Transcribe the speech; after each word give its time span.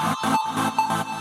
Thank 0.00 1.08
you. 1.08 1.17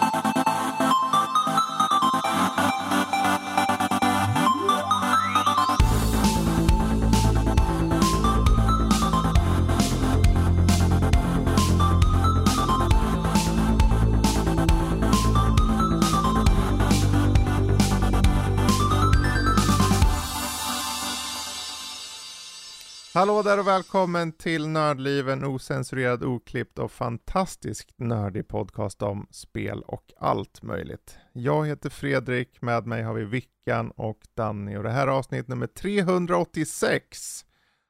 Hallå 23.18 23.42
där 23.42 23.60
och 23.60 23.68
välkommen 23.68 24.32
till 24.32 24.68
Nördliv, 24.68 25.30
en 25.30 25.44
osensurerad, 25.46 26.24
oklippt 26.24 26.80
och 26.80 26.92
fantastiskt 26.92 27.94
nördig 27.98 28.48
podcast 28.48 29.02
om 29.02 29.28
spel 29.32 29.82
och 29.82 30.14
allt 30.18 30.62
möjligt. 30.62 31.18
Jag 31.34 31.68
heter 31.68 31.90
Fredrik, 31.90 32.62
med 32.62 32.88
mig 32.88 33.04
har 33.04 33.14
vi 33.14 33.26
Vickan 33.26 33.92
och 33.92 34.20
Danny 34.36 34.78
och 34.78 34.84
det 34.84 34.90
här 34.90 35.08
är 35.08 35.12
avsnitt 35.12 35.48
nummer 35.48 35.68
386. 35.68 37.46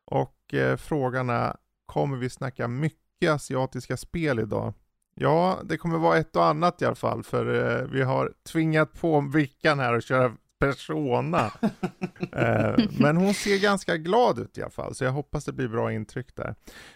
Och 0.06 0.54
eh, 0.54 0.78
frågan 0.78 1.30
är, 1.30 1.56
kommer 1.86 2.18
vi 2.18 2.30
snacka 2.30 2.68
mycket 2.68 3.32
asiatiska 3.32 3.98
spel 3.98 4.40
idag? 4.40 4.74
Ja, 5.16 5.60
det 5.64 5.78
kommer 5.78 5.98
vara 5.98 6.18
ett 6.18 6.36
och 6.36 6.46
annat 6.46 6.82
i 6.82 6.86
alla 6.86 6.96
fall, 6.96 7.24
för 7.24 7.80
eh, 7.82 7.88
vi 7.88 8.02
har 8.02 8.34
tvingat 8.52 9.00
på 9.02 9.22
Vickan 9.22 9.80
här 9.80 9.94
att 9.94 10.04
köra 10.04 10.34
persona. 10.60 11.52
eh, 12.32 12.76
men 13.00 13.18
hon 13.18 13.34
ser 13.34 13.58
ganska 13.58 13.98
glad 13.98 14.40
ut 14.40 14.58
i 14.58 14.62
alla 14.62 14.72
fall, 14.72 14.96
så 14.96 15.04
jag 15.04 15.12
hoppas 15.12 15.46
det 15.46 15.54
blir 15.54 15.68
bra 15.68 15.94
intryck 15.94 16.36
där. 16.36 16.56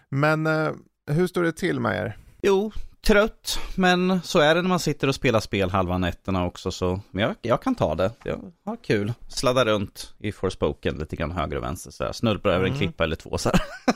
Men 0.09 0.47
eh, 0.47 0.71
hur 1.11 1.27
står 1.27 1.43
det 1.43 1.51
till 1.51 1.79
med 1.79 1.97
er? 1.97 2.17
Jo, 2.41 2.71
trött, 3.01 3.59
men 3.75 4.21
så 4.21 4.39
är 4.39 4.55
det 4.55 4.61
när 4.61 4.69
man 4.69 4.79
sitter 4.79 5.07
och 5.07 5.15
spelar 5.15 5.39
spel 5.39 5.69
halva 5.69 5.97
nätterna 5.97 6.45
också, 6.45 6.71
så 6.71 7.01
men 7.11 7.23
jag, 7.23 7.35
jag 7.41 7.61
kan 7.61 7.75
ta 7.75 7.95
det. 7.95 8.11
Jag 8.23 8.51
har 8.65 8.75
kul. 8.75 9.13
Sladda 9.27 9.65
runt 9.65 10.13
i 10.19 10.31
Forspoken 10.31 10.95
lite 10.95 11.15
grann 11.15 11.31
höger 11.31 11.57
och 11.57 11.63
vänster, 11.63 11.91
så 11.91 12.03
här. 12.03 12.11
snurpar 12.11 12.49
över 12.49 12.65
en 12.65 12.73
mm. 12.73 12.79
klippa 12.79 13.03
eller 13.03 13.15
två 13.15 13.37
så 13.37 13.49
här. 13.49 13.61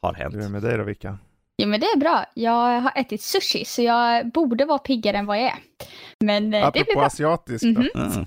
har 0.00 0.14
hänt. 0.14 0.34
Hur 0.34 0.40
är 0.40 0.44
det 0.44 0.50
med 0.50 0.62
dig 0.62 0.78
då, 0.78 0.84
Vicka? 0.84 1.18
Jo 1.62 1.68
men 1.68 1.80
det 1.80 1.86
är 1.86 1.98
bra. 1.98 2.24
Jag 2.34 2.80
har 2.80 2.92
ätit 2.96 3.22
sushi 3.22 3.64
så 3.64 3.82
jag 3.82 4.32
borde 4.32 4.64
vara 4.64 4.78
piggare 4.78 5.16
än 5.16 5.26
vad 5.26 5.36
jag 5.36 5.44
är. 5.44 5.58
Men 6.20 6.54
Apropå 6.54 6.78
det 6.78 6.84
blir 6.84 6.94
bra. 6.94 7.04
asiatiskt 7.06 7.64
mm 7.64 7.82
-hmm. 7.82 8.12
mm. 8.12 8.26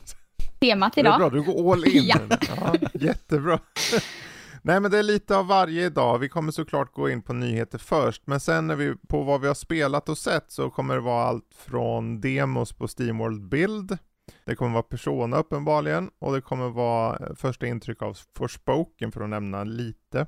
Temat 0.59 0.97
idag. 0.97 1.11
Det 1.11 1.25
är 1.25 1.30
bra, 1.30 1.39
du 1.39 1.44
går 1.44 1.73
all 1.73 1.88
in. 1.88 2.03
ja. 2.08 2.20
ja. 2.30 2.75
Jättebra. 2.94 3.59
Nej 4.61 4.80
men 4.80 4.92
det 4.92 4.98
är 5.00 5.03
lite 5.03 5.38
av 5.38 5.48
varje 5.48 5.86
idag. 5.86 6.20
Vi 6.20 6.30
kommer 6.30 6.52
såklart 6.52 6.94
gå 6.94 7.09
in 7.09 7.22
på 7.22 7.33
nyheter 7.33 7.78
först, 7.78 8.22
men 8.25 8.39
sen 8.39 8.67
när 8.67 8.75
vi 8.75 8.95
på 9.09 9.23
vad 9.23 9.42
vi 9.42 9.48
har 9.48 9.53
spelat 9.53 10.09
och 10.09 10.17
sett 10.17 10.52
så 10.52 10.70
kommer 10.70 10.95
det 10.95 11.02
vara 11.02 11.23
allt 11.23 11.55
från 11.55 12.22
demos 12.22 12.73
på 12.73 12.88
Steamworld 12.88 13.50
Build, 13.50 13.98
det 14.45 14.55
kommer 14.55 14.72
vara 14.72 14.83
Persona 14.83 15.38
uppenbarligen, 15.38 16.09
och 16.20 16.33
det 16.33 16.42
kommer 16.42 16.70
vara 16.70 17.36
första 17.36 17.67
intryck 17.67 18.02
av 18.02 18.17
Forspoken 18.38 19.11
för 19.11 19.22
att 19.22 19.30
nämna 19.30 19.64
lite. 19.64 20.28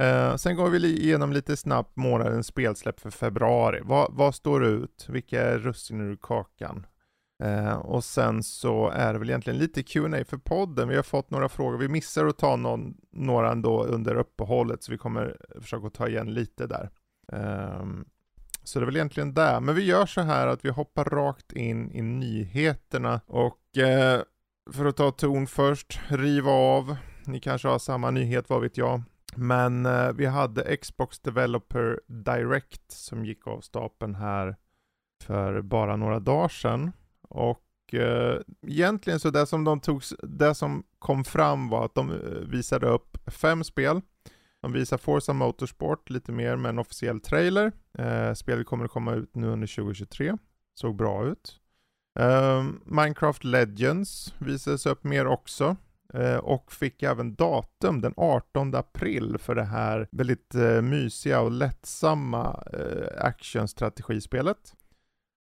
Eh, 0.00 0.36
sen 0.36 0.56
går 0.56 0.70
vi 0.70 0.86
igenom 0.86 1.32
lite 1.32 1.56
snabbt 1.56 1.96
månadens 1.96 2.46
spelsläpp 2.46 3.00
för 3.00 3.10
februari. 3.10 3.80
Vad, 3.84 4.12
vad 4.12 4.34
står 4.34 4.64
ut? 4.64 5.06
Vilka 5.08 5.42
är 5.42 5.58
russinen 5.58 6.10
ur 6.10 6.16
kakan? 6.16 6.86
Eh, 7.42 7.76
och 7.76 8.04
sen 8.04 8.42
så 8.42 8.88
är 8.88 9.12
det 9.12 9.18
väl 9.18 9.30
egentligen 9.30 9.58
lite 9.58 9.82
Q&A 9.82 10.24
för 10.24 10.36
podden. 10.36 10.88
Vi 10.88 10.96
har 10.96 11.02
fått 11.02 11.30
några 11.30 11.48
frågor. 11.48 11.78
Vi 11.78 11.88
missar 11.88 12.26
att 12.26 12.38
ta 12.38 12.56
någon, 12.56 12.94
några 13.12 13.50
ändå 13.50 13.84
under 13.84 14.14
uppehållet, 14.14 14.82
så 14.82 14.92
vi 14.92 14.98
kommer 14.98 15.36
försöka 15.60 15.90
ta 15.90 16.08
igen 16.08 16.34
lite 16.34 16.66
där. 16.66 16.90
Eh, 17.32 17.84
så 18.64 18.78
det 18.78 18.84
är 18.84 18.86
väl 18.86 18.96
egentligen 18.96 19.34
det. 19.34 19.60
Men 19.60 19.74
vi 19.74 19.84
gör 19.84 20.06
så 20.06 20.20
här 20.20 20.46
att 20.46 20.64
vi 20.64 20.70
hoppar 20.70 21.04
rakt 21.04 21.52
in 21.52 21.92
i 21.92 22.02
nyheterna 22.02 23.20
och 23.26 23.78
eh, 23.78 24.20
för 24.72 24.84
att 24.84 24.96
ta 24.96 25.10
ton 25.10 25.46
först, 25.46 26.00
riva 26.08 26.50
av. 26.50 26.96
Ni 27.24 27.40
kanske 27.40 27.68
har 27.68 27.78
samma 27.78 28.10
nyhet, 28.10 28.50
vad 28.50 28.62
vet 28.62 28.76
jag. 28.76 29.02
Men 29.36 29.86
eh, 29.86 30.12
vi 30.12 30.26
hade 30.26 30.76
Xbox 30.76 31.20
Developer 31.20 32.00
Direct 32.06 32.90
som 32.90 33.24
gick 33.24 33.46
av 33.46 33.60
stapeln 33.60 34.14
här 34.14 34.56
för 35.22 35.62
bara 35.62 35.96
några 35.96 36.20
dagar 36.20 36.48
sedan. 36.48 36.92
Och 37.28 37.94
eh, 37.94 38.40
egentligen 38.66 39.20
så 39.20 39.30
det 39.30 39.46
som 39.46 39.64
de 39.64 39.80
tog, 39.80 40.02
det 40.22 40.54
som 40.54 40.84
kom 40.98 41.24
fram 41.24 41.68
var 41.68 41.84
att 41.84 41.94
de 41.94 42.10
eh, 42.10 42.16
visade 42.48 42.88
upp 42.88 43.30
fem 43.30 43.64
spel. 43.64 44.00
De 44.60 44.72
visar 44.72 44.98
Forza 44.98 45.32
Motorsport 45.32 46.10
lite 46.10 46.32
mer 46.32 46.56
med 46.56 46.68
en 46.68 46.78
officiell 46.78 47.20
trailer. 47.20 47.72
Eh, 47.98 48.34
spelet 48.34 48.66
kommer 48.66 48.84
att 48.84 48.90
komma 48.90 49.14
ut 49.14 49.34
nu 49.34 49.46
under 49.46 49.66
2023. 49.66 50.36
Såg 50.74 50.96
bra 50.96 51.24
ut. 51.26 51.60
Eh, 52.18 52.64
Minecraft 52.84 53.44
Legends 53.44 54.34
visades 54.38 54.86
upp 54.86 55.04
mer 55.04 55.26
också. 55.26 55.76
Eh, 56.14 56.36
och 56.36 56.72
fick 56.72 57.02
även 57.02 57.34
datum 57.34 58.00
den 58.00 58.14
18 58.16 58.74
april 58.74 59.36
för 59.38 59.54
det 59.54 59.64
här 59.64 60.08
väldigt 60.10 60.54
eh, 60.54 60.82
mysiga 60.82 61.40
och 61.40 61.50
lättsamma 61.50 62.62
eh, 62.72 63.24
actionstrategispelet. 63.24 64.74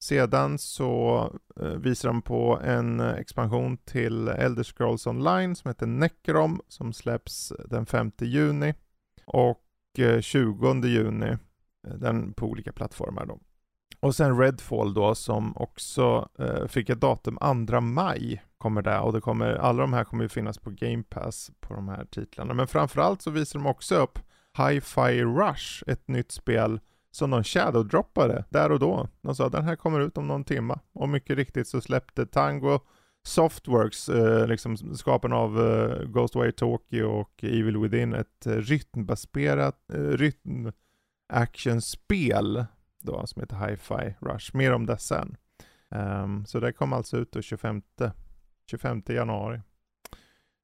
Sedan 0.03 0.59
så 0.59 1.33
visar 1.77 2.09
de 2.09 2.23
på 2.23 2.61
en 2.65 3.01
expansion 3.01 3.77
till 3.77 4.29
Elder 4.29 4.63
Scrolls 4.63 5.07
Online 5.07 5.57
som 5.57 5.69
heter 5.69 5.87
Necrom 5.87 6.61
som 6.69 6.93
släpps 6.93 7.53
den 7.65 7.87
5 7.87 8.13
juni 8.21 8.75
och 9.25 9.65
20 10.21 10.87
juni 10.87 11.37
den 11.83 12.33
på 12.33 12.47
olika 12.47 12.73
plattformar 12.73 13.27
då. 13.27 13.39
Och 14.01 14.15
sen 14.15 14.39
Redfall 14.41 14.95
då 14.95 15.15
som 15.15 15.57
också 15.57 16.29
fick 16.69 16.91
ett 16.91 17.01
datum 17.01 17.67
2 17.69 17.81
maj 17.81 18.43
kommer 18.59 18.83
det 18.83 18.99
och 18.99 19.13
det 19.13 19.21
kommer, 19.21 19.55
alla 19.55 19.81
de 19.81 19.93
här 19.93 20.05
kommer 20.05 20.25
ju 20.25 20.29
finnas 20.29 20.59
på 20.59 20.71
Game 20.71 21.03
Pass 21.03 21.51
på 21.61 21.75
de 21.75 21.89
här 21.89 22.05
titlarna. 22.05 22.55
Men 22.55 22.67
framförallt 22.67 23.23
så 23.23 23.31
visar 23.31 23.59
de 23.59 23.67
också 23.67 23.97
upp 23.97 24.19
Hi-Fi 24.59 25.25
Rush, 25.25 25.83
ett 25.87 26.09
nytt 26.09 26.33
spel 26.33 26.81
som 27.11 27.31
de 27.31 27.43
shadow-droppade 27.43 28.45
där 28.51 28.73
och 28.73 28.79
då. 28.79 29.09
De 29.21 29.35
sa 29.35 29.49
den 29.49 29.65
här 29.65 29.77
kommer 29.77 30.01
ut 30.01 30.19
om 30.19 30.27
någon 30.27 30.45
timma 30.45 30.81
och 30.93 31.09
mycket 31.09 31.37
riktigt 31.37 31.69
så 31.69 31.81
släppte 31.81 32.27
Tango 32.27 32.81
Softworks, 33.27 34.09
eh, 34.09 34.47
liksom 34.47 34.77
skaparna 34.77 35.37
av 35.37 35.61
eh, 35.61 36.03
Ghostwire 36.05 36.53
Tokyo 36.53 37.07
och 37.07 37.45
Evil 37.45 37.79
Within, 37.79 38.15
ett 38.15 38.47
eh, 38.47 38.53
rytmbaserat 38.53 39.91
eh, 39.93 40.01
rytm 40.01 40.73
actionspel 41.33 42.65
då 43.03 43.27
som 43.27 43.41
heter 43.43 43.67
Hi-Fi 43.67 44.15
Rush. 44.21 44.57
Mer 44.57 44.73
om 44.73 44.87
det 44.87 44.99
sen. 44.99 45.37
Um, 45.91 46.47
så 46.47 46.61
det 46.61 46.73
kom 46.73 46.93
alltså 46.93 47.17
ut 47.17 47.33
då 47.33 47.43
25, 47.43 47.83
25 48.71 49.03
januari. 49.09 49.61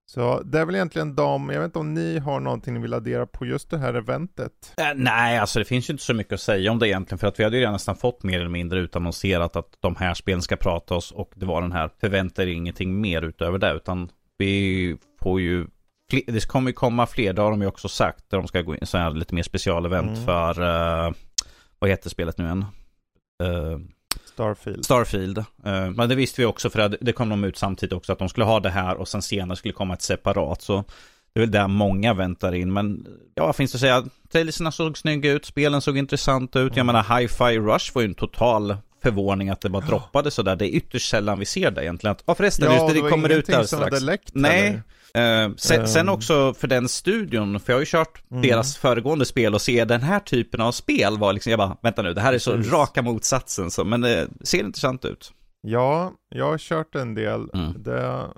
Så 0.06 0.42
det 0.42 0.58
är 0.58 0.64
väl 0.64 0.74
egentligen 0.74 1.14
de, 1.14 1.50
jag 1.50 1.60
vet 1.60 1.64
inte 1.64 1.78
om 1.78 1.94
ni 1.94 2.18
har 2.18 2.40
någonting 2.40 2.74
ni 2.74 2.80
vill 2.80 2.94
addera 2.94 3.26
på 3.26 3.46
just 3.46 3.70
det 3.70 3.78
här 3.78 3.94
eventet? 3.94 4.74
Äh, 4.76 4.84
nej, 4.94 5.38
alltså 5.38 5.58
det 5.58 5.64
finns 5.64 5.90
ju 5.90 5.92
inte 5.92 6.04
så 6.04 6.14
mycket 6.14 6.32
att 6.32 6.40
säga 6.40 6.70
om 6.70 6.78
det 6.78 6.88
egentligen, 6.88 7.18
för 7.18 7.26
att 7.26 7.40
vi 7.40 7.44
hade 7.44 7.56
ju 7.56 7.60
redan 7.60 7.72
nästan 7.72 7.96
fått 7.96 8.22
mer 8.22 8.40
eller 8.40 8.50
mindre 8.50 8.80
utannonserat 8.80 9.56
att 9.56 9.76
de 9.80 9.96
här 9.96 10.14
spelen 10.14 10.42
ska 10.42 10.56
prata 10.56 10.94
oss 10.94 11.12
och 11.12 11.32
det 11.34 11.46
var 11.46 11.62
den 11.62 11.72
här, 11.72 11.90
förväntar 12.00 12.42
er 12.42 12.46
ingenting 12.46 13.00
mer 13.00 13.22
utöver 13.22 13.58
det, 13.58 13.72
utan 13.72 14.08
vi 14.38 14.96
får 15.22 15.40
ju 15.40 15.66
det 16.26 16.48
kommer 16.48 16.70
ju 16.70 16.74
komma 16.74 17.06
fler, 17.06 17.32
det 17.32 17.42
har 17.42 17.50
de 17.50 17.62
ju 17.62 17.68
också 17.68 17.88
sagt, 17.88 18.30
där 18.30 18.38
de 18.38 18.48
ska 18.48 18.62
gå 18.62 18.74
in 18.74 18.86
så 18.86 18.98
här 18.98 19.10
lite 19.10 19.34
mer 19.34 19.42
specialevent 19.42 20.10
mm. 20.10 20.24
för 20.24 20.60
uh, 20.60 21.14
vad 21.78 21.90
heter 21.90 22.10
spelet 22.10 22.38
nu 22.38 22.48
än? 22.48 22.64
Uh, 23.42 23.78
Starfield. 24.34 24.84
Starfield. 24.84 25.38
Uh, 25.38 25.90
men 25.90 26.08
det 26.08 26.14
visste 26.14 26.40
vi 26.40 26.44
också 26.44 26.70
för 26.70 26.88
det, 26.88 26.98
det 27.00 27.12
kom 27.12 27.28
de 27.28 27.44
ut 27.44 27.56
samtidigt 27.56 27.92
också 27.92 28.12
att 28.12 28.18
de 28.18 28.28
skulle 28.28 28.44
ha 28.44 28.60
det 28.60 28.70
här 28.70 28.94
och 28.94 29.08
sen 29.08 29.22
senare 29.22 29.56
skulle 29.56 29.74
komma 29.74 29.94
ett 29.94 30.02
separat. 30.02 30.62
Så 30.62 30.84
det 31.34 31.40
är 31.40 31.40
väl 31.40 31.50
där 31.50 31.68
många 31.68 32.14
väntar 32.14 32.54
in. 32.54 32.72
Men 32.72 33.06
ja, 33.34 33.46
vad 33.46 33.56
finns 33.56 33.72
det 33.72 33.76
att 33.76 33.80
säga? 33.80 34.04
Trailerserna 34.32 34.72
såg 34.72 34.98
snygga 34.98 35.32
ut, 35.32 35.44
spelen 35.44 35.80
såg 35.80 35.98
intressant 35.98 36.56
ut. 36.56 36.76
Jag 36.76 36.82
mm. 36.82 36.86
menar, 36.86 37.20
Hi-Fi 37.20 37.58
Rush 37.58 37.94
var 37.94 38.02
ju 38.02 38.08
en 38.08 38.14
total 38.14 38.76
förvåning 39.04 39.48
att 39.48 39.60
det 39.60 39.68
bara 39.68 39.86
droppade 39.86 40.30
sådär. 40.30 40.56
Det 40.56 40.66
är 40.66 40.76
ytterst 40.76 41.10
sällan 41.10 41.38
vi 41.38 41.44
ser 41.44 41.70
det 41.70 41.84
egentligen. 41.84 42.12
Att, 42.12 42.22
ja 42.26 42.34
förresten, 42.34 42.64
ja, 42.66 42.74
just 42.74 42.94
det, 42.94 43.02
det, 43.02 43.10
kommer 43.10 43.28
ut 43.28 43.46
där 43.46 43.64
strax. 43.64 43.84
Hade 43.84 44.00
läckt, 44.00 44.30
Nej? 44.32 44.82
Uh, 45.18 45.54
sen, 45.56 45.80
um. 45.80 45.86
sen, 45.86 46.08
också 46.08 46.54
för 46.54 46.68
den 46.68 46.88
studion, 46.88 47.60
för 47.60 47.72
jag 47.72 47.76
har 47.76 47.80
ju 47.80 47.86
kört 47.86 48.30
mm. 48.30 48.42
deras 48.42 48.76
föregående 48.76 49.24
spel 49.24 49.54
och 49.54 49.60
se 49.60 49.84
den 49.84 50.02
här 50.02 50.20
typen 50.20 50.60
av 50.60 50.72
spel 50.72 51.18
var 51.18 51.32
liksom, 51.32 51.50
jag 51.50 51.58
bara, 51.58 51.76
vänta 51.82 52.02
nu, 52.02 52.14
det 52.14 52.20
här 52.20 52.32
är 52.32 52.38
så 52.38 52.52
Precis. 52.52 52.72
raka 52.72 53.02
motsatsen, 53.02 53.70
så, 53.70 53.84
men 53.84 54.00
det 54.00 54.28
ser 54.40 54.58
intressant 54.58 55.04
ut. 55.04 55.32
Ja, 55.60 56.12
jag 56.28 56.44
har 56.44 56.58
kört 56.58 56.94
en 56.94 57.14
del. 57.14 57.50
Mm. 57.54 57.82
Det, 57.82 58.28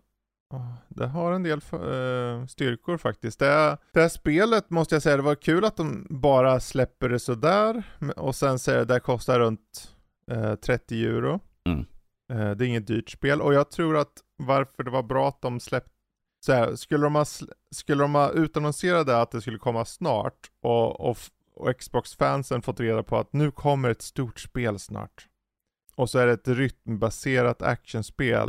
det 0.89 1.07
har 1.07 1.33
en 1.33 1.43
del 1.43 1.61
uh, 1.73 2.47
styrkor 2.47 2.97
faktiskt. 2.97 3.39
Det, 3.39 3.79
det 3.93 4.01
här 4.01 4.09
spelet 4.09 4.71
måste 4.71 4.95
jag 4.95 5.03
säga, 5.03 5.17
det 5.17 5.23
var 5.23 5.35
kul 5.35 5.65
att 5.65 5.77
de 5.77 6.07
bara 6.11 6.61
släpper 6.61 7.09
det 7.09 7.19
sådär 7.19 7.83
och 8.17 8.35
sen 8.35 8.59
säger 8.59 8.79
det, 8.79 8.95
det 8.95 9.01
kostar 9.01 9.39
runt 9.39 9.96
30 10.57 11.05
euro. 11.05 11.41
Mm. 11.69 11.87
Uh, 12.33 12.57
det 12.57 12.65
är 12.65 12.69
inget 12.69 12.87
dyrt 12.87 13.11
spel 13.11 13.41
och 13.41 13.55
jag 13.55 13.71
tror 13.71 13.97
att 13.97 14.13
varför 14.37 14.83
det 14.83 14.91
var 14.91 15.03
bra 15.03 15.29
att 15.29 15.43
de 15.43 15.61
släppte 15.61 15.91
så 16.47 16.53
här, 16.53 16.75
skulle 16.75 17.05
de 17.05 17.15
ha, 17.15 17.25
skulle 17.71 18.03
de 18.03 18.15
ha 18.15 18.33
det 19.05 19.21
att 19.21 19.31
det 19.31 19.41
skulle 19.41 19.59
komma 19.59 19.85
snart 19.85 20.51
och, 20.61 21.01
och, 21.01 21.19
och 21.55 21.79
Xbox-fansen 21.79 22.63
fått 22.63 22.81
reda 22.81 23.03
på 23.03 23.17
att 23.17 23.33
nu 23.33 23.51
kommer 23.51 23.91
ett 23.91 24.03
stort 24.03 24.41
spel 24.41 24.79
snart. 24.79 25.27
Och 25.95 26.11
så 26.11 26.19
är 26.19 26.27
det 26.27 26.33
ett 26.33 26.49
rytmbaserat 26.49 27.63
actionspel. 27.63 28.49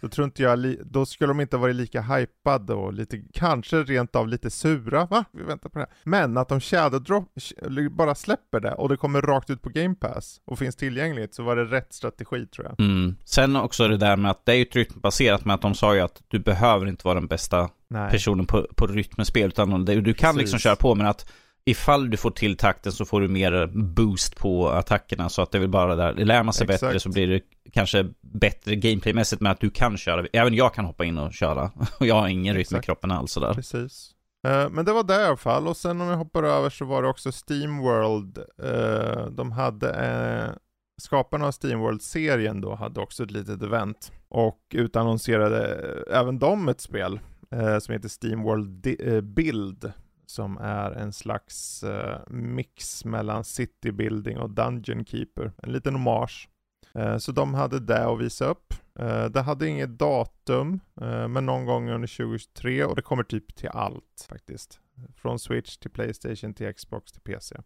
Då 0.00 0.08
tror 0.08 0.24
inte 0.24 0.42
jag, 0.42 0.76
då 0.84 1.06
skulle 1.06 1.28
de 1.30 1.40
inte 1.40 1.56
varit 1.56 1.76
lika 1.76 2.02
hypade 2.02 2.74
och 2.74 2.92
lite, 2.92 3.22
kanske 3.32 3.82
rent 3.82 4.16
av 4.16 4.28
lite 4.28 4.50
sura, 4.50 5.06
va? 5.06 5.24
Vi 5.32 5.42
väntar 5.42 5.68
på 5.70 5.78
det 5.78 5.84
här. 5.84 5.94
Men 6.04 6.36
att 6.36 6.48
de 6.48 6.60
shadow 6.60 7.02
drop, 7.02 7.32
sh- 7.36 7.88
bara 7.88 8.14
släpper 8.14 8.60
det 8.60 8.72
och 8.74 8.88
det 8.88 8.96
kommer 8.96 9.22
rakt 9.22 9.50
ut 9.50 9.62
på 9.62 9.68
Game 9.68 9.94
Pass 9.94 10.40
och 10.44 10.58
finns 10.58 10.76
tillgängligt 10.76 11.34
så 11.34 11.42
var 11.42 11.56
det 11.56 11.64
rätt 11.64 11.92
strategi 11.92 12.46
tror 12.46 12.66
jag. 12.66 12.80
Mm. 12.80 13.16
Sen 13.24 13.56
också 13.56 13.88
det 13.88 13.96
där 13.96 14.16
med 14.16 14.30
att 14.30 14.46
det 14.46 14.52
är 14.52 14.56
ju 14.56 14.62
ett 14.62 14.76
rytmbaserat 14.76 15.44
med 15.44 15.54
att 15.54 15.62
de 15.62 15.74
sa 15.74 15.94
ju 15.94 16.00
att 16.00 16.22
du 16.28 16.38
behöver 16.38 16.86
inte 16.86 17.04
vara 17.06 17.14
den 17.14 17.26
bästa 17.26 17.68
Nej. 17.88 18.10
personen 18.10 18.46
på, 18.46 18.66
på 18.76 18.86
rytmespel 18.86 19.48
utan 19.48 19.84
du, 19.84 20.00
du 20.00 20.14
kan 20.14 20.34
Precis. 20.34 20.40
liksom 20.40 20.58
köra 20.58 20.76
på 20.76 20.94
men 20.94 21.06
att 21.06 21.32
ifall 21.66 22.10
du 22.10 22.16
får 22.16 22.30
till 22.30 22.56
takten 22.56 22.92
så 22.92 23.04
får 23.04 23.20
du 23.20 23.28
mer 23.28 23.66
boost 23.66 24.36
på 24.36 24.68
attackerna 24.68 25.28
så 25.28 25.42
att 25.42 25.50
det 25.50 25.58
är 25.58 25.60
väl 25.60 25.68
bara 25.68 25.96
där, 25.96 26.12
lär 26.14 26.42
man 26.42 26.54
sig 26.54 26.64
Exakt. 26.64 26.80
bättre 26.82 27.00
så 27.00 27.08
blir 27.08 27.26
det 27.28 27.40
kanske 27.72 28.06
bättre 28.20 28.76
gameplaymässigt 28.76 29.42
med 29.42 29.52
att 29.52 29.60
du 29.60 29.70
kan 29.70 29.96
köra, 29.96 30.26
även 30.32 30.54
jag 30.54 30.74
kan 30.74 30.84
hoppa 30.84 31.04
in 31.04 31.18
och 31.18 31.32
köra 31.32 31.70
och 32.00 32.06
jag 32.06 32.14
har 32.14 32.28
ingen 32.28 32.54
rytm 32.56 32.76
i 32.78 32.82
kroppen 32.82 33.10
alls 33.10 33.32
sådär. 33.32 33.54
Precis. 33.54 34.10
Eh, 34.46 34.70
Men 34.70 34.84
det 34.84 34.92
var 34.92 35.02
det 35.02 35.20
i 35.20 35.24
alla 35.24 35.36
fall 35.36 35.68
och 35.68 35.76
sen 35.76 36.00
om 36.00 36.08
jag 36.08 36.16
hoppar 36.16 36.42
över 36.42 36.70
så 36.70 36.84
var 36.84 37.02
det 37.02 37.08
också 37.08 37.32
Steamworld. 37.32 38.38
Eh, 38.38 39.26
De 39.26 39.52
hade, 39.52 39.90
eh, 39.90 40.54
skaparna 41.02 41.46
av 41.46 41.52
Steamworld-serien 41.52 42.60
då 42.60 42.74
hade 42.74 43.00
också 43.00 43.22
ett 43.22 43.30
litet 43.30 43.62
event 43.62 44.12
och 44.28 44.58
utannonserade 44.74 45.66
även 46.10 46.38
de 46.38 46.68
ett 46.68 46.80
spel 46.80 47.20
eh, 47.52 47.78
som 47.78 47.92
heter 47.92 48.08
Steamworld 48.08 48.86
eh, 49.00 49.20
Build 49.20 49.92
som 50.34 50.58
är 50.58 50.90
en 50.90 51.12
slags 51.12 51.82
eh, 51.82 52.20
mix 52.28 53.04
mellan 53.04 53.44
City 53.44 53.92
Building 53.92 54.38
och 54.38 54.50
Dungeon 54.50 55.04
Keeper. 55.04 55.52
En 55.62 55.72
liten 55.72 55.94
hommage. 55.94 56.48
Eh, 56.94 57.16
Så 57.18 57.32
de 57.32 57.54
hade 57.54 57.80
det 57.80 58.06
att 58.06 58.20
visa 58.20 58.44
upp. 58.46 58.74
Eh, 58.98 59.24
Det 59.24 59.40
hade 59.40 59.68
inget 59.68 59.98
datum, 59.98 60.80
eh, 61.00 61.28
men 61.28 61.46
någon 61.46 61.64
gång 61.66 61.90
under 61.90 62.08
2023 62.08 62.84
och 62.84 62.96
det 62.96 63.02
kommer 63.02 63.22
typ 63.22 63.54
till 63.54 63.68
allt 63.68 64.26
faktiskt. 64.28 64.80
Från 65.16 65.38
Switch 65.38 65.76
till 65.76 65.90
Playstation 65.90 66.54
till 66.54 66.74
Xbox 66.74 67.12
till 67.12 67.20
PC. 67.22 67.56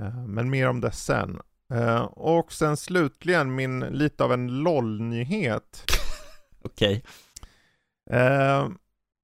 Eh, 0.00 0.24
Men 0.26 0.50
mer 0.50 0.68
om 0.68 0.80
det 0.80 0.92
sen. 0.92 1.40
Eh, 1.72 2.02
Och 2.02 2.52
sen 2.52 2.76
slutligen 2.76 3.54
min, 3.54 3.80
lite 3.80 4.24
av 4.24 4.32
en 4.32 4.46
LOL-nyhet. 4.62 5.84
Okej. 6.64 7.04
Eh, 8.10 8.68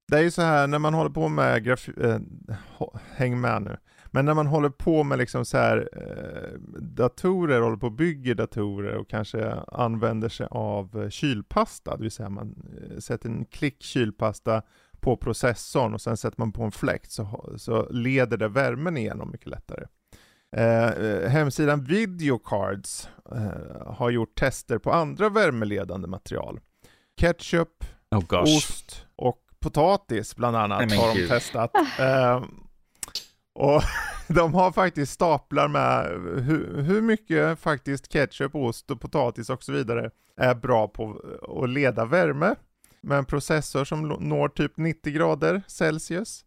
det 0.07 0.17
är 0.17 0.21
ju 0.21 0.31
så 0.31 0.41
här 0.41 0.67
när 0.67 0.79
man 0.79 0.93
håller 0.93 1.09
på 1.09 1.29
med 1.29 1.63
graf... 1.63 1.89
Eh, 1.89 2.19
häng 3.15 3.41
med 3.41 3.61
nu. 3.61 3.77
Men 4.11 4.25
när 4.25 4.33
man 4.33 4.47
håller 4.47 4.69
på 4.69 5.03
med 5.03 5.17
liksom 5.17 5.45
så 5.45 5.57
här 5.57 5.89
eh, 5.93 6.59
datorer, 6.81 7.61
håller 7.61 7.77
på 7.77 7.85
och 7.85 7.91
bygger 7.91 8.35
datorer 8.35 8.95
och 8.95 9.09
kanske 9.09 9.53
använder 9.67 10.29
sig 10.29 10.47
av 10.51 11.03
eh, 11.03 11.09
kylpasta, 11.09 11.97
det 11.97 12.03
vill 12.03 12.11
säga 12.11 12.29
man 12.29 12.55
eh, 12.91 12.97
sätter 12.97 13.29
en 13.29 13.45
klick 13.45 13.83
kylpasta 13.83 14.61
på 14.99 15.17
processorn 15.17 15.93
och 15.93 16.01
sen 16.01 16.17
sätter 16.17 16.39
man 16.39 16.51
på 16.51 16.63
en 16.63 16.71
fläkt 16.71 17.11
så, 17.11 17.53
så 17.57 17.89
leder 17.89 18.37
det 18.37 18.47
värmen 18.47 18.97
igenom 18.97 19.31
mycket 19.31 19.47
lättare. 19.47 19.85
Eh, 20.55 20.89
eh, 20.89 21.29
hemsidan 21.29 21.83
Videocards 21.83 23.09
eh, 23.31 23.93
har 23.93 24.09
gjort 24.09 24.39
tester 24.39 24.77
på 24.77 24.91
andra 24.91 25.29
värmeledande 25.29 26.07
material. 26.07 26.59
Ketchup, 27.19 27.83
Oh 28.11 28.41
ost 28.41 29.05
och 29.15 29.46
potatis 29.59 30.35
bland 30.35 30.57
annat 30.57 30.89
Nej, 30.89 30.97
har 30.97 31.07
de 31.07 31.19
gud. 31.19 31.29
testat. 31.29 31.71
Ehm, 31.99 32.43
och 33.55 33.81
de 34.27 34.53
har 34.53 34.71
faktiskt 34.71 35.11
staplar 35.11 35.67
med 35.67 36.05
hur, 36.43 36.81
hur 36.81 37.01
mycket 37.01 37.59
faktiskt 37.59 38.09
ketchup, 38.09 38.55
ost 38.55 38.91
och 38.91 39.01
potatis 39.01 39.49
och 39.49 39.63
så 39.63 39.71
vidare 39.71 40.11
är 40.37 40.55
bra 40.55 40.87
på 40.87 41.21
att 41.63 41.69
leda 41.69 42.05
värme 42.05 42.55
med 43.01 43.17
en 43.17 43.25
processor 43.25 43.85
som 43.85 44.07
når 44.07 44.47
typ 44.49 44.77
90 44.77 45.13
grader 45.13 45.61
Celsius. 45.67 46.43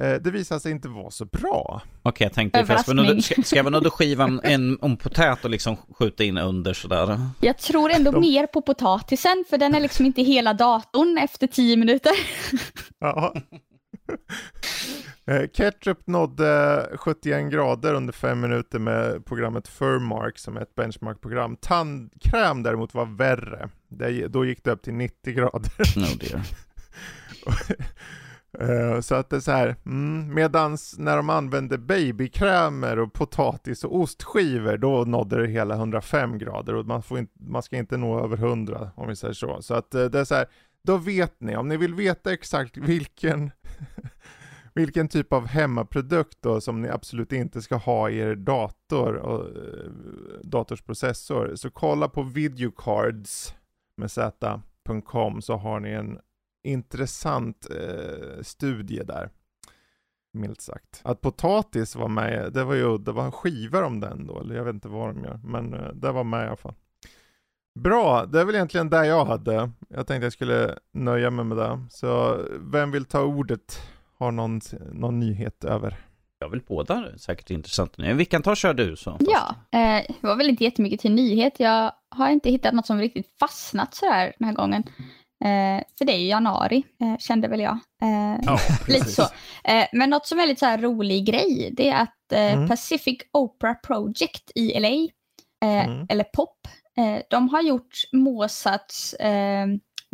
Eh, 0.00 0.14
det 0.14 0.30
visar 0.30 0.58
sig 0.58 0.72
inte 0.72 0.88
vara 0.88 1.10
så 1.10 1.24
bra. 1.24 1.82
Okej, 2.02 2.24
jag 2.24 2.32
tänkte, 2.32 2.66
för 2.66 2.74
jag 2.74 2.80
ska, 2.82 2.92
Överraskning. 2.92 3.22
ska, 3.22 3.42
ska 3.42 3.62
nöjd 3.70 3.86
att 3.86 3.92
skiva 3.92 4.24
en, 4.24 4.40
en 4.44 4.78
om 4.80 4.96
potät 4.96 5.44
och 5.44 5.50
liksom 5.50 5.76
skjuta 5.98 6.24
in 6.24 6.38
under 6.38 6.72
sådär? 6.74 7.20
Jag 7.40 7.58
tror 7.58 7.90
ändå 7.90 8.10
De- 8.10 8.20
mer 8.20 8.46
på 8.46 8.62
potatisen 8.62 9.44
för 9.50 9.58
den 9.58 9.74
är 9.74 9.80
liksom 9.80 10.06
inte 10.06 10.22
hela 10.22 10.54
datorn 10.54 11.18
efter 11.18 11.46
10 11.46 11.76
minuter. 11.76 12.12
Ja. 12.98 13.34
Eh, 15.26 15.42
Ketchup 15.52 16.06
nådde 16.06 16.86
71 16.96 17.50
grader 17.52 17.94
under 17.94 18.12
5 18.12 18.40
minuter 18.40 18.78
med 18.78 19.26
programmet 19.26 19.68
Furmark 19.68 20.38
som 20.38 20.56
är 20.56 20.60
ett 20.60 20.74
benchmark-program. 20.74 21.56
Tandkräm 21.56 22.62
däremot 22.62 22.94
var 22.94 23.04
värre. 23.06 23.68
Det, 23.88 24.28
då 24.28 24.44
gick 24.44 24.64
det 24.64 24.70
upp 24.70 24.82
till 24.82 24.94
90 24.94 25.34
grader. 25.34 25.98
No 25.98 26.06
dear. 26.20 26.42
Eh, 28.60 29.00
så 29.00 29.14
att 29.14 29.30
det 29.30 29.36
är 29.36 29.40
så 29.40 29.50
här, 29.50 29.76
mm, 29.86 30.34
medans 30.34 30.98
när 30.98 31.16
de 31.16 31.30
använde 31.30 31.78
babykrämer 31.78 32.98
och 32.98 33.12
potatis 33.12 33.84
och 33.84 33.96
ostskivor 33.96 34.76
då 34.76 35.04
nådde 35.04 35.42
det 35.42 35.48
hela 35.48 35.74
105 35.74 36.38
grader 36.38 36.74
och 36.74 36.86
man, 36.86 37.02
får 37.02 37.18
in, 37.18 37.28
man 37.34 37.62
ska 37.62 37.76
inte 37.76 37.96
nå 37.96 38.24
över 38.24 38.36
100 38.36 38.90
om 38.94 39.08
vi 39.08 39.16
säger 39.16 39.34
så. 39.34 39.62
Så 39.62 39.74
att 39.74 39.94
eh, 39.94 40.04
det 40.04 40.20
är 40.20 40.24
så 40.24 40.34
här, 40.34 40.46
då 40.82 40.96
vet 40.96 41.40
ni, 41.40 41.56
om 41.56 41.68
ni 41.68 41.76
vill 41.76 41.94
veta 41.94 42.32
exakt 42.32 42.76
vilken 42.76 43.50
vilken 44.74 45.08
typ 45.08 45.32
av 45.32 45.46
hemmaprodukt 45.46 46.38
då 46.40 46.60
som 46.60 46.82
ni 46.82 46.88
absolut 46.88 47.32
inte 47.32 47.62
ska 47.62 47.76
ha 47.76 48.10
i 48.10 48.18
er 48.18 48.34
dator 48.34 49.14
och 49.14 49.40
eh, 49.40 49.90
dators 50.42 50.82
processor 50.82 51.54
så 51.54 51.70
kolla 51.70 52.08
på 52.08 52.22
videocards 52.22 53.54
med 53.96 54.10
z.com 54.10 55.42
så 55.42 55.56
har 55.56 55.80
ni 55.80 55.90
en 55.90 56.18
intressant 56.68 57.66
eh, 57.70 58.42
studie 58.42 59.02
där. 59.04 59.30
Milt 60.32 60.60
sagt. 60.60 61.00
Att 61.04 61.20
potatis 61.20 61.96
var 61.96 62.08
med, 62.08 62.52
det 62.52 62.64
var 62.64 62.74
ju 62.74 62.98
det 62.98 63.12
var 63.12 63.30
skivor 63.30 63.82
om 63.82 64.00
den 64.00 64.26
då, 64.26 64.40
eller 64.40 64.54
jag 64.54 64.64
vet 64.64 64.74
inte 64.74 64.88
vad 64.88 65.14
de 65.14 65.24
gör, 65.24 65.40
men 65.44 65.74
eh, 65.74 65.88
det 65.92 66.12
var 66.12 66.24
med 66.24 66.44
i 66.44 66.46
alla 66.46 66.56
fall. 66.56 66.74
Bra, 67.74 68.26
det 68.26 68.40
är 68.40 68.44
väl 68.44 68.54
egentligen 68.54 68.90
det 68.90 69.06
jag 69.06 69.24
hade. 69.24 69.70
Jag 69.88 70.06
tänkte 70.06 70.26
jag 70.26 70.32
skulle 70.32 70.78
nöja 70.92 71.30
mig 71.30 71.44
med 71.44 71.56
det. 71.56 71.80
Så 71.90 72.40
vem 72.60 72.90
vill 72.90 73.04
ta 73.04 73.22
ordet? 73.22 73.80
Har 74.18 74.32
någon, 74.32 74.60
någon 74.92 75.20
nyhet 75.20 75.64
över? 75.64 75.96
Jag 76.38 76.48
vill 76.48 76.60
båda 76.68 77.18
säkert 77.18 77.50
intressant 77.50 77.98
nu. 77.98 78.14
Vilken 78.14 78.42
tar 78.42 78.54
kör 78.54 78.74
du 78.74 78.96
så? 78.96 79.16
Ja, 79.20 79.54
eh, 79.78 80.04
det 80.20 80.26
var 80.26 80.36
väl 80.36 80.48
inte 80.48 80.64
jättemycket 80.64 81.00
till 81.00 81.12
nyhet. 81.12 81.60
Jag 81.60 81.92
har 82.08 82.30
inte 82.30 82.50
hittat 82.50 82.74
något 82.74 82.86
som 82.86 82.98
riktigt 82.98 83.36
fastnat 83.40 83.94
sådär 83.94 84.32
den 84.38 84.48
här 84.48 84.54
gången. 84.54 84.84
Eh, 85.44 85.82
för 85.98 86.04
det 86.04 86.12
är 86.12 86.18
ju 86.18 86.26
januari, 86.26 86.84
eh, 87.02 87.18
kände 87.18 87.48
väl 87.48 87.60
jag. 87.60 87.78
Eh, 88.02 88.40
Ja, 88.42 88.58
lite 88.88 89.10
så. 89.10 89.22
Eh, 89.64 89.86
men 89.92 90.10
något 90.10 90.26
som 90.26 90.40
är 90.40 90.46
lite 90.46 90.58
så 90.58 90.66
här 90.66 90.78
rolig 90.78 91.26
grej, 91.26 91.70
det 91.76 91.88
är 91.88 92.02
att 92.02 92.32
eh, 92.32 92.52
Mm. 92.52 92.68
Pacific 92.68 93.18
Opera 93.32 93.74
Project 93.74 94.50
i 94.54 94.80
LA, 94.80 94.88
eh, 95.68 95.88
Mm. 95.88 96.06
eller 96.10 96.24
POP, 96.24 96.56
eh, 96.98 97.22
de 97.30 97.48
har 97.48 97.62
gjort 97.62 97.92
Mozarts 98.12 99.14
eh, 99.14 99.66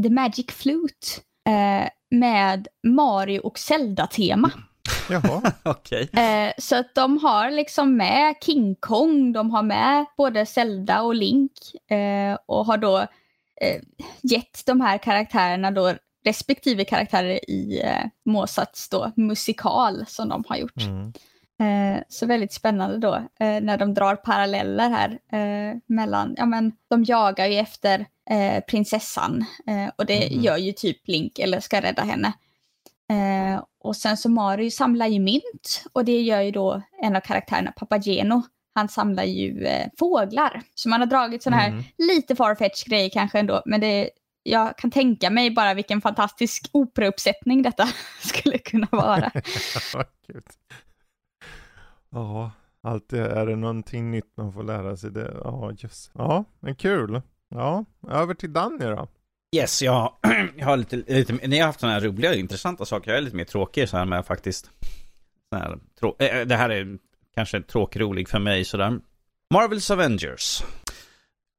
The 0.02 0.10
Magic 0.10 0.46
Flute 0.50 1.06
eh, 1.48 1.88
med 2.10 2.68
Mario 2.86 3.40
och 3.40 3.58
Zelda-tema. 3.58 4.50
Jaha, 5.10 5.52
Okej. 5.62 6.08
Eh, 6.12 6.52
så 6.58 6.76
att 6.76 6.94
de 6.94 7.18
har 7.18 7.50
liksom 7.50 7.96
med 7.96 8.34
King 8.44 8.74
Kong, 8.80 9.32
de 9.32 9.50
har 9.50 9.62
med 9.62 10.06
både 10.16 10.46
Zelda 10.46 11.02
och 11.02 11.14
Link 11.14 11.52
eh, 11.90 12.38
och 12.46 12.66
har 12.66 12.76
då 12.76 13.06
eh, 13.60 13.80
gett 14.22 14.66
de 14.66 14.80
här 14.80 14.98
karaktärerna 14.98 15.70
då 15.70 15.94
respektive 16.24 16.84
karaktärer 16.84 17.50
i 17.50 17.80
eh, 17.84 18.04
Mozarts 18.24 18.88
då 18.88 19.12
musikal 19.16 20.04
som 20.08 20.28
de 20.28 20.44
har 20.48 20.56
gjort. 20.56 20.82
mm. 20.82 21.12
Eh, 21.60 22.02
så 22.08 22.26
väldigt 22.26 22.52
spännande 22.52 22.98
då 22.98 23.14
eh, 23.14 23.60
när 23.60 23.76
de 23.78 23.94
drar 23.94 24.16
paralleller 24.16 24.90
här 24.90 25.10
eh, 25.32 25.76
mellan, 25.86 26.34
ja 26.36 26.46
men 26.46 26.72
de 26.90 27.04
jagar 27.04 27.46
ju 27.46 27.56
efter 27.58 28.06
eh, 28.30 28.60
prinsessan 28.68 29.44
eh, 29.66 29.90
och 29.96 30.06
det 30.06 30.30
Mhm. 30.30 30.42
gör 30.42 30.56
ju 30.56 30.72
typ 30.72 31.08
Link 31.08 31.38
eller 31.38 31.60
ska 31.60 31.80
rädda 31.80 32.02
henne. 32.02 32.32
Och 33.80 33.96
sen 33.96 34.16
så 34.16 34.28
Mario 34.30 34.70
samlar 34.70 35.06
ju 35.06 35.20
mynt 35.20 35.84
och 35.92 36.04
det 36.04 36.20
gör 36.20 36.40
ju 36.40 36.50
då 36.50 36.82
en 37.02 37.16
av 37.16 37.20
karaktärerna, 37.20 37.72
Papageno. 37.72 38.42
Han 38.74 38.88
samlar 38.88 39.24
ju 39.24 39.64
eh, 39.66 39.86
fåglar. 39.98 40.62
Så 40.74 40.88
man 40.88 41.00
har 41.00 41.06
dragit 41.06 41.42
sådana 41.42 41.62
här 41.62 41.68
Mm. 41.70 41.84
lite 41.98 42.36
farfetch 42.36 42.84
grejer 42.84 43.10
kanske 43.12 43.38
ändå, 43.38 43.62
men 43.66 43.80
det, 43.80 44.10
jag 44.42 44.78
kan 44.78 44.90
tänka 44.90 45.30
mig 45.30 45.50
bara 45.50 45.74
vilken 45.74 46.00
fantastisk 46.00 46.70
operauppsättning 46.72 47.62
detta 47.62 47.88
skulle 48.20 48.58
kunna 48.58 48.88
vara. 48.90 49.30
Ja, 52.10 52.50
alltid 52.82 53.18
är 53.20 53.46
det 53.46 53.56
någonting 53.56 54.10
nytt 54.10 54.36
man 54.36 54.52
får 54.52 54.62
lära 54.62 54.96
sig. 54.96 55.10
Det. 55.10 55.34
Ja, 55.44 55.72
just. 55.78 56.10
Ja, 56.14 56.44
men 56.60 56.74
kul. 56.74 57.22
Ja, 57.48 57.84
över 58.08 58.34
till 58.34 58.52
Danny 58.52 58.84
då. 58.84 59.08
Yes, 59.56 59.82
jag, 59.82 60.12
jag 60.56 60.66
har 60.66 60.76
lite, 60.76 60.96
lite, 60.96 61.32
ni 61.32 61.58
har 61.58 61.66
haft 61.66 61.80
sådana 61.80 61.94
här 62.00 62.06
roliga 62.06 62.30
och 62.30 62.36
intressanta 62.36 62.84
saker. 62.84 63.10
Jag 63.10 63.18
är 63.18 63.22
lite 63.22 63.36
mer 63.36 63.44
tråkig 63.44 63.88
så 63.88 63.96
här 63.96 64.04
med 64.04 64.26
faktiskt. 64.26 64.70
Så 65.52 65.58
här, 65.58 65.78
trå, 66.00 66.16
äh, 66.18 66.46
det 66.46 66.56
här 66.56 66.70
är 66.70 66.98
kanske 67.34 67.60
tråkig 67.60 68.00
rolig 68.00 68.28
för 68.28 68.38
mig 68.38 68.64
sådär. 68.64 68.98
Marvels 69.54 69.90
Avengers. 69.90 70.62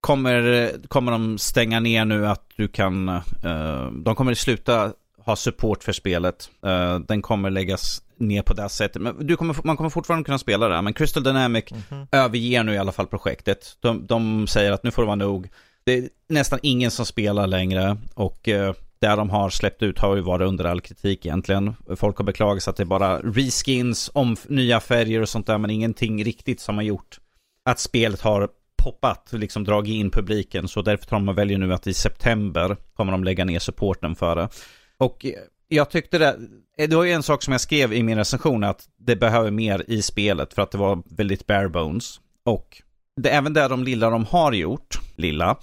Kommer, 0.01 0.71
kommer 0.87 1.11
de 1.11 1.37
stänga 1.37 1.79
ner 1.79 2.05
nu 2.05 2.27
att 2.27 2.43
du 2.55 2.67
kan, 2.67 3.09
uh, 3.09 3.91
de 3.91 4.15
kommer 4.15 4.33
sluta 4.33 4.93
ha 5.17 5.35
support 5.35 5.83
för 5.83 5.91
spelet. 5.91 6.49
Uh, 6.65 6.99
den 6.99 7.21
kommer 7.21 7.49
läggas 7.49 8.01
ner 8.17 8.41
på 8.41 8.53
det 8.53 8.69
sättet. 8.69 9.01
Men 9.01 9.27
du 9.27 9.35
kommer, 9.35 9.55
man 9.63 9.77
kommer 9.77 9.89
fortfarande 9.89 10.25
kunna 10.25 10.37
spela 10.37 10.67
det. 10.67 10.81
Men 10.81 10.93
Crystal 10.93 11.23
Dynamic 11.23 11.71
mm 11.71 11.83
-hmm. 11.89 12.07
överger 12.11 12.63
nu 12.63 12.73
i 12.73 12.77
alla 12.77 12.91
fall 12.91 13.07
projektet. 13.07 13.77
De, 13.79 14.05
de 14.05 14.47
säger 14.47 14.71
att 14.71 14.83
nu 14.83 14.91
får 14.91 15.01
det 15.01 15.05
vara 15.05 15.15
nog. 15.15 15.49
Det 15.83 15.93
är 15.93 16.09
nästan 16.29 16.59
ingen 16.61 16.91
som 16.91 17.05
spelar 17.05 17.47
längre. 17.47 17.97
Och 18.13 18.47
uh, 18.47 18.73
där 18.99 19.17
de 19.17 19.29
har 19.29 19.49
släppt 19.49 19.83
ut 19.83 19.99
har 19.99 20.15
ju 20.15 20.21
varit 20.21 20.47
under 20.47 20.65
all 20.65 20.81
kritik 20.81 21.25
egentligen. 21.25 21.75
Folk 21.95 22.17
har 22.17 22.25
beklagat 22.25 22.63
sig 22.63 22.71
att 22.71 22.77
det 22.77 22.83
är 22.83 22.85
bara 22.85 23.19
reskins, 23.19 24.11
om 24.13 24.35
nya 24.47 24.79
färger 24.79 25.21
och 25.21 25.29
sånt 25.29 25.47
där. 25.47 25.57
Men 25.57 25.69
ingenting 25.69 26.23
riktigt 26.23 26.59
som 26.59 26.75
har 26.75 26.83
gjort 26.83 27.19
att 27.65 27.79
spelet 27.79 28.21
har 28.21 28.49
poppat, 28.83 29.29
liksom 29.31 29.63
dragit 29.63 29.93
in 29.93 30.11
publiken. 30.11 30.67
Så 30.67 30.81
därför 30.81 31.05
tror 31.05 31.19
de 31.19 31.35
väljer 31.35 31.57
nu 31.57 31.73
att 31.73 31.87
i 31.87 31.93
september 31.93 32.77
kommer 32.93 33.11
de 33.11 33.23
lägga 33.23 33.45
ner 33.45 33.59
supporten 33.59 34.15
för 34.15 34.35
det. 34.35 34.49
Och 34.97 35.25
jag 35.67 35.89
tyckte 35.89 36.17
det, 36.17 36.37
eh, 36.77 36.89
det 36.89 36.95
var 36.95 37.03
ju 37.03 37.11
en 37.11 37.23
sak 37.23 37.43
som 37.43 37.51
jag 37.51 37.61
skrev 37.61 37.93
i 37.93 38.03
min 38.03 38.17
recension 38.17 38.63
att 38.63 38.89
det 38.97 39.15
behöver 39.15 39.51
mer 39.51 39.83
i 39.87 40.01
spelet 40.01 40.53
för 40.53 40.61
att 40.61 40.71
det 40.71 40.77
var 40.77 41.03
väldigt 41.05 41.47
bare 41.47 41.69
bones. 41.69 42.19
Och 42.45 42.81
det, 43.21 43.29
även 43.29 43.53
det 43.53 43.67
de 43.67 43.83
lilla 43.83 44.09
de 44.09 44.25
har 44.25 44.53
gjort, 44.53 44.99
lilla, 45.15 45.57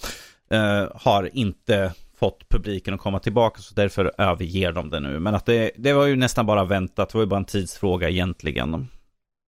eh, 0.50 0.86
har 0.94 1.30
inte 1.32 1.92
fått 2.22 2.48
publiken 2.48 2.94
att 2.94 3.00
komma 3.00 3.18
tillbaka 3.18 3.60
så 3.60 3.74
därför 3.74 4.12
överger 4.18 4.72
de 4.72 4.90
det 4.90 5.00
nu. 5.00 5.20
Men 5.20 5.34
att 5.34 5.46
det, 5.46 5.70
det 5.76 5.92
var 5.92 6.06
ju 6.06 6.16
nästan 6.16 6.46
bara 6.46 6.64
väntat, 6.64 7.08
det 7.08 7.14
var 7.18 7.22
ju 7.22 7.28
bara 7.28 7.36
en 7.36 7.44
tidsfråga 7.44 8.08
egentligen. 8.08 8.88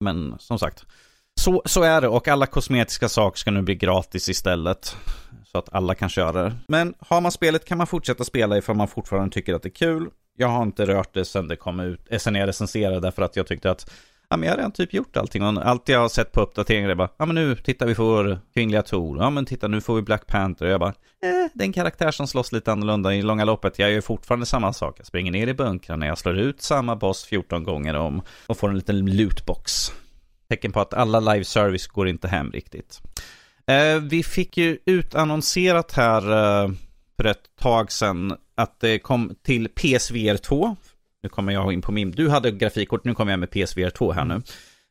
Men 0.00 0.35
som 0.38 0.59
sagt, 0.59 0.87
så, 1.40 1.62
så 1.64 1.83
är 1.83 2.00
det 2.00 2.09
och 2.09 2.28
alla 2.28 2.47
kosmetiska 2.47 3.09
saker 3.09 3.38
ska 3.38 3.50
nu 3.50 3.62
bli 3.62 3.75
gratis 3.75 4.28
istället. 4.28 4.97
Så 5.45 5.59
att 5.59 5.75
alla 5.75 5.95
kan 5.95 6.09
köra 6.09 6.33
det. 6.33 6.52
Men 6.69 6.95
har 6.99 7.21
man 7.21 7.33
spelet 7.33 7.64
kan 7.64 7.78
man 7.78 7.87
fortsätta 7.87 8.25
spela 8.25 8.59
ifall 8.59 8.76
man 8.76 8.88
fortfarande 8.88 9.35
tycker 9.35 9.54
att 9.54 9.62
det 9.62 9.69
är 9.69 9.71
kul. 9.87 10.09
Jag 10.37 10.49
har 10.49 10.62
inte 10.62 10.87
rört 10.87 11.14
det 11.14 11.25
sen 11.25 11.49
det 11.49 11.57
kom 11.57 11.81
ut, 11.81 12.00
eh, 12.11 12.19
sen 12.19 12.35
jag 12.35 12.49
recenserade 12.49 13.00
därför 13.00 13.23
att 13.23 13.37
jag 13.37 13.47
tyckte 13.47 13.71
att 13.71 13.90
ja, 14.35 14.38
men 14.38 14.47
jag 14.47 14.53
har 14.53 14.57
redan 14.57 14.73
typ 14.73 14.95
gjort 14.95 15.17
allting. 15.17 15.43
Och 15.43 15.67
allt 15.67 15.88
jag 15.88 16.00
har 16.00 16.09
sett 16.09 16.33
på 16.33 16.41
uppdateringar 16.41 16.88
är 16.88 16.95
bara, 16.95 17.09
ja 17.17 17.26
men 17.26 17.35
nu, 17.35 17.57
titta 17.57 17.87
vi 17.87 17.95
får 17.95 18.41
kvinnliga 18.55 18.83
Tor. 18.83 19.19
Ja 19.19 19.31
men 19.31 19.47
titta 19.47 19.69
nu 19.69 19.81
får 19.81 19.97
vi 19.97 20.03
Black 20.03 20.26
Panther. 20.26 20.67
Och 20.67 20.73
jag 20.73 20.81
bara, 20.81 20.95
eh, 21.23 21.50
det 21.55 21.64
är 21.64 21.67
en 21.67 21.73
karaktär 21.73 22.11
som 22.11 22.26
slåss 22.26 22.53
lite 22.53 22.73
annorlunda 22.73 23.14
i 23.14 23.23
långa 23.23 23.45
loppet. 23.45 23.79
Jag 23.79 23.93
gör 23.93 24.00
fortfarande 24.00 24.47
samma 24.47 24.73
sak. 24.73 24.99
Jag 24.99 25.07
springer 25.07 25.33
ner 25.33 25.47
i 25.47 25.55
bunkrarna, 25.55 26.07
jag 26.07 26.19
slår 26.19 26.38
ut 26.38 26.62
samma 26.62 26.97
boss 26.97 27.25
14 27.25 27.64
gånger 27.64 27.95
om 27.95 28.23
och 28.47 28.59
får 28.59 28.69
en 28.69 28.76
liten 28.76 29.17
lootbox 29.17 29.93
tecken 30.49 30.73
på 30.73 30.81
att 30.81 30.95
alla 30.95 31.21
live 31.21 31.45
service 31.45 31.87
går 31.87 32.09
inte 32.09 32.29
hem 32.29 32.50
riktigt. 32.53 33.00
Eh, 33.67 34.00
vi 34.03 34.23
fick 34.23 34.57
ju 34.57 34.79
utannonserat 34.87 35.93
här 35.93 36.23
eh, 36.33 36.71
för 37.17 37.25
ett 37.25 37.57
tag 37.61 37.93
sedan 37.93 38.37
att 38.55 38.81
det 38.81 38.99
kom 38.99 39.35
till 39.43 39.69
PSVR 39.69 40.37
2. 40.37 40.76
Nu 41.25 41.28
kommer 41.28 41.52
jag 41.52 41.73
in 41.73 41.83
på 41.83 41.93
min. 41.93 42.11
Du 42.11 42.28
hade 42.28 42.50
grafikkort, 42.50 43.04
nu 43.04 43.14
kommer 43.14 43.33
jag 43.33 43.40
med 43.40 43.50
PSVR 43.50 43.90
2 43.90 44.12
här 44.12 44.25
nu. 44.25 44.43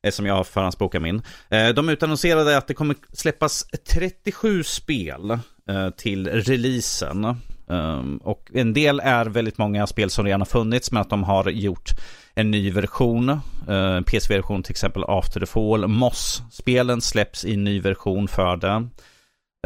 Eh, 0.04 0.12
som 0.12 0.26
jag 0.26 0.48
förhandsbokar 0.48 1.00
min. 1.00 1.22
Eh, 1.50 1.70
de 1.70 1.90
utannonserade 1.90 2.58
att 2.58 2.68
det 2.68 2.74
kommer 2.74 2.96
släppas 3.12 3.66
37 3.90 4.64
spel 4.64 5.32
eh, 5.70 5.90
till 5.90 6.28
releasen. 6.28 7.26
Ehm, 7.70 8.18
och 8.18 8.52
en 8.54 8.74
del 8.74 9.00
är 9.00 9.26
väldigt 9.26 9.58
många 9.58 9.88
spel 9.88 10.10
som 10.10 10.26
redan 10.26 10.42
har 10.42 10.46
funnits 10.46 10.92
men 10.92 11.02
att 11.02 11.10
de 11.10 11.24
har 11.24 11.50
gjort 11.50 11.90
en 12.34 12.52
ny 12.52 12.72
version. 12.72 13.30
Uh, 13.70 14.02
PC-version 14.02 14.64
till 14.64 14.72
exempel 14.72 15.04
After 15.08 15.40
the 15.40 15.46
Fall. 15.46 15.88
Moss-spelen 15.88 17.02
släpps 17.02 17.46
i 17.46 17.58
ny 17.58 17.80
version 17.80 18.28
för 18.28 18.58
det. 18.58 18.88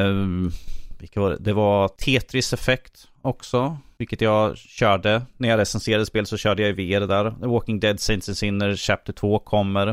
Ehm, 0.02 0.52
vilka 1.00 1.20
var 1.20 1.30
det? 1.30 1.38
det 1.40 1.54
var 1.54 1.88
Tetris 1.88 2.54
Effect 2.54 3.08
också. 3.28 3.78
Vilket 3.98 4.22
jag 4.22 4.58
körde. 4.58 5.22
När 5.38 5.50
jag 5.50 5.58
recenserade 5.58 6.06
spel 6.06 6.26
så 6.26 6.38
körde 6.38 6.62
jag 6.62 6.80
i 6.80 6.94
VR 6.94 7.08
där. 7.08 7.32
The 7.42 7.48
Walking 7.48 7.80
Dead 7.80 8.00
Saints 8.00 8.30
and 8.30 8.38
Sinners 8.38 8.82
Chapter 8.82 9.14
2 9.14 9.40
kommer. 9.40 9.86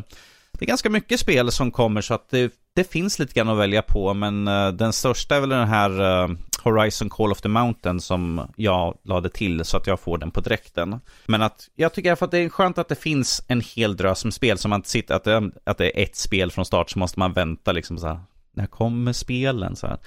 Det 0.59 0.65
är 0.65 0.67
ganska 0.67 0.91
mycket 0.91 1.21
spel 1.21 1.53
som 1.53 1.71
kommer 1.71 2.01
så 2.01 2.15
att 2.15 2.31
det, 2.31 2.53
det 2.75 2.93
finns 2.93 3.19
lite 3.19 3.35
grann 3.35 3.49
att 3.49 3.59
välja 3.59 3.83
på. 3.83 4.15
Men 4.15 4.49
uh, 4.49 4.73
den 4.73 4.93
största 4.93 5.37
är 5.37 5.41
väl 5.41 5.49
den 5.49 5.69
här 5.69 6.23
uh, 6.25 6.37
Horizon 6.65 7.11
Call 7.11 7.33
of 7.33 7.41
the 7.41 7.49
Mountain 7.49 8.01
som 8.01 8.53
jag 8.57 8.99
lade 9.05 9.29
till 9.29 9.65
så 9.65 9.77
att 9.77 9.87
jag 9.87 10.01
får 10.01 10.19
den 10.19 10.31
på 10.31 10.41
dräkten. 10.41 11.01
Men 11.27 11.43
att 11.43 11.69
jag 11.75 11.93
tycker 11.93 12.09
i 12.09 12.11
alla 12.11 12.17
fall 12.17 12.27
att 12.27 12.31
det 12.31 12.39
är 12.39 12.49
skönt 12.49 12.79
att 12.79 12.89
det 12.89 12.95
finns 12.95 13.43
en 13.49 13.61
hel 13.61 13.97
drös 13.97 14.25
med 14.25 14.35
spel 14.35 14.59
som 14.59 14.71
man 14.71 14.79
inte 14.79 14.91
sitter, 14.91 15.15
att 15.15 15.25
det, 15.25 15.51
att 15.65 15.79
det 15.79 16.01
är 16.01 16.03
ett 16.03 16.17
spel 16.17 16.51
från 16.51 16.65
start 16.65 16.91
så 16.91 16.99
måste 16.99 17.19
man 17.19 17.33
vänta 17.33 17.73
liksom 17.73 17.99
så 17.99 18.07
här. 18.07 18.21
När 18.53 18.67
kommer 18.67 19.13
spelen? 19.13 19.77
Så 19.77 19.87
här. 19.87 19.99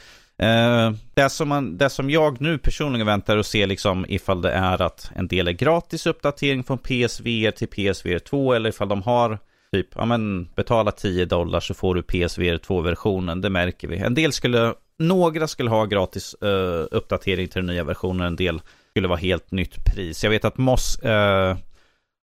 Eh, 0.44 0.91
det, 1.13 1.29
som 1.29 1.50
man, 1.50 1.77
det 1.77 1.89
som 1.89 2.10
jag 2.10 2.41
nu 2.41 2.58
personligen 2.58 3.08
väntar 3.08 3.38
och 3.38 3.46
ser 3.46 3.67
liksom 3.67 4.06
ifall 4.10 4.41
det 4.41 4.51
är 4.51 4.82
att 4.82 5.12
en 5.15 5.27
del 5.27 5.48
är 5.48 5.51
gratis 5.51 6.06
uppdatering 6.06 6.63
från 6.63 6.77
PSVR 6.77 7.51
till 7.51 7.67
PSVR 7.67 8.20
2 8.20 8.53
eller 8.53 8.70
ifall 8.70 8.89
de 8.89 9.01
har 9.01 9.39
typ, 9.72 9.88
ja 9.96 10.06
men 10.06 10.50
betala 10.56 10.91
10 10.91 11.25
dollar 11.25 11.60
så 11.60 11.74
får 11.74 11.96
du 11.96 12.01
PSVR 12.01 12.58
2-versionen, 12.58 13.41
det 13.41 13.50
märker 13.50 13.88
vi. 13.88 13.98
En 13.98 14.13
del 14.13 14.34
skulle 14.34 14.74
några 15.00 15.48
skulle 15.48 15.70
ha 15.70 15.86
gratis 15.86 16.36
uh, 16.44 16.86
uppdatering 16.91 17.48
till 17.48 17.60
den 17.60 17.75
nya 17.75 17.84
versionen, 17.84 18.27
en 18.27 18.36
del 18.36 18.62
skulle 18.91 19.08
vara 19.08 19.20
helt 19.20 19.51
nytt 19.51 19.86
pris. 19.86 20.24
Jag 20.24 20.32
vet 20.32 20.46
att 20.46 20.58
Moss, 20.58 21.00
uh, 21.03 21.58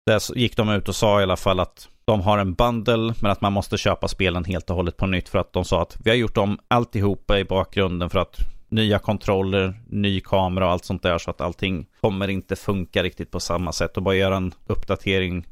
där 0.05 0.37
gick 0.37 0.57
de 0.57 0.69
ut 0.69 0.89
och 0.89 0.95
sa 0.95 1.19
i 1.19 1.23
alla 1.23 1.37
fall 1.37 1.59
att 1.59 1.89
de 2.05 2.21
har 2.21 2.37
en 2.37 2.53
bundle, 2.53 3.13
men 3.19 3.31
att 3.31 3.41
man 3.41 3.53
måste 3.53 3.77
köpa 3.77 4.07
spelen 4.07 4.43
helt 4.43 4.69
och 4.69 4.75
hållet 4.75 4.97
på 4.97 5.07
nytt 5.07 5.29
för 5.29 5.39
att 5.39 5.53
de 5.53 5.65
sa 5.65 5.81
att 5.81 5.97
vi 6.03 6.09
har 6.09 6.17
gjort 6.17 6.37
om 6.37 6.59
alltihopa 6.67 7.39
i 7.39 7.45
bakgrunden 7.45 8.09
för 8.09 8.19
att 8.19 8.37
nya 8.69 8.99
kontroller, 8.99 9.81
ny 9.87 10.21
kamera 10.21 10.65
och 10.65 10.71
allt 10.71 10.85
sånt 10.85 11.03
där 11.03 11.17
så 11.17 11.31
att 11.31 11.41
allting 11.41 11.85
kommer 12.01 12.27
inte 12.27 12.55
funka 12.55 13.03
riktigt 13.03 13.31
på 13.31 13.39
samma 13.39 13.71
sätt 13.71 13.97
och 13.97 14.03
bara 14.03 14.15
göra 14.15 14.37
en 14.37 14.53
uppdatering 14.67 15.45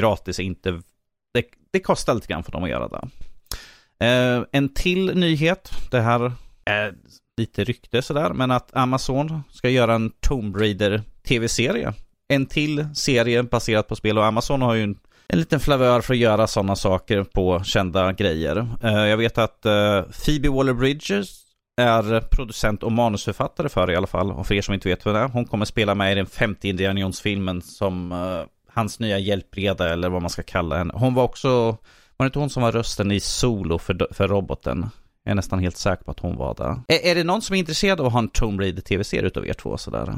gratis 0.00 0.40
inte 0.40 0.82
det, 1.34 1.44
det 1.70 1.80
kostar 1.80 2.14
lite 2.14 2.26
grann 2.26 2.42
för 2.42 2.52
dem 2.52 2.64
att 2.64 2.70
göra 2.70 2.88
det. 2.88 3.08
Eh, 4.06 4.44
en 4.52 4.74
till 4.74 5.14
nyhet, 5.14 5.72
det 5.90 6.00
här 6.00 6.32
är 6.64 6.94
lite 7.36 7.64
rykte 7.64 8.02
sådär, 8.02 8.32
men 8.32 8.50
att 8.50 8.76
Amazon 8.76 9.42
ska 9.50 9.68
göra 9.68 9.94
en 9.94 10.12
Tomb 10.20 10.56
Raider 10.56 11.02
tv-serie. 11.28 11.94
En 12.28 12.46
till 12.46 12.86
serie 12.94 13.42
baserad 13.42 13.88
på 13.88 13.96
spel 13.96 14.18
och 14.18 14.24
Amazon 14.24 14.62
har 14.62 14.74
ju 14.74 14.82
en, 14.82 14.98
en 15.32 15.38
liten 15.38 15.60
flavör 15.60 16.00
för 16.00 16.14
att 16.14 16.18
göra 16.18 16.46
sådana 16.46 16.76
saker 16.76 17.24
på 17.24 17.64
kända 17.64 18.12
grejer. 18.12 18.68
Eh, 18.82 18.92
jag 18.92 19.16
vet 19.16 19.38
att 19.38 19.66
eh, 19.66 20.02
Phoebe 20.02 20.48
Waller-Bridges 20.48 21.42
är 21.76 22.20
producent 22.20 22.82
och 22.82 22.92
manusförfattare 22.92 23.68
för 23.68 23.90
i 23.90 23.96
alla 23.96 24.06
fall. 24.06 24.32
Och 24.32 24.46
för 24.46 24.54
er 24.54 24.62
som 24.62 24.74
inte 24.74 24.88
vet 24.88 25.04
vad 25.04 25.14
det 25.14 25.20
är, 25.20 25.28
hon 25.28 25.44
kommer 25.44 25.64
spela 25.64 25.94
med 25.94 26.12
i 26.12 26.14
den 26.14 26.26
femte 26.26 26.68
Indiana 26.68 27.00
Jones-filmen 27.00 27.62
som 27.62 28.12
uh, 28.12 28.44
hans 28.68 29.00
nya 29.00 29.18
hjälpreda 29.18 29.92
eller 29.92 30.08
vad 30.08 30.22
man 30.22 30.30
ska 30.30 30.42
kalla 30.42 30.78
henne. 30.78 30.94
Hon 30.96 31.14
var 31.14 31.24
också, 31.24 31.48
var 32.16 32.24
det 32.24 32.26
inte 32.26 32.38
hon 32.38 32.50
som 32.50 32.62
var 32.62 32.72
rösten 32.72 33.12
i 33.12 33.20
Solo 33.20 33.78
för, 33.78 34.08
för 34.14 34.28
roboten? 34.28 34.86
Jag 35.24 35.30
är 35.30 35.34
nästan 35.34 35.58
helt 35.58 35.76
säker 35.76 36.04
på 36.04 36.10
att 36.10 36.20
hon 36.20 36.36
var 36.36 36.54
där. 36.54 36.80
Är, 36.88 37.10
är 37.10 37.14
det 37.14 37.24
någon 37.24 37.42
som 37.42 37.54
är 37.54 37.58
intresserad 37.58 38.00
av 38.00 38.06
att 38.06 38.12
ha 38.12 38.18
en 38.18 38.28
Tomb 38.28 38.60
Raider 38.60 38.82
tv-serie 38.82 39.26
utav 39.26 39.46
er 39.46 39.52
två 39.54 39.76
sådär? 39.76 40.14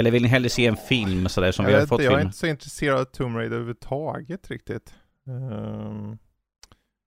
Eller 0.00 0.10
vill 0.10 0.22
ni 0.22 0.28
hellre 0.28 0.48
se 0.48 0.66
en 0.66 0.76
film 0.76 1.28
sådär 1.28 1.52
som 1.52 1.64
jag 1.64 1.72
vi 1.72 1.78
har 1.78 1.86
fått 1.86 2.02
Jag 2.02 2.10
film? 2.10 2.20
är 2.20 2.24
inte 2.24 2.36
så 2.36 2.46
intresserad 2.46 3.00
av 3.00 3.04
Tomb 3.04 3.36
Raider 3.36 3.56
överhuvudtaget 3.56 4.50
riktigt. 4.50 4.94
Um, 5.26 6.18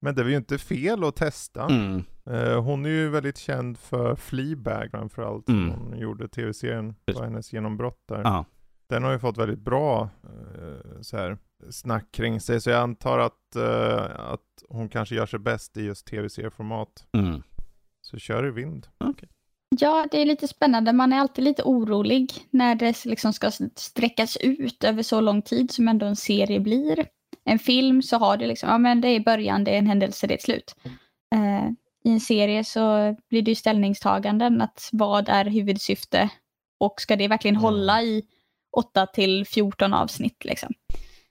men 0.00 0.14
det 0.14 0.22
är 0.22 0.26
ju 0.26 0.36
inte 0.36 0.58
fel 0.58 1.04
att 1.04 1.16
testa. 1.16 1.64
Mm. 1.64 2.04
Uh, 2.30 2.60
hon 2.60 2.84
är 2.84 2.90
ju 2.90 3.08
väldigt 3.08 3.38
känd 3.38 3.78
för 3.78 4.16
Fleabag 4.16 4.90
framförallt. 4.90 5.48
Mm. 5.48 5.70
Hon 5.70 5.98
gjorde 5.98 6.28
tv-serien, 6.28 6.94
det 7.04 7.12
var 7.12 7.24
hennes 7.24 7.52
genombrott 7.52 8.02
där. 8.08 8.20
Ja. 8.24 8.44
Den 8.86 9.02
har 9.02 9.12
ju 9.12 9.18
fått 9.18 9.38
väldigt 9.38 9.60
bra 9.60 10.08
uh, 10.24 11.00
så 11.00 11.16
här, 11.16 11.38
snack 11.70 12.12
kring 12.12 12.40
sig, 12.40 12.60
så 12.60 12.70
jag 12.70 12.80
antar 12.80 13.18
att, 13.18 13.56
uh, 13.56 14.20
att 14.32 14.64
hon 14.68 14.88
kanske 14.88 15.14
gör 15.14 15.26
sig 15.26 15.38
bäst 15.38 15.76
i 15.76 15.84
just 15.84 16.06
tv-serieformat. 16.06 17.06
Mm. 17.12 17.42
Så 18.00 18.18
kör 18.18 18.46
i 18.46 18.50
vind. 18.50 18.86
Okay. 18.98 19.28
Ja, 19.80 20.06
det 20.10 20.22
är 20.22 20.26
lite 20.26 20.48
spännande. 20.48 20.92
Man 20.92 21.12
är 21.12 21.18
alltid 21.18 21.44
lite 21.44 21.62
orolig 21.62 22.32
när 22.50 22.74
det 22.74 23.04
liksom 23.04 23.32
ska 23.32 23.50
sträckas 23.76 24.36
ut 24.36 24.84
över 24.84 25.02
så 25.02 25.20
lång 25.20 25.42
tid 25.42 25.70
som 25.70 25.88
ändå 25.88 26.06
en 26.06 26.16
serie 26.16 26.60
blir. 26.60 27.06
En 27.44 27.58
film 27.58 28.02
så 28.02 28.16
har 28.16 28.36
det 28.36 28.46
liksom, 28.46 28.68
ja 28.68 28.78
men 28.78 29.00
det 29.00 29.08
är 29.08 29.20
början, 29.20 29.64
det 29.64 29.70
är 29.70 29.78
en 29.78 29.86
händelse, 29.86 30.26
det 30.26 30.34
är 30.34 30.38
ett 30.38 30.42
slut. 30.42 30.74
Uh, 31.34 31.70
I 32.04 32.10
en 32.10 32.20
serie 32.20 32.64
så 32.64 33.16
blir 33.30 33.42
det 33.42 33.50
ju 33.50 33.54
ställningstaganden, 33.54 34.60
att 34.60 34.88
vad 34.92 35.28
är 35.28 35.44
huvudsyfte 35.44 36.30
och 36.80 37.00
ska 37.00 37.16
det 37.16 37.28
verkligen 37.28 37.56
mm. 37.56 37.64
hålla 37.64 38.02
i 38.02 38.22
8 38.76 39.06
till 39.06 39.46
14 39.46 39.94
avsnitt 39.94 40.44
liksom. 40.44 40.72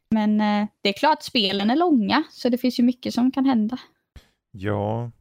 Men 0.09 0.41
eh, 0.41 0.67
det 0.81 0.89
är 0.89 0.93
klart, 0.93 1.23
spelen 1.23 1.69
är 1.69 1.75
långa, 1.75 2.23
så 2.31 2.49
det 2.49 2.57
finns 2.57 2.79
ju 2.79 2.83
mycket 2.83 3.13
som 3.13 3.31
kan 3.31 3.45
hända. 3.45 3.77
Ja. 4.51 5.11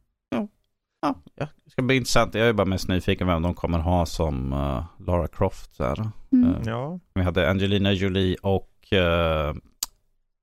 Ja, 1.03 1.15
ja. 1.35 1.47
det 1.65 1.71
ska 1.71 1.81
bli 1.81 1.95
intressant. 1.95 2.35
Jag 2.35 2.47
är 2.47 2.53
bara 2.53 2.65
mest 2.65 2.87
nyfiken 2.87 3.27
vem 3.27 3.41
de 3.41 3.53
kommer 3.53 3.79
ha 3.79 4.05
som 4.05 4.53
uh, 4.53 4.83
Lara 4.99 5.27
Croft. 5.27 5.77
Där. 5.77 6.09
Mm. 6.31 6.49
Uh, 6.49 6.61
ja. 6.65 6.99
Vi 7.13 7.21
hade 7.21 7.49
Angelina 7.49 7.91
Jolie 7.91 8.35
och 8.41 8.69
uh, 8.93 9.61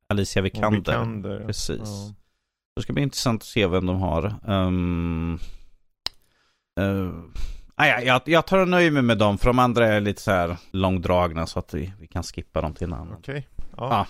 Alicia 0.08 0.42
Vikander. 0.42 0.78
Vikander. 0.78 1.44
Precis. 1.46 1.80
Ja. 1.84 2.14
Det 2.76 2.82
ska 2.82 2.92
bli 2.92 3.02
intressant 3.02 3.42
att 3.42 3.46
se 3.46 3.66
vem 3.66 3.86
de 3.86 3.96
har. 4.00 4.34
Um, 4.46 5.38
uh, 6.80 7.12
jag, 7.76 8.04
jag, 8.04 8.22
jag 8.24 8.46
tar 8.46 8.58
och 8.58 8.68
nöjer 8.68 8.90
mig 8.90 9.02
med 9.02 9.18
dem, 9.18 9.38
för 9.38 9.46
de 9.46 9.58
andra 9.58 9.86
är 9.86 10.00
lite 10.00 10.22
så 10.22 10.30
här 10.30 10.56
långdragna 10.70 11.46
så 11.46 11.58
att 11.58 11.74
vi, 11.74 11.92
vi 12.00 12.06
kan 12.06 12.22
skippa 12.22 12.60
dem 12.60 12.74
till 12.74 12.86
en 12.86 12.92
annan. 12.92 13.16
Okej. 13.18 13.48
Ja. 13.76 14.06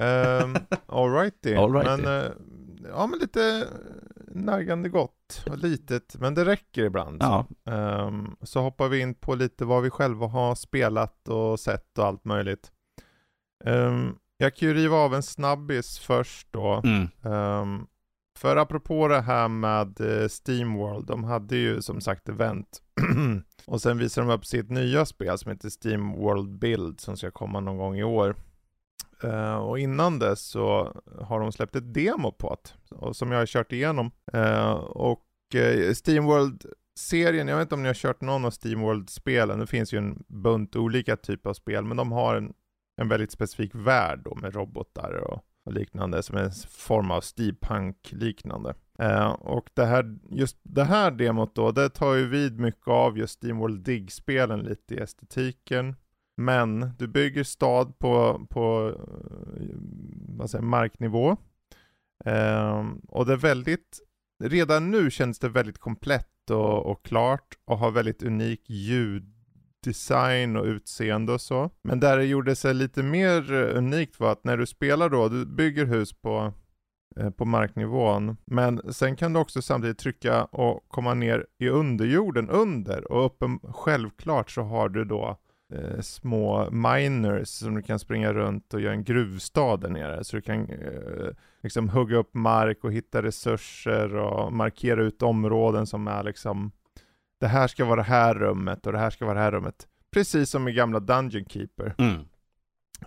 Um, 0.00 0.56
Alrighty. 0.86 1.54
All 1.54 1.72
righty. 1.72 2.02
Men, 2.02 2.06
uh, 2.06 2.30
ja 2.88 3.06
men 3.06 3.18
lite 3.18 3.66
naggande 4.34 4.88
gott 4.88 5.44
och 5.50 5.58
litet, 5.58 6.16
men 6.18 6.34
det 6.34 6.44
räcker 6.44 6.84
ibland. 6.84 7.22
Ja. 7.22 7.46
Um, 7.64 8.36
så 8.42 8.60
hoppar 8.60 8.88
vi 8.88 9.00
in 9.00 9.14
på 9.14 9.34
lite 9.34 9.64
vad 9.64 9.82
vi 9.82 9.90
själva 9.90 10.26
har 10.26 10.54
spelat 10.54 11.28
och 11.28 11.60
sett 11.60 11.98
och 11.98 12.06
allt 12.06 12.24
möjligt. 12.24 12.72
Um, 13.64 14.16
jag 14.36 14.56
kan 14.56 14.68
ju 14.68 14.74
riva 14.74 14.96
av 14.96 15.14
en 15.14 15.22
snabbis 15.22 15.98
först 15.98 16.48
då. 16.50 16.82
Mm. 16.84 17.08
Um, 17.34 17.86
för 18.38 18.56
apropå 18.56 19.08
det 19.08 19.20
här 19.20 19.48
med 19.48 20.00
uh, 20.00 20.28
Steamworld, 20.28 21.06
de 21.06 21.24
hade 21.24 21.56
ju 21.56 21.82
som 21.82 22.00
sagt 22.00 22.28
event. 22.28 22.82
och 23.66 23.82
sen 23.82 23.98
visar 23.98 24.22
de 24.22 24.30
upp 24.30 24.46
sitt 24.46 24.70
nya 24.70 25.06
spel 25.06 25.38
som 25.38 25.50
heter 25.50 25.68
Steamworld 25.68 26.58
Build 26.58 27.00
som 27.00 27.16
ska 27.16 27.30
komma 27.30 27.60
någon 27.60 27.78
gång 27.78 27.98
i 27.98 28.04
år. 28.04 28.36
Uh, 29.24 29.54
och 29.54 29.78
innan 29.78 30.18
dess 30.18 30.40
så 30.40 30.96
har 31.20 31.40
de 31.40 31.52
släppt 31.52 31.76
ett 31.76 31.94
demo 31.94 32.32
på 32.32 32.56
det, 32.64 33.14
som 33.14 33.32
jag 33.32 33.38
har 33.38 33.46
kört 33.46 33.72
igenom. 33.72 34.10
Uh, 34.34 34.72
och 34.72 35.26
eh, 35.54 35.78
uh, 35.78 35.92
Steamworld-serien, 35.92 37.48
jag 37.48 37.56
vet 37.56 37.62
inte 37.62 37.74
om 37.74 37.82
ni 37.82 37.88
har 37.88 37.94
kört 37.94 38.20
någon 38.20 38.44
av 38.44 38.50
Steamworld-spelen, 38.50 39.58
det 39.58 39.66
finns 39.66 39.94
ju 39.94 39.98
en 39.98 40.24
bunt 40.28 40.76
olika 40.76 41.16
typer 41.16 41.50
av 41.50 41.54
spel, 41.54 41.84
men 41.84 41.96
de 41.96 42.12
har 42.12 42.36
en, 42.36 42.52
en 43.00 43.08
väldigt 43.08 43.32
specifik 43.32 43.74
värld 43.74 44.20
då 44.24 44.34
med 44.34 44.54
robotar 44.54 45.12
och, 45.12 45.44
och 45.64 45.72
liknande, 45.72 46.22
som 46.22 46.36
är 46.36 46.42
en 46.42 46.52
form 46.68 47.10
av 47.10 47.20
steampunk-liknande. 47.20 48.74
och 49.38 49.70
det 49.74 49.84
här, 49.84 50.18
just 50.30 50.56
det 50.62 50.84
här 50.84 51.10
demot 51.10 51.54
då, 51.54 51.70
det 51.72 51.88
tar 51.88 52.14
ju 52.14 52.28
vid 52.28 52.60
mycket 52.60 52.88
av 52.88 53.18
just 53.18 53.34
Steamworld 53.34 53.84
Dig-spelen 53.84 54.60
lite 54.60 54.94
i 54.94 54.98
estetiken, 54.98 55.96
men 56.44 56.90
du 56.98 57.08
bygger 57.08 57.44
stad 57.44 57.98
på, 57.98 58.46
på 58.50 58.94
eh, 59.56 59.66
vad 60.28 60.50
säger, 60.50 60.64
marknivå. 60.64 61.36
Um, 62.24 62.98
och 63.08 63.26
det 63.26 63.32
är 63.32 63.36
väldigt, 63.36 64.00
redan 64.44 64.90
nu 64.90 65.10
känns 65.10 65.38
det 65.38 65.48
väldigt 65.48 65.78
komplett 65.78 66.50
och, 66.50 66.86
och 66.86 67.04
klart 67.04 67.58
och 67.64 67.78
har 67.78 67.90
väldigt 67.90 68.22
unik 68.22 68.70
ljuddesign 68.70 70.56
och 70.56 70.64
utseende 70.64 71.32
och 71.32 71.40
så. 71.40 71.70
Men 71.82 72.00
där 72.00 72.16
det 72.16 72.24
gjorde 72.24 72.56
sig 72.56 72.74
lite 72.74 73.02
mer 73.02 73.52
eh, 73.52 73.78
unikt 73.78 74.20
var 74.20 74.32
att 74.32 74.44
när 74.44 74.56
du 74.56 74.66
spelar 74.66 75.08
då, 75.08 75.28
du 75.28 75.46
bygger 75.46 75.86
hus 75.86 76.12
på 76.12 76.52
eh, 77.16 77.30
på 77.30 77.44
marknivån. 77.44 78.36
Men 78.44 78.92
sen 78.92 79.16
kan 79.16 79.32
du 79.32 79.40
också 79.40 79.62
samtidigt 79.62 79.98
trycka 79.98 80.44
och 80.44 80.88
komma 80.88 81.14
ner 81.14 81.46
i 81.58 81.68
underjorden 81.68 82.48
under 82.48 83.12
och 83.12 83.26
uppen, 83.26 83.60
självklart 83.62 84.50
så 84.50 84.62
har 84.62 84.88
du 84.88 85.04
då 85.04 85.38
eh, 85.72 86.00
små 86.00 86.70
miners 86.70 87.48
som 87.48 87.74
du 87.74 87.82
kan 87.82 87.98
springa 87.98 88.32
runt 88.32 88.74
och 88.74 88.80
göra 88.80 88.92
en 88.92 89.04
gruvstad 89.04 89.76
där 89.76 89.90
nere. 89.90 90.24
Så 90.24 90.36
du 90.36 90.42
kan 90.42 90.68
eh, 90.68 91.28
liksom 91.62 91.88
hugga 91.88 92.16
upp 92.16 92.34
mark 92.34 92.84
och 92.84 92.92
hitta 92.92 93.22
resurser 93.22 94.14
och 94.14 94.52
markera 94.52 95.02
ut 95.02 95.22
områden 95.22 95.86
som 95.86 96.08
är 96.08 96.22
liksom 96.22 96.72
det 97.40 97.48
här 97.48 97.66
ska 97.66 97.84
vara 97.84 97.96
det 97.96 98.02
här 98.02 98.34
rummet 98.34 98.86
och 98.86 98.92
det 98.92 98.98
här 98.98 99.10
ska 99.10 99.24
vara 99.24 99.34
det 99.34 99.44
här 99.44 99.52
rummet. 99.52 99.86
Precis 100.12 100.50
som 100.50 100.68
i 100.68 100.72
gamla 100.72 101.00
Dungeon 101.00 101.44
Keeper. 101.44 101.94
Mm. 101.98 102.20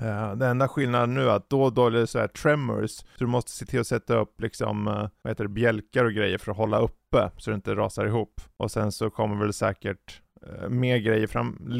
Uh, 0.02 0.36
den 0.36 0.50
enda 0.50 0.68
skillnaden 0.68 1.14
nu 1.14 1.22
är 1.22 1.36
att 1.36 1.50
då 1.50 1.64
och 1.64 1.74
då 1.74 1.88
är 1.88 1.92
det 1.92 2.08
så 2.08 2.20
här 2.20 2.28
tremors, 2.28 2.92
så 2.92 3.06
du 3.18 3.28
måste 3.28 3.52
se 3.52 3.66
till 3.66 3.80
att 3.80 3.88
sätta 3.88 4.18
upp 4.18 4.42
liksom, 4.42 4.88
uh, 4.88 5.10
vad 5.22 5.32
heter 5.32 5.44
det, 5.44 5.50
bjälkar 5.50 6.06
och 6.06 6.14
grejer 6.14 6.38
för 6.38 6.52
att 6.52 6.58
hålla 6.58 6.80
uppe 6.80 7.32
så 7.38 7.50
det 7.50 7.56
inte 7.56 7.76
rasar 7.76 8.06
ihop. 8.06 8.42
Och 8.58 8.72
sen 8.72 8.92
så 8.92 9.10
kommer 9.10 9.36
väl 9.36 9.54
säkert 9.54 10.22
Eh, 10.46 10.70
mer 10.70 10.98
grejer 10.98 11.28
fram, 11.28 11.74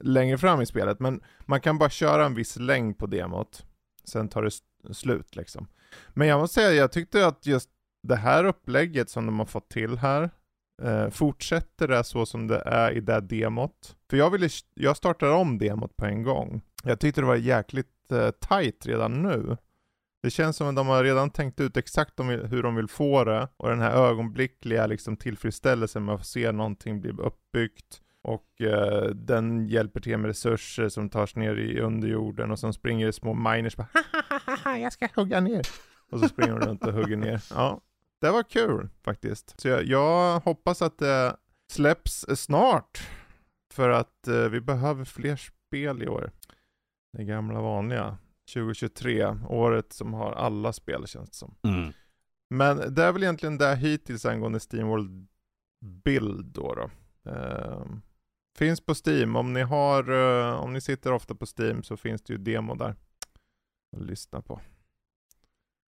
längre 0.00 0.38
fram 0.38 0.60
i 0.60 0.66
spelet, 0.66 1.00
men 1.00 1.20
man 1.46 1.60
kan 1.60 1.78
bara 1.78 1.90
köra 1.90 2.26
en 2.26 2.34
viss 2.34 2.56
längd 2.56 2.98
på 2.98 3.06
demot, 3.06 3.66
sen 4.04 4.28
tar 4.28 4.42
det 4.42 4.50
slut 4.94 5.36
liksom. 5.36 5.68
Men 6.14 6.28
jag 6.28 6.40
måste 6.40 6.54
säga, 6.54 6.72
jag 6.72 6.92
tyckte 6.92 7.26
att 7.26 7.46
just 7.46 7.70
det 8.02 8.16
här 8.16 8.44
upplägget 8.44 9.10
som 9.10 9.26
de 9.26 9.38
har 9.38 9.46
fått 9.46 9.68
till 9.68 9.98
här, 9.98 10.30
Eh, 10.82 11.10
fortsätter 11.10 11.88
det 11.88 12.04
så 12.04 12.26
som 12.26 12.46
det 12.46 12.62
är 12.66 12.92
i 12.92 13.00
det 13.00 13.20
demot? 13.20 13.96
För 14.10 14.16
jag, 14.16 14.30
ville, 14.30 14.48
jag 14.74 14.96
startade 14.96 15.32
om 15.32 15.58
demot 15.58 15.96
på 15.96 16.04
en 16.04 16.22
gång. 16.22 16.60
Jag 16.84 17.00
tyckte 17.00 17.20
det 17.20 17.26
var 17.26 17.36
jäkligt 17.36 18.12
eh, 18.12 18.30
tight 18.30 18.86
redan 18.86 19.22
nu. 19.22 19.56
Det 20.22 20.30
känns 20.30 20.56
som 20.56 20.68
att 20.68 20.76
de 20.76 20.86
har 20.86 21.04
redan 21.04 21.30
tänkt 21.30 21.60
ut 21.60 21.76
exakt 21.76 22.20
om, 22.20 22.28
hur 22.28 22.62
de 22.62 22.74
vill 22.74 22.88
få 22.88 23.24
det 23.24 23.48
och 23.56 23.68
den 23.68 23.80
här 23.80 23.92
ögonblickliga 23.92 24.86
liksom, 24.86 25.16
tillfredsställelsen 25.16 26.04
med 26.04 26.14
att 26.14 26.26
se 26.26 26.52
någonting 26.52 27.00
bli 27.00 27.10
uppbyggt 27.10 28.02
och 28.28 28.60
eh, 28.60 29.04
den 29.04 29.68
hjälper 29.68 30.00
till 30.00 30.18
med 30.18 30.28
resurser 30.28 30.88
som 30.88 31.10
tas 31.10 31.36
ner 31.36 31.56
i 31.56 31.80
underjorden 31.80 32.50
och 32.50 32.58
som 32.58 32.72
springer 32.72 33.10
små 33.12 33.34
miners 33.34 33.76
bara 33.76 34.78
jag 34.78 34.92
ska 34.92 35.08
hugga 35.14 35.40
ner. 35.40 35.66
Och 36.10 36.20
så 36.20 36.28
springer 36.28 36.52
de 36.52 36.66
runt 36.66 36.86
och 36.86 36.92
hugger 36.92 37.16
ner. 37.16 37.42
Ja, 37.50 37.80
det 38.20 38.30
var 38.30 38.42
kul 38.42 38.88
faktiskt. 39.02 39.60
Så 39.60 39.68
jag, 39.68 39.84
jag 39.84 40.40
hoppas 40.40 40.82
att 40.82 40.98
det 40.98 41.36
släpps 41.72 42.26
snart. 42.34 43.08
För 43.72 43.90
att 43.90 44.28
eh, 44.28 44.48
vi 44.48 44.60
behöver 44.60 45.04
fler 45.04 45.36
spel 45.36 46.02
i 46.02 46.08
år. 46.08 46.30
Det 47.12 47.24
gamla 47.24 47.60
vanliga. 47.60 48.18
2023, 48.54 49.36
året 49.48 49.92
som 49.92 50.14
har 50.14 50.32
alla 50.32 50.72
spel 50.72 51.06
känns 51.06 51.30
det 51.30 51.36
som. 51.36 51.54
Mm. 51.62 51.92
Men 52.50 52.94
det 52.94 53.04
är 53.04 53.12
väl 53.12 53.22
egentligen 53.22 53.58
det 53.58 53.76
hittills 53.76 54.26
angående 54.26 54.60
Steamworld 54.60 55.28
Build 55.80 56.44
då. 56.44 56.74
då. 56.74 56.90
Eh, 57.30 57.86
finns 58.58 58.80
på 58.80 58.94
Steam, 59.06 59.36
om 59.36 59.52
ni 59.52 59.62
har, 59.62 60.10
eh, 60.10 60.54
om 60.54 60.72
ni 60.72 60.80
sitter 60.80 61.12
ofta 61.12 61.34
på 61.34 61.46
Steam 61.58 61.82
så 61.82 61.96
finns 61.96 62.22
det 62.22 62.32
ju 62.32 62.38
demo 62.38 62.74
där. 62.74 62.94
Att 63.96 64.02
lyssna 64.02 64.42
på. 64.42 64.60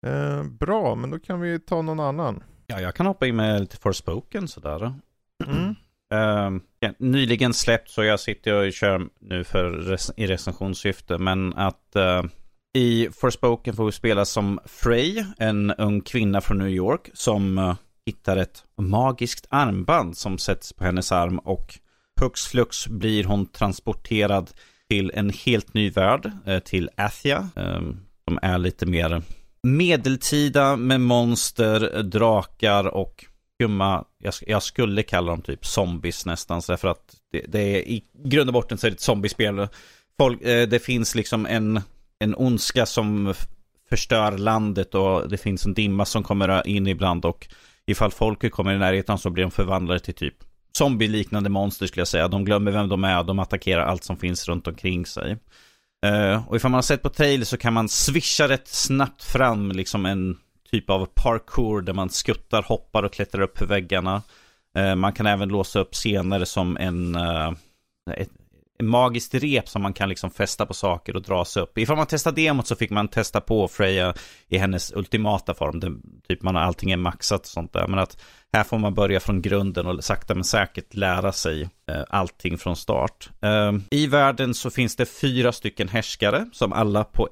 Eh, 0.07 0.43
bra, 0.43 0.95
men 0.95 1.09
då 1.09 1.19
kan 1.19 1.39
vi 1.39 1.59
ta 1.59 1.81
någon 1.81 1.99
annan. 1.99 2.43
Ja, 2.67 2.81
jag 2.81 2.95
kan 2.95 3.05
hoppa 3.05 3.27
in 3.27 3.35
med 3.35 3.61
lite 3.61 3.77
Forspoken 3.77 4.47
sådär. 4.47 4.93
Mm. 5.45 5.75
Uh, 6.13 6.61
ja, 6.79 6.93
nyligen 6.97 7.53
släppt 7.53 7.89
så 7.89 8.03
jag 8.03 8.19
sitter 8.19 8.53
och 8.53 8.73
kör 8.73 9.09
nu 9.19 9.43
för 9.43 9.71
res 9.71 10.11
i 10.17 10.27
recensionssyfte. 10.27 11.17
Men 11.17 11.53
att 11.53 11.95
uh, 11.95 12.29
i 12.73 13.09
Forspoken 13.11 13.75
får 13.75 13.85
vi 13.85 13.91
spela 13.91 14.25
som 14.25 14.59
Frey, 14.65 15.25
en 15.37 15.71
ung 15.71 16.01
kvinna 16.01 16.41
från 16.41 16.57
New 16.57 16.69
York 16.69 17.09
som 17.13 17.57
uh, 17.57 17.75
hittar 18.05 18.37
ett 18.37 18.63
magiskt 18.77 19.47
armband 19.49 20.17
som 20.17 20.37
sätts 20.37 20.73
på 20.73 20.83
hennes 20.83 21.11
arm 21.11 21.39
och 21.39 21.79
Pux 22.19 22.47
flux 22.47 22.87
blir 22.87 23.23
hon 23.23 23.45
transporterad 23.45 24.51
till 24.89 25.11
en 25.13 25.29
helt 25.29 25.73
ny 25.73 25.89
värld, 25.89 26.31
eh, 26.45 26.59
till 26.59 26.89
Athia. 26.97 27.49
Eh, 27.55 27.81
som 28.27 28.39
är 28.41 28.57
lite 28.57 28.85
mer 28.85 29.21
medeltida 29.63 30.75
med 30.75 31.01
monster, 31.01 32.03
drakar 32.03 32.87
och 32.87 33.25
skumma, 33.55 34.05
jag, 34.17 34.33
jag, 34.47 34.63
skulle 34.63 35.03
kalla 35.03 35.31
dem 35.31 35.41
typ 35.41 35.65
zombies 35.65 36.25
nästan, 36.25 36.61
så 36.61 36.77
för 36.77 36.87
att 36.87 37.15
det, 37.31 37.45
det, 37.47 37.59
är 37.59 37.77
i 37.77 38.03
grund 38.23 38.49
och 38.49 38.53
botten 38.53 38.77
så 38.77 38.87
är 38.87 38.91
det 38.91 38.95
ett 38.95 39.01
zombiespel. 39.01 39.67
Folk, 40.17 40.41
eh, 40.41 40.67
det 40.67 40.79
finns 40.79 41.15
liksom 41.15 41.45
en, 41.45 41.81
en 42.19 42.35
ondska 42.35 42.85
som 42.85 43.33
förstör 43.89 44.37
landet 44.37 44.95
och 44.95 45.29
det 45.29 45.37
finns 45.37 45.65
en 45.65 45.73
dimma 45.73 46.05
som 46.05 46.23
kommer 46.23 46.67
in 46.67 46.87
ibland 46.87 47.25
och 47.25 47.47
ifall 47.85 48.11
folk 48.11 48.51
kommer 48.51 48.73
i 48.73 48.77
närheten 48.77 49.17
så 49.17 49.29
blir 49.29 49.43
de 49.43 49.51
förvandlade 49.51 49.99
till 49.99 50.13
typ 50.13 50.35
zombie-liknande 50.77 51.49
monster 51.49 51.87
skulle 51.87 52.01
jag 52.01 52.07
säga. 52.07 52.27
De 52.27 52.45
glömmer 52.45 52.71
vem 52.71 52.89
de 52.89 53.03
är 53.03 53.19
och 53.19 53.25
de 53.25 53.39
attackerar 53.39 53.81
allt 53.85 54.03
som 54.03 54.17
finns 54.17 54.47
runt 54.47 54.67
omkring 54.67 55.05
sig. 55.05 55.37
Uh, 56.05 56.49
och 56.49 56.55
ifall 56.55 56.71
man 56.71 56.77
har 56.77 56.81
sett 56.81 57.01
på 57.01 57.09
trailer 57.09 57.45
så 57.45 57.57
kan 57.57 57.73
man 57.73 57.89
swisha 57.89 58.47
rätt 58.47 58.67
snabbt 58.67 59.23
fram 59.23 59.71
liksom 59.71 60.05
en 60.05 60.37
typ 60.71 60.89
av 60.89 61.05
parkour 61.05 61.81
där 61.81 61.93
man 61.93 62.09
skuttar, 62.09 62.61
hoppar 62.61 63.03
och 63.03 63.13
klättrar 63.13 63.41
upp 63.41 63.57
för 63.57 63.65
väggarna. 63.65 64.21
Uh, 64.77 64.95
man 64.95 65.13
kan 65.13 65.25
även 65.25 65.49
låsa 65.49 65.79
upp 65.79 65.93
scener 65.93 66.45
som 66.45 66.77
en, 66.77 67.15
uh, 67.15 67.53
ett, 68.15 68.29
en 68.48 68.48
magiskt 68.83 69.33
rep 69.33 69.69
som 69.69 69.81
man 69.81 69.93
kan 69.93 70.09
liksom 70.09 70.31
fästa 70.31 70.65
på 70.65 70.73
saker 70.73 71.15
och 71.15 71.21
dra 71.21 71.45
sig 71.45 71.63
upp. 71.63 71.77
Ifall 71.77 71.97
man 71.97 72.05
testar 72.09 72.31
demot 72.31 72.67
så 72.67 72.75
fick 72.75 72.89
man 72.89 73.07
testa 73.07 73.41
på 73.41 73.67
Freja 73.67 74.13
i 74.47 74.57
hennes 74.57 74.91
ultimata 74.95 75.53
form. 75.53 75.79
Det, 75.79 75.91
typ 76.27 76.41
man 76.41 76.55
har 76.55 76.61
allting 76.61 76.91
är 76.91 76.97
maxat 76.97 77.41
och 77.41 77.47
sånt 77.47 77.73
där. 77.73 77.87
Men 77.87 77.99
att 77.99 78.21
här 78.53 78.63
får 78.63 78.77
man 78.77 78.93
börja 78.93 79.19
från 79.19 79.41
grunden 79.41 79.87
och 79.87 80.03
sakta 80.03 80.35
men 80.35 80.43
säkert 80.43 80.93
lära 80.93 81.31
sig 81.31 81.61
eh, 81.61 82.03
allting 82.09 82.57
från 82.57 82.75
start. 82.75 83.29
Eh, 83.41 83.71
I 83.91 84.07
världen 84.07 84.53
så 84.53 84.69
finns 84.69 84.95
det 84.95 85.05
fyra 85.05 85.51
stycken 85.51 85.87
härskare 85.87 86.49
som 86.53 86.73
alla 86.73 87.03
på 87.03 87.29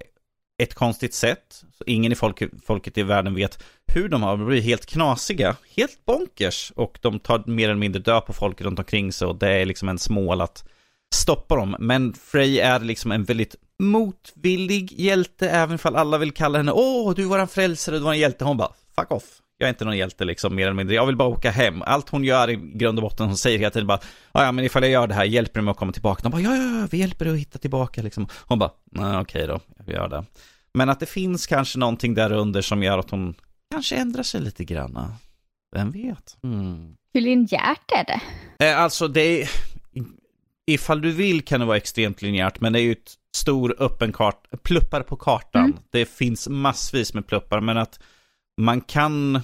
ett 0.64 0.74
konstigt 0.74 1.14
sätt. 1.14 1.64
Så 1.78 1.84
ingen 1.86 2.12
i 2.12 2.16
folket, 2.16 2.52
folket 2.66 2.98
i 2.98 3.04
världen 3.04 3.36
vet 3.36 3.64
hur 3.88 4.10
de 4.10 4.24
har 4.24 4.38
blivit 4.38 4.66
helt 4.66 4.86
knasiga, 4.86 5.56
helt 5.76 6.06
bonkers. 6.06 6.72
Och 6.76 7.00
de 7.02 7.20
tar 7.20 7.44
mer 7.46 7.70
eller 7.70 7.80
mindre 7.80 8.02
död 8.02 8.26
på 8.26 8.34
folk 8.34 8.62
runt 8.62 8.80
omkring 8.80 9.14
sig 9.14 9.28
och 9.28 9.36
det 9.36 9.50
är 9.50 9.66
liksom 9.66 9.90
en 9.90 9.98
smål 9.98 10.42
att 10.42 10.70
stoppa 11.16 11.56
dem. 11.56 11.76
Men 11.80 12.14
Frey 12.14 12.60
är 12.60 12.80
liksom 12.80 13.12
en 13.12 13.24
väldigt 13.24 13.56
motvillig 13.80 14.92
hjälte, 15.00 15.50
även 15.50 15.76
ifall 15.76 15.96
alla 15.96 16.18
vill 16.18 16.32
kalla 16.32 16.58
henne 16.58 16.72
Åh, 16.72 17.14
du 17.16 17.24
är 17.24 17.28
våran 17.28 17.48
frälsare, 17.48 17.96
du 17.96 18.02
var 18.02 18.14
en 18.14 18.20
hjälte. 18.20 18.46
Hon 18.46 18.58
bara, 18.58 18.72
fuck 18.96 19.12
off. 19.12 19.24
Jag 19.58 19.68
är 19.68 19.70
inte 19.70 19.86
någon 19.86 19.98
hjälte 19.98 20.26
liksom, 20.26 20.56
mer 20.56 20.64
eller 20.64 20.74
mindre. 20.74 20.96
Jag 20.96 21.06
vill 21.06 21.16
bara 21.16 21.30
åka 21.30 21.52
hem. 21.52 21.82
Allt 21.82 22.10
hon 22.10 22.24
gör 22.24 22.50
i 22.50 22.56
grund 22.56 23.00
och 23.00 23.04
botten, 23.04 23.26
hon 23.26 23.38
säger 23.38 23.60
hela 23.60 23.70
tiden 23.70 23.88
bara, 23.88 24.00
ja 24.32 24.52
men 24.52 24.66
ifall 24.66 24.84
jag 24.84 24.92
gör 24.92 25.08
det 25.08 25.14
här, 25.14 25.26
hjälper 25.26 25.60
du 25.60 25.64
mig 25.64 25.72
att 25.72 25.78
komma 25.78 25.92
tillbaka? 25.92 26.24
De 26.24 26.32
bara, 26.32 26.42
ja, 26.42 26.56
ja, 26.56 26.80
ja, 26.80 26.88
vi 26.92 26.98
hjälper 26.98 27.26
dig 27.26 27.34
att 27.34 27.40
hitta 27.40 27.60
tillbaka 27.60 28.02
liksom. 28.02 28.28
Hon 28.34 28.60
bara, 28.60 28.72
nej 28.92 29.18
okej 29.18 29.48
då, 29.48 29.60
jag 29.78 29.96
gör 29.96 30.08
det. 30.08 30.26
Men 30.74 30.90
att 30.90 31.00
det 31.00 31.06
finns 31.06 31.48
kanske 31.48 31.80
någonting 31.80 32.14
där 32.14 32.32
under 32.32 32.62
som 32.62 32.84
gör 32.84 32.98
att 32.98 33.10
hon 33.10 33.36
kanske 33.72 33.96
ändrar 33.96 34.24
sig 34.24 34.42
lite 34.42 34.64
grann. 34.64 35.14
Vem 35.76 35.92
vet? 35.92 36.38
Mm. 36.44 36.96
Hur 37.14 37.22
linjärt 37.22 37.92
är 37.92 38.06
det? 38.06 38.22
Eh, 38.66 38.80
alltså 38.80 39.08
det 39.08 39.42
är, 39.42 39.50
ifall 40.68 41.02
du 41.02 41.12
vill 41.12 41.42
kan 41.42 41.60
det 41.60 41.66
vara 41.66 41.78
extremt 41.78 42.22
linjärt, 42.22 42.60
men 42.60 42.74
det 42.74 42.80
är 42.80 42.84
ju 42.84 42.92
ett 42.92 43.14
stor 43.36 43.76
öppen 43.80 44.14
kart, 44.14 44.44
pluppar 44.64 45.02
på 45.02 45.16
kartan. 45.16 45.66
Mm. 45.66 45.78
Det 45.92 46.06
finns 46.06 46.48
massvis 46.48 47.14
med 47.14 47.28
pluppar, 47.28 47.62
men 47.62 47.78
att 47.78 48.00
man 48.62 48.82
kan 48.82 49.42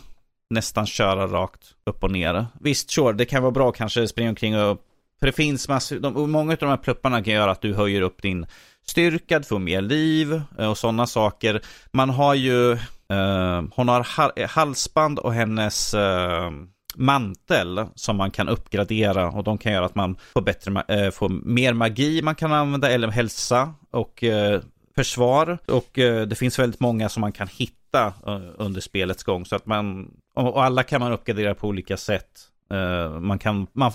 nästan 0.49 0.85
köra 0.85 1.27
rakt 1.27 1.73
upp 1.85 2.03
och 2.03 2.11
ner. 2.11 2.45
Visst, 2.61 2.91
sure, 2.91 3.13
det 3.13 3.25
kan 3.25 3.41
vara 3.41 3.51
bra 3.51 3.71
kanske 3.71 4.07
springa 4.07 4.29
omkring 4.29 4.59
och... 4.59 4.79
För 5.19 5.27
det 5.27 5.33
finns 5.33 5.69
massor, 5.69 5.99
de, 5.99 6.31
många 6.31 6.51
av 6.51 6.57
de 6.57 6.69
här 6.69 6.77
plupparna 6.77 7.23
kan 7.23 7.33
göra 7.33 7.51
att 7.51 7.61
du 7.61 7.73
höjer 7.73 8.01
upp 8.01 8.21
din 8.21 8.45
styrka, 8.87 9.39
du 9.39 9.45
får 9.45 9.59
mer 9.59 9.81
liv 9.81 10.41
eh, 10.59 10.69
och 10.69 10.77
sådana 10.77 11.07
saker. 11.07 11.61
Man 11.91 12.09
har 12.09 12.33
ju, 12.33 12.71
eh, 12.71 13.63
hon 13.71 13.87
har 13.87 14.47
halsband 14.47 15.19
och 15.19 15.33
hennes 15.33 15.93
eh, 15.93 16.51
mantel 16.95 17.85
som 17.95 18.17
man 18.17 18.31
kan 18.31 18.49
uppgradera 18.49 19.31
och 19.31 19.43
de 19.43 19.57
kan 19.57 19.73
göra 19.73 19.85
att 19.85 19.95
man 19.95 20.15
får, 20.33 20.41
bättre, 20.41 20.83
eh, 20.87 21.11
får 21.11 21.29
mer 21.29 21.73
magi 21.73 22.21
man 22.21 22.35
kan 22.35 22.53
använda 22.53 22.91
eller 22.91 23.07
hälsa 23.07 23.73
och 23.91 24.23
eh, 24.23 24.61
försvar. 24.95 25.57
Och 25.67 25.99
eh, 25.99 26.27
det 26.27 26.35
finns 26.35 26.59
väldigt 26.59 26.79
många 26.79 27.09
som 27.09 27.21
man 27.21 27.31
kan 27.31 27.47
hitta 27.47 28.13
eh, 28.27 28.41
under 28.57 28.81
spelets 28.81 29.23
gång 29.23 29.45
så 29.45 29.55
att 29.55 29.65
man, 29.65 30.11
och 30.35 30.63
alla 30.63 30.83
kan 30.83 31.01
man 31.01 31.11
uppgradera 31.11 31.55
på 31.55 31.67
olika 31.67 31.97
sätt. 31.97 32.29
Eh, 32.71 33.19
man 33.19 33.39
kan, 33.39 33.67
man, 33.73 33.91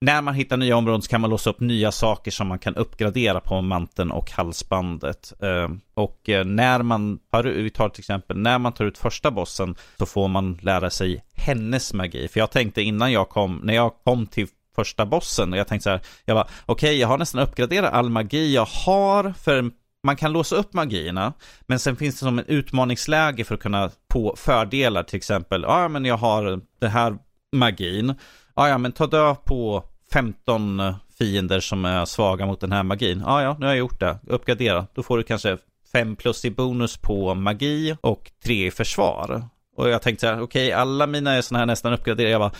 när 0.00 0.22
man 0.22 0.34
hittar 0.34 0.56
nya 0.56 0.76
områden 0.76 1.02
så 1.02 1.08
kan 1.08 1.20
man 1.20 1.30
låsa 1.30 1.50
upp 1.50 1.60
nya 1.60 1.92
saker 1.92 2.30
som 2.30 2.48
man 2.48 2.58
kan 2.58 2.76
uppgradera 2.76 3.40
på 3.40 3.62
manteln 3.62 4.10
och 4.10 4.30
halsbandet. 4.30 5.32
Ehm, 5.42 5.80
och 5.94 6.28
eh, 6.28 6.44
när 6.44 6.82
man 6.82 7.18
tar, 7.30 7.44
vi 7.44 7.70
tar 7.70 7.88
till 7.88 8.00
exempel, 8.00 8.38
när 8.38 8.58
man 8.58 8.72
tar 8.72 8.84
ut 8.84 8.98
första 8.98 9.30
bossen 9.30 9.76
så 9.98 10.06
får 10.06 10.28
man 10.28 10.58
lära 10.62 10.90
sig 10.90 11.24
hennes 11.34 11.92
magi. 11.92 12.28
För 12.28 12.40
jag 12.40 12.50
tänkte 12.50 12.82
innan 12.82 13.12
jag 13.12 13.28
kom, 13.28 13.60
när 13.64 13.74
jag 13.74 13.92
kom 14.04 14.26
till 14.26 14.48
första 14.76 15.06
bossen 15.06 15.52
och 15.52 15.58
jag 15.58 15.68
tänkte 15.68 15.84
så 15.84 15.90
här, 15.90 16.00
jag 16.24 16.34
var 16.34 16.48
okej, 16.66 16.88
okay, 16.88 17.00
jag 17.00 17.08
har 17.08 17.18
nästan 17.18 17.42
uppgraderat 17.42 17.92
all 17.92 18.10
magi 18.10 18.54
jag 18.54 18.68
har 18.86 19.32
för 19.32 19.70
man 20.02 20.16
kan 20.16 20.32
låsa 20.32 20.56
upp 20.56 20.74
magierna, 20.74 21.32
men 21.66 21.78
sen 21.78 21.96
finns 21.96 22.14
det 22.14 22.18
som 22.18 22.38
en 22.38 22.44
utmaningsläge 22.48 23.44
för 23.44 23.54
att 23.54 23.60
kunna 23.60 23.90
få 24.12 24.36
fördelar, 24.36 25.02
till 25.02 25.16
exempel, 25.16 25.62
ja 25.62 25.88
men 25.88 26.04
jag 26.04 26.16
har 26.16 26.60
den 26.80 26.90
här 26.90 27.18
magin, 27.52 28.14
ja, 28.58 28.68
ja, 28.68 28.78
men 28.78 28.92
ta 28.92 29.06
död 29.06 29.44
på 29.44 29.84
15 30.12 30.94
fiender 31.18 31.60
som 31.60 31.84
är 31.84 32.04
svaga 32.04 32.46
mot 32.46 32.60
den 32.60 32.72
här 32.72 32.82
magin. 32.82 33.22
Ja, 33.26 33.42
ja, 33.42 33.56
nu 33.58 33.66
har 33.66 33.72
jag 33.72 33.78
gjort 33.78 34.00
det. 34.00 34.18
Uppgradera. 34.26 34.86
Då 34.94 35.02
får 35.02 35.18
du 35.18 35.22
kanske 35.22 35.58
5 35.92 36.16
plus 36.16 36.44
i 36.44 36.50
bonus 36.50 36.96
på 36.96 37.34
magi 37.34 37.96
och 38.00 38.30
3 38.44 38.66
i 38.66 38.70
försvar. 38.70 39.42
Och 39.76 39.88
jag 39.88 40.02
tänkte 40.02 40.20
så 40.20 40.26
här, 40.26 40.42
okej, 40.42 40.66
okay, 40.66 40.72
alla 40.72 41.06
mina 41.06 41.32
är 41.32 41.42
sådana 41.42 41.58
här 41.58 41.66
nästan 41.66 41.92
uppgraderade. 41.92 42.30
Jag 42.30 42.40
bara, 42.40 42.52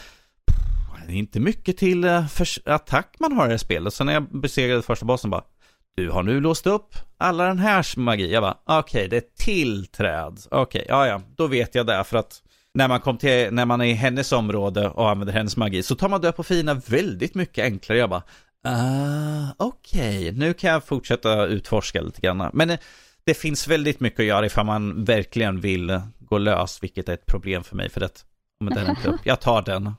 det 1.07 1.13
är 1.13 1.17
inte 1.17 1.41
mycket 1.41 1.77
till 1.77 2.05
eh, 2.05 2.25
attack 2.65 3.17
man 3.19 3.33
har 3.33 3.45
i 3.45 3.49
det 3.49 3.53
här 3.53 3.59
spelet. 3.59 3.95
Så 3.95 4.05
när 4.05 4.13
jag 4.13 4.41
besegrade 4.41 4.83
första 4.83 5.07
bossen 5.07 5.31
bara, 5.31 5.45
du 5.97 6.11
har 6.11 6.23
nu 6.23 6.41
låst 6.41 6.67
upp 6.67 6.95
alla 7.19 7.45
den 7.45 7.59
här 7.59 7.99
magi. 7.99 8.33
Jag 8.33 8.43
bara, 8.43 8.57
okej, 8.65 8.79
okay, 8.79 9.09
det 9.09 9.17
är 9.17 9.45
till 9.45 9.87
träd. 9.87 10.39
Okej, 10.51 10.63
okay, 10.63 10.85
ja, 10.89 11.07
ja, 11.07 11.21
då 11.37 11.47
vet 11.47 11.75
jag 11.75 11.87
det 11.87 12.05
för 12.05 12.19
att 12.19 12.43
när 12.75 12.89
man, 12.89 13.01
kom 13.01 13.19
till, 13.19 13.49
när 13.53 13.67
man 13.67 13.81
är 13.81 13.85
i 13.85 13.93
hennes 13.93 14.33
område 14.33 14.89
och 14.89 15.11
använder 15.11 15.35
hennes 15.35 15.57
magi 15.57 15.83
så 15.83 15.95
tar 15.95 16.09
man 16.09 16.21
död 16.21 16.37
på 16.37 16.43
fina 16.43 16.75
väldigt 16.75 17.35
mycket 17.35 17.65
enklare. 17.65 17.99
Jag 17.99 18.11
bara, 18.11 18.23
uh, 18.69 19.51
okej, 19.57 20.19
okay. 20.19 20.33
nu 20.33 20.55
kan 20.55 20.71
jag 20.71 20.85
fortsätta 20.85 21.47
utforska 21.47 22.01
lite 22.01 22.21
grann. 22.21 22.51
Men 22.53 22.69
det, 22.69 22.79
det 23.25 23.35
finns 23.35 23.69
väldigt 23.69 24.01
mycket 24.01 24.21
att 24.21 24.27
göra 24.27 24.47
ifall 24.47 24.67
man 24.67 25.05
verkligen 25.05 25.61
vill 25.61 26.01
gå 26.19 26.39
lös, 26.39 26.83
vilket 26.83 27.09
är 27.09 27.15
ett 27.15 27.27
problem 27.27 27.65
för 27.65 27.77
mig 27.77 27.91
för 27.91 28.01
det. 28.01 28.25
Men 28.61 28.75
den 28.75 28.87
är 28.87 29.07
upp. 29.07 29.21
Jag 29.25 29.41
tar 29.41 29.63
den. 29.63 29.93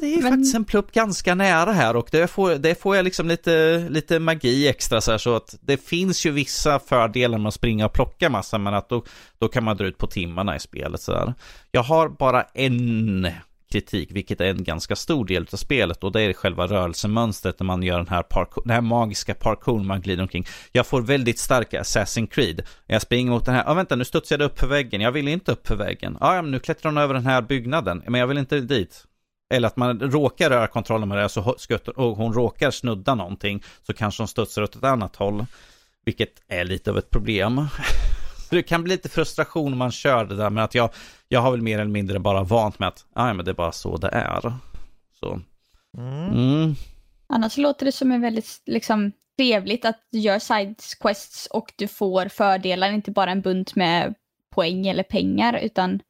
Det 0.00 0.14
är 0.14 0.22
men... 0.22 0.32
faktiskt 0.32 0.54
en 0.54 0.64
plupp 0.64 0.92
ganska 0.92 1.34
nära 1.34 1.72
här 1.72 1.96
och 1.96 2.08
det 2.10 2.26
får, 2.26 2.54
det 2.54 2.80
får 2.80 2.96
jag 2.96 3.04
liksom 3.04 3.28
lite, 3.28 3.78
lite 3.90 4.18
magi 4.18 4.68
extra 4.68 5.00
så 5.00 5.10
här 5.10 5.18
så 5.18 5.36
att 5.36 5.56
det 5.60 5.76
finns 5.76 6.26
ju 6.26 6.30
vissa 6.30 6.78
fördelar 6.78 7.38
med 7.38 7.48
att 7.48 7.54
springa 7.54 7.86
och 7.86 7.92
plocka 7.92 8.30
massa 8.30 8.58
men 8.58 8.74
att 8.74 8.88
då, 8.88 9.04
då 9.38 9.48
kan 9.48 9.64
man 9.64 9.76
dra 9.76 9.86
ut 9.86 9.98
på 9.98 10.06
timmarna 10.06 10.56
i 10.56 10.60
spelet 10.60 11.00
så 11.00 11.12
här. 11.12 11.34
Jag 11.70 11.82
har 11.82 12.08
bara 12.08 12.42
en 12.42 13.28
kritik, 13.72 14.10
vilket 14.12 14.40
är 14.40 14.44
en 14.44 14.64
ganska 14.64 14.96
stor 14.96 15.24
del 15.24 15.46
av 15.52 15.56
spelet 15.56 16.04
och 16.04 16.12
det 16.12 16.22
är 16.22 16.32
själva 16.32 16.66
rörelsemönstret 16.66 17.60
när 17.60 17.64
man 17.64 17.82
gör 17.82 17.98
den 17.98 18.08
här, 18.08 18.22
parkour, 18.22 18.62
den 18.64 18.74
här 18.74 18.80
magiska 18.80 19.34
parkour 19.34 19.84
man 19.84 20.00
glider 20.00 20.22
omkring. 20.22 20.46
Jag 20.72 20.86
får 20.86 21.02
väldigt 21.02 21.38
starka 21.38 21.82
Assassin's 21.82 22.26
Creed. 22.26 22.62
Jag 22.86 23.02
springer 23.02 23.30
mot 23.30 23.44
den 23.44 23.54
här, 23.54 23.64
ja 23.64 23.70
ah, 23.70 23.74
vänta 23.74 23.96
nu 23.96 24.04
studsar 24.04 24.38
jag 24.38 24.46
upp 24.46 24.58
för 24.58 24.66
väggen, 24.66 25.00
jag 25.00 25.12
vill 25.12 25.28
inte 25.28 25.52
upp 25.52 25.66
för 25.66 25.76
väggen. 25.76 26.16
Ah, 26.20 26.34
ja, 26.34 26.42
men 26.42 26.50
nu 26.50 26.58
klättrar 26.58 26.90
hon 26.90 26.98
över 26.98 27.14
den 27.14 27.26
här 27.26 27.42
byggnaden, 27.42 28.02
men 28.06 28.20
jag 28.20 28.26
vill 28.26 28.38
inte 28.38 28.60
dit. 28.60 29.06
Eller 29.52 29.68
att 29.68 29.76
man 29.76 30.00
råkar 30.00 30.50
röra 30.50 30.66
kontrollen 30.66 31.08
med 31.08 31.18
det 31.18 31.28
så 31.28 31.56
och 31.96 32.16
hon 32.16 32.32
råkar 32.32 32.70
snudda 32.70 33.14
någonting 33.14 33.62
så 33.82 33.92
kanske 33.92 34.22
hon 34.22 34.28
studsar 34.28 34.62
åt 34.62 34.76
ett 34.76 34.84
annat 34.84 35.16
håll. 35.16 35.46
Vilket 36.04 36.42
är 36.48 36.64
lite 36.64 36.90
av 36.90 36.98
ett 36.98 37.10
problem. 37.10 37.66
det 38.50 38.62
kan 38.62 38.82
bli 38.82 38.92
lite 38.92 39.08
frustration 39.08 39.72
om 39.72 39.78
man 39.78 39.90
kör 39.90 40.24
det 40.24 40.36
där 40.36 40.50
men 40.50 40.64
att 40.64 40.74
jag, 40.74 40.90
jag 41.28 41.40
har 41.40 41.50
väl 41.50 41.62
mer 41.62 41.78
eller 41.78 41.90
mindre 41.90 42.18
bara 42.18 42.42
vant 42.42 42.78
med 42.78 42.88
att 42.88 43.06
ah, 43.12 43.32
men 43.32 43.44
det 43.44 43.50
är 43.50 43.54
bara 43.54 43.72
så 43.72 43.96
det 43.96 44.08
är. 44.08 44.52
Så. 45.20 45.40
Mm. 45.98 46.28
Mm. 46.28 46.74
Annars 47.26 47.56
låter 47.56 47.86
det 47.86 47.92
som 47.92 48.12
en 48.12 48.20
väldigt 48.20 48.62
liksom, 48.66 49.12
trevligt 49.38 49.84
att 49.84 50.00
du 50.12 50.18
gör 50.18 50.38
sidequests 50.38 51.46
och 51.46 51.72
du 51.76 51.88
får 51.88 52.28
fördelar, 52.28 52.92
inte 52.92 53.10
bara 53.10 53.30
en 53.30 53.40
bunt 53.40 53.74
med 53.74 54.14
poäng 54.54 54.86
eller 54.86 55.02
pengar 55.02 55.58
utan 55.62 56.00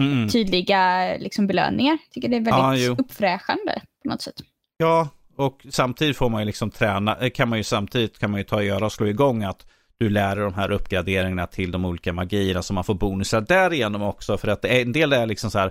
mm. 0.00 0.28
tydliga 0.28 1.14
liksom, 1.18 1.46
belöningar. 1.46 1.92
Jag 1.92 2.12
tycker 2.12 2.28
det 2.28 2.36
är 2.36 2.40
väldigt 2.40 2.86
ja, 2.86 2.92
uppfräschande 2.98 3.82
på 4.02 4.08
något 4.08 4.22
sätt. 4.22 4.34
Ja, 4.76 5.08
och 5.36 5.66
samtidigt 5.70 6.16
får 6.16 6.28
man 6.28 6.40
ju 6.40 6.46
liksom 6.46 6.70
träna, 6.70 7.16
eh, 7.16 7.30
kan 7.30 7.48
man 7.48 7.58
ju 7.58 7.64
samtidigt 7.64 8.18
kan 8.18 8.30
man 8.30 8.40
ju 8.40 8.44
ta 8.44 8.56
och 8.56 8.64
göra 8.64 8.86
och 8.86 8.92
slå 8.92 9.06
igång 9.06 9.42
att 9.44 9.66
du 9.98 10.08
lär 10.08 10.36
dig 10.36 10.44
de 10.44 10.54
här 10.54 10.70
uppgraderingarna 10.70 11.46
till 11.46 11.70
de 11.70 11.84
olika 11.84 12.12
magierna 12.12 12.62
så 12.62 12.74
man 12.74 12.84
får 12.84 12.94
bonusar 12.94 13.40
därigenom 13.40 14.02
också. 14.02 14.38
För 14.38 14.48
att 14.48 14.64
en 14.64 14.92
del 14.92 15.12
är 15.12 15.26
liksom 15.26 15.50
så 15.50 15.58
här 15.58 15.70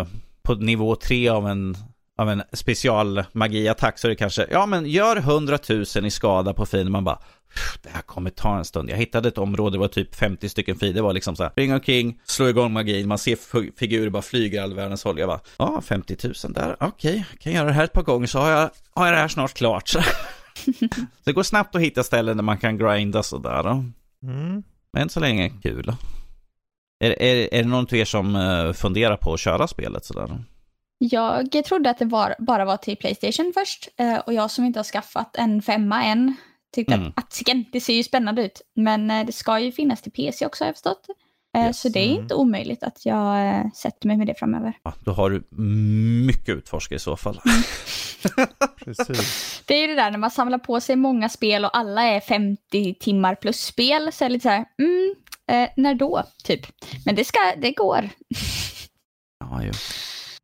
uh, 0.00 0.06
på 0.42 0.54
nivå 0.54 0.96
tre 0.96 1.28
av 1.28 1.48
en 1.48 1.76
av 2.20 2.30
en 2.30 2.42
specialmagiattack 2.52 3.98
så 3.98 4.06
är 4.06 4.08
det 4.08 4.16
kanske, 4.16 4.46
ja 4.50 4.66
men 4.66 4.86
gör 4.86 5.16
100 5.16 5.58
000 5.68 6.06
i 6.06 6.10
skada 6.10 6.54
på 6.54 6.66
fienden. 6.66 6.92
Man 6.92 7.04
bara, 7.04 7.18
det 7.82 7.88
här 7.92 8.02
kommer 8.02 8.30
ta 8.30 8.58
en 8.58 8.64
stund. 8.64 8.90
Jag 8.90 8.96
hittade 8.96 9.28
ett 9.28 9.38
område, 9.38 9.76
det 9.76 9.80
var 9.80 9.88
typ 9.88 10.14
50 10.14 10.48
stycken 10.48 10.76
fiender. 10.76 10.94
Det 10.94 11.02
var 11.02 11.12
liksom 11.12 11.36
så 11.36 11.42
här, 11.42 11.50
springa 11.50 11.74
omkring, 11.74 12.20
slå 12.24 12.48
igång 12.48 12.72
magin, 12.72 13.08
man 13.08 13.18
ser 13.18 13.38
figurer 13.78 14.10
bara 14.10 14.22
flyger 14.22 14.62
all 14.62 14.74
världens 14.74 15.04
håll. 15.04 15.18
Jag 15.18 15.28
bara, 15.28 15.40
ja 15.56 15.80
50 15.80 16.16
000 16.24 16.52
där, 16.52 16.76
okej, 16.80 17.10
okay. 17.10 17.24
kan 17.38 17.52
göra 17.52 17.66
det 17.66 17.72
här 17.72 17.84
ett 17.84 17.92
par 17.92 18.02
gånger 18.02 18.26
så 18.26 18.38
har 18.38 18.50
jag, 18.50 18.70
har 18.94 19.06
jag 19.06 19.14
det 19.14 19.20
här 19.20 19.28
snart 19.28 19.54
klart. 19.54 19.92
det 21.24 21.32
går 21.32 21.42
snabbt 21.42 21.74
att 21.74 21.82
hitta 21.82 22.02
ställen 22.02 22.36
där 22.36 22.44
man 22.44 22.58
kan 22.58 22.78
grinda 22.78 23.22
sådär. 23.22 23.70
Mm. 24.22 24.62
Men 24.92 25.08
så 25.08 25.20
länge 25.20 25.50
kul. 25.62 25.92
Är, 27.04 27.22
är, 27.22 27.54
är 27.54 27.62
det 27.62 27.68
någon 27.68 27.84
av 27.84 27.94
er 27.94 28.04
som 28.04 28.36
uh, 28.36 28.72
funderar 28.72 29.16
på 29.16 29.34
att 29.34 29.40
köra 29.40 29.68
spelet 29.68 30.04
sådär? 30.04 30.38
Jag 31.02 31.64
trodde 31.64 31.90
att 31.90 31.98
det 31.98 32.04
var, 32.04 32.34
bara 32.38 32.64
var 32.64 32.76
till 32.76 32.96
Playstation 32.96 33.52
först 33.54 33.88
uh, 34.00 34.18
och 34.18 34.34
jag 34.34 34.50
som 34.50 34.64
inte 34.64 34.78
har 34.78 34.84
skaffat 34.84 35.36
en 35.36 35.62
femma 35.62 36.04
än 36.04 36.36
tyckte 36.74 36.94
mm. 36.94 37.08
att 37.08 37.18
attsiken, 37.18 37.64
det 37.72 37.80
ser 37.80 37.94
ju 37.94 38.02
spännande 38.02 38.42
ut. 38.42 38.62
Men 38.76 39.10
uh, 39.10 39.26
det 39.26 39.32
ska 39.32 39.58
ju 39.58 39.72
finnas 39.72 40.02
till 40.02 40.12
PC 40.12 40.46
också 40.46 40.64
har 40.64 40.68
jag 40.68 40.74
förstått. 40.74 41.06
Yes. 41.58 41.80
Så 41.80 41.88
det 41.88 42.00
är 42.00 42.06
inte 42.06 42.34
mm. 42.34 42.42
omöjligt 42.42 42.82
att 42.82 43.06
jag 43.06 43.70
sätter 43.76 44.06
mig 44.06 44.16
med 44.16 44.26
det 44.26 44.34
framöver. 44.34 44.72
Ja, 44.82 44.94
då 45.04 45.12
har 45.12 45.30
du 45.30 45.46
mycket 46.26 46.56
utforska 46.56 46.94
i 46.94 46.98
så 46.98 47.16
fall. 47.16 47.40
Mm. 47.44 47.62
Precis. 48.84 49.62
Det 49.66 49.74
är 49.74 49.80
ju 49.80 49.86
det 49.86 49.94
där 49.94 50.10
när 50.10 50.18
man 50.18 50.30
samlar 50.30 50.58
på 50.58 50.80
sig 50.80 50.96
många 50.96 51.28
spel 51.28 51.64
och 51.64 51.76
alla 51.76 52.02
är 52.02 52.20
50 52.20 52.94
timmar 52.94 53.34
plus 53.34 53.60
spel 53.60 54.12
så 54.12 54.24
är 54.24 54.28
det 54.28 54.32
lite 54.32 54.42
så 54.42 54.48
här, 54.48 54.64
mm, 54.78 55.14
eh, 55.50 55.70
när 55.76 55.94
då? 55.94 56.22
Typ. 56.44 56.66
Men 57.04 57.14
det, 57.14 57.24
ska, 57.24 57.38
det 57.56 57.72
går. 57.72 58.08
ja, 59.40 59.62
ju. 59.62 59.72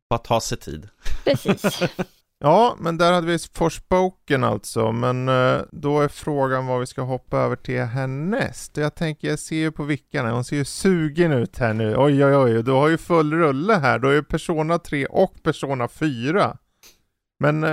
Bara 0.09 0.17
ta 0.17 0.41
sig 0.41 0.57
tid. 0.57 0.89
Precis. 1.23 1.79
ja, 2.39 2.75
men 2.79 2.97
där 2.97 3.13
hade 3.13 3.27
vi 3.27 3.37
Forspoken 3.53 4.43
alltså, 4.43 4.91
men 4.91 5.29
eh, 5.29 5.61
då 5.71 6.01
är 6.01 6.07
frågan 6.07 6.65
vad 6.67 6.79
vi 6.79 6.85
ska 6.85 7.01
hoppa 7.01 7.37
över 7.37 7.55
till 7.55 7.81
härnäst. 7.81 8.77
Jag 8.77 8.95
tänker, 8.95 9.27
jag 9.29 9.39
ser 9.39 9.55
ju 9.55 9.71
på 9.71 9.83
vickarna, 9.83 10.31
hon 10.31 10.43
ser 10.43 10.55
ju 10.55 10.65
sugen 10.65 11.31
ut 11.31 11.57
här 11.57 11.73
nu. 11.73 11.95
Oj, 11.97 12.25
oj, 12.25 12.35
oj, 12.35 12.63
du 12.63 12.71
har 12.71 12.87
ju 12.87 12.97
full 12.97 13.33
rulle 13.33 13.73
här. 13.73 13.99
Du 13.99 14.07
har 14.07 14.13
ju 14.13 14.23
Persona 14.23 14.79
3 14.79 15.05
och 15.05 15.43
Persona 15.43 15.87
4. 15.87 16.57
Men 17.39 17.63
eh, 17.63 17.69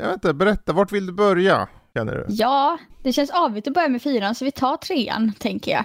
jag 0.00 0.06
vet 0.06 0.14
inte, 0.14 0.34
berätta, 0.34 0.72
vart 0.72 0.92
vill 0.92 1.06
du 1.06 1.12
börja? 1.12 1.68
känner 1.94 2.14
du? 2.14 2.26
Ja, 2.28 2.78
det 3.02 3.12
känns 3.12 3.30
avigt 3.30 3.68
att 3.68 3.74
börja 3.74 3.88
med 3.88 4.02
fyran 4.02 4.34
så 4.34 4.44
vi 4.44 4.50
tar 4.52 4.76
trean 4.76 5.32
tänker 5.38 5.70
jag. 5.70 5.84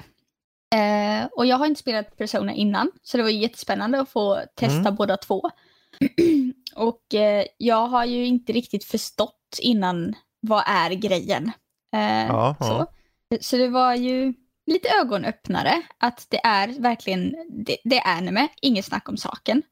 Eh, 0.76 1.26
och 1.32 1.46
jag 1.46 1.58
har 1.58 1.66
inte 1.66 1.80
spelat 1.80 2.18
Persona 2.18 2.54
innan 2.54 2.92
så 3.04 3.18
det 3.18 3.24
var 3.24 3.30
jättespännande 3.30 4.00
att 4.02 4.10
få 4.10 4.42
testa 4.56 4.80
Mm. 4.80 4.96
båda 4.96 5.18
två. 5.18 5.50
och 6.76 7.14
eh, 7.14 7.46
jag 7.58 7.88
har 7.88 8.06
ju 8.06 8.26
inte 8.26 8.54
riktigt 8.54 8.84
förstått 8.84 9.60
innan 9.60 10.14
vad 10.40 10.64
är 10.68 10.92
grejen. 10.92 11.52
Eh, 11.96 12.28
Ja, 12.28 12.56
så. 12.60 12.88
ja. 13.30 13.38
så 13.42 13.58
det 13.58 13.68
var 13.68 13.96
ju 13.96 14.34
lite 14.72 14.90
ögonöppnare 15.02 15.82
att 15.98 16.26
det 16.30 16.46
är 16.46 16.68
verkligen, 16.68 17.36
det, 17.50 17.78
det 17.84 17.98
är 17.98 18.18
anime, 18.18 18.48
inget 18.62 18.86
snack 18.86 19.10
om 19.10 19.18
saken. 19.18 19.64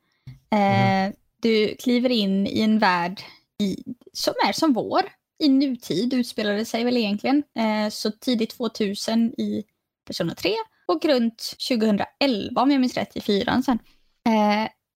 Eh, 0.51 1.13
Du 1.41 1.75
kliver 1.75 2.10
in 2.10 2.47
i 2.47 2.62
en 2.62 2.79
värld 2.79 3.21
i, 3.62 3.84
som 4.13 4.34
är 4.47 4.51
som 4.51 4.73
vår, 4.73 5.01
i 5.43 5.49
nutid 5.49 6.13
utspelade 6.13 6.65
sig 6.65 6.84
väl 6.84 6.97
egentligen. 6.97 7.43
Eh, 7.60 7.89
så 7.89 8.12
tidigt 8.12 8.57
2000 8.57 9.34
i 9.38 9.63
Persona 10.07 10.36
3 10.36 10.51
och 10.88 11.05
runt 11.05 11.55
2011 11.69 12.62
om 12.62 12.71
jag 12.71 12.81
minns 12.81 12.97
rätt 12.97 13.17
i 13.17 13.21
fyran 13.21 13.63
sen. 13.63 13.79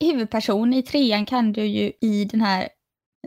Huvudperson 0.03 0.73
i 0.73 0.81
trean 0.83 1.25
kan 1.25 1.51
du 1.53 1.65
ju 1.65 1.91
i 2.01 2.25
den 2.25 2.41
här 2.41 2.69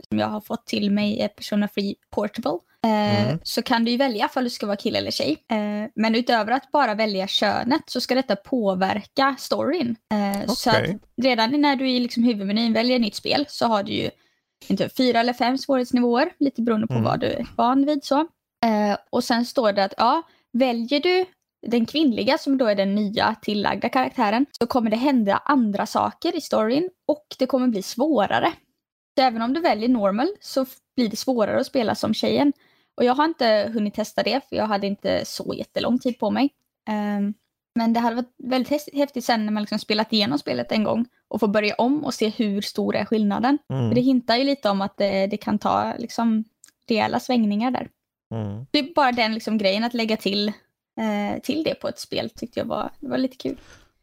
som 0.09 0.19
jag 0.19 0.27
har 0.27 0.41
fått 0.41 0.65
till 0.67 0.91
mig 0.91 1.21
är 1.21 1.27
Persona 1.27 1.67
Free 1.67 1.95
Portable. 2.15 2.51
Eh, 2.85 2.99
Mm. 3.25 3.39
Så 3.43 3.61
kan 3.61 3.85
du 3.85 3.91
ju 3.91 3.97
välja 3.97 4.29
om 4.35 4.43
du 4.43 4.49
ska 4.49 4.65
vara 4.65 4.77
kille 4.77 4.97
eller 4.97 5.11
tjej. 5.11 5.37
Eh, 5.51 5.89
men 5.95 6.15
utöver 6.15 6.51
att 6.51 6.71
bara 6.71 6.95
välja 6.95 7.27
könet 7.27 7.81
så 7.85 8.01
ska 8.01 8.15
detta 8.15 8.35
påverka 8.35 9.35
storyn. 9.39 9.95
Eh, 10.13 10.47
Så 10.47 10.69
att 10.69 10.75
redan 11.21 11.61
när 11.61 11.75
du 11.75 11.89
i 11.89 11.99
liksom 11.99 12.23
huvudmenyn 12.23 12.73
väljer 12.73 12.99
nytt 12.99 13.15
spel 13.15 13.45
så 13.49 13.65
har 13.67 13.83
du 13.83 13.91
ju 13.93 14.09
inte 14.67 14.89
fyra 14.89 15.19
eller 15.19 15.33
fem 15.33 15.57
svårighetsnivåer, 15.57 16.29
lite 16.39 16.61
beroende 16.61 16.87
på 16.87 16.93
Mm. 16.93 17.03
vad 17.05 17.19
du 17.19 17.27
är 17.27 17.47
van 17.57 17.85
vid. 17.85 18.03
Så. 18.03 18.19
Eh, 18.65 18.97
och 19.09 19.23
sen 19.23 19.45
står 19.45 19.73
det 19.73 19.83
att 19.83 19.93
ja, 19.97 20.21
väljer 20.53 20.99
du 20.99 21.25
den 21.67 21.85
kvinnliga 21.85 22.37
som 22.37 22.57
då 22.57 22.65
är 22.65 22.75
den 22.75 22.95
nya 22.95 23.35
tillagda 23.41 23.89
karaktären 23.89 24.45
så 24.59 24.67
kommer 24.67 24.89
det 24.89 24.97
hända 24.97 25.41
andra 25.45 25.85
saker 25.85 26.35
i 26.37 26.41
storyn 26.41 26.89
och 27.07 27.25
det 27.39 27.45
kommer 27.45 27.67
bli 27.67 27.81
svårare. 27.81 28.53
Så 29.17 29.23
även 29.23 29.41
om 29.41 29.53
du 29.53 29.61
väljer 29.61 29.89
normal 29.89 30.27
så 30.41 30.65
blir 30.95 31.09
det 31.09 31.15
svårare 31.15 31.59
att 31.59 31.67
spela 31.67 31.95
som 31.95 32.13
tjejen. 32.13 32.53
Och 32.97 33.03
jag 33.03 33.15
har 33.15 33.25
inte 33.25 33.71
hunnit 33.73 33.93
testa 33.93 34.23
det 34.23 34.41
för 34.49 34.55
jag 34.55 34.67
hade 34.67 34.87
inte 34.87 35.25
så 35.25 35.53
jättelång 35.57 35.99
tid 35.99 36.19
på 36.19 36.29
mig. 36.31 36.49
Ehm, 36.89 37.33
men 37.75 37.93
det 37.93 37.99
hade 37.99 38.15
varit 38.15 38.33
väldigt 38.37 38.93
häftigt 38.93 39.25
sen 39.25 39.45
när 39.45 39.53
man 39.53 39.63
liksom 39.63 39.79
spelat 39.79 40.13
igenom 40.13 40.39
spelet 40.39 40.71
en 40.71 40.83
gång 40.83 41.05
och 41.27 41.39
får 41.39 41.47
börja 41.47 41.75
om 41.75 42.03
och 42.03 42.13
se 42.13 42.29
hur 42.29 42.61
stor 42.61 42.95
är 42.95 43.05
skillnaden. 43.05 43.57
För 43.67 43.75
det 43.75 43.85
Mm. 43.85 44.03
hintar 44.03 44.35
ju 44.37 44.43
lite 44.43 44.69
om 44.69 44.81
att 44.81 44.97
det, 44.97 45.27
det 45.27 45.37
kan 45.37 45.59
ta 45.59 45.93
liksom 45.97 46.43
rejäla 46.87 47.19
svängningar 47.19 47.71
där. 47.71 47.87
Mm. 48.35 48.65
Det 48.71 48.79
är 48.79 48.93
bara 48.93 49.11
den 49.11 49.33
liksom 49.33 49.57
grejen 49.57 49.83
att 49.83 49.93
lägga 49.93 50.17
till, 50.17 50.51
eh, 50.99 51.41
till 51.41 51.63
det 51.63 51.75
på 51.75 51.87
ett 51.87 51.99
spel 51.99 52.29
tyckte 52.29 52.59
jag 52.59 52.65
var, 52.65 52.89
det 52.99 53.07
var 53.09 53.17
lite 53.17 53.37
kul. 53.37 53.57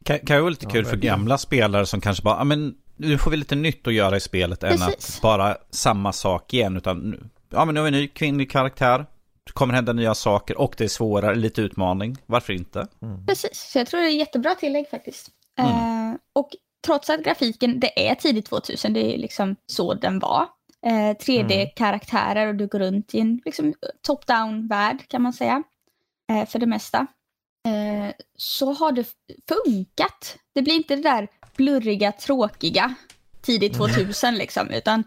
Kan, 0.05 0.19
kan 0.19 0.35
ju 0.35 0.41
vara 0.41 0.49
lite 0.49 0.65
kul 0.65 0.85
för 0.85 0.97
gamla 0.97 1.37
spelare 1.37 1.85
som 1.85 2.01
kanske 2.01 2.23
bara, 2.23 2.37
ja 2.37 2.43
men 2.43 2.75
nu 2.95 3.17
får 3.17 3.31
vi 3.31 3.37
lite 3.37 3.55
nytt 3.55 3.87
att 3.87 3.93
göra 3.93 4.17
i 4.17 4.19
spelet 4.19 4.63
än 4.63 4.69
Precis. 4.77 5.15
att 5.15 5.21
bara 5.21 5.57
samma 5.69 6.13
sak 6.13 6.53
igen. 6.53 6.77
Utan, 6.77 6.97
nu- 6.99 7.29
ja 7.49 7.65
men 7.65 7.75
nu 7.75 7.79
har 7.81 7.85
vi 7.85 7.95
en 7.95 8.01
ny 8.01 8.07
kvinnlig 8.07 8.51
karaktär. 8.51 9.05
Det 9.43 9.51
kommer 9.51 9.73
hända 9.73 9.93
nya 9.93 10.15
saker 10.15 10.57
och 10.57 10.75
det 10.77 10.83
är 10.83 10.87
svårare, 10.87 11.35
lite 11.35 11.61
utmaning. 11.61 12.17
Varför 12.25 12.53
inte? 12.53 12.87
Mm. 13.01 13.25
Precis, 13.25 13.69
så 13.71 13.79
jag 13.79 13.87
tror 13.87 13.99
det 14.01 14.07
är 14.07 14.09
jättebra 14.17 14.55
tillägg 14.55 14.89
faktiskt. 14.89 15.29
Mm. 15.59 15.71
Eh, 15.71 16.17
och 16.33 16.49
trots 16.85 17.09
att 17.09 17.23
grafiken, 17.23 17.79
det 17.79 18.09
är 18.09 18.15
tidigt 18.15 18.45
2000, 18.45 18.93
det 18.93 19.13
är 19.13 19.17
liksom 19.17 19.55
så 19.65 19.93
den 19.93 20.19
var. 20.19 20.45
Eh, 20.85 21.15
3D-karaktärer 21.17 22.47
och 22.47 22.55
du 22.55 22.67
går 22.67 22.79
runt 22.79 23.13
i 23.13 23.19
en 23.19 23.41
liksom, 23.45 23.73
top-down-värld 24.07 25.07
kan 25.07 25.21
man 25.21 25.33
säga. 25.33 25.63
Eh, 26.31 26.45
för 26.47 26.59
det 26.59 26.65
mesta. 26.65 27.07
Eh, 27.67 28.13
så 28.37 28.73
har 28.73 28.91
det 28.91 29.07
funkat. 29.49 30.37
Det 30.55 30.61
blir 30.61 30.73
inte 30.73 30.95
det 30.95 31.01
där 31.01 31.27
blurriga, 31.55 32.11
tråkiga 32.11 32.93
tidigt 33.41 33.73
2000 33.77 34.35
liksom, 34.35 34.69
utan 34.69 35.03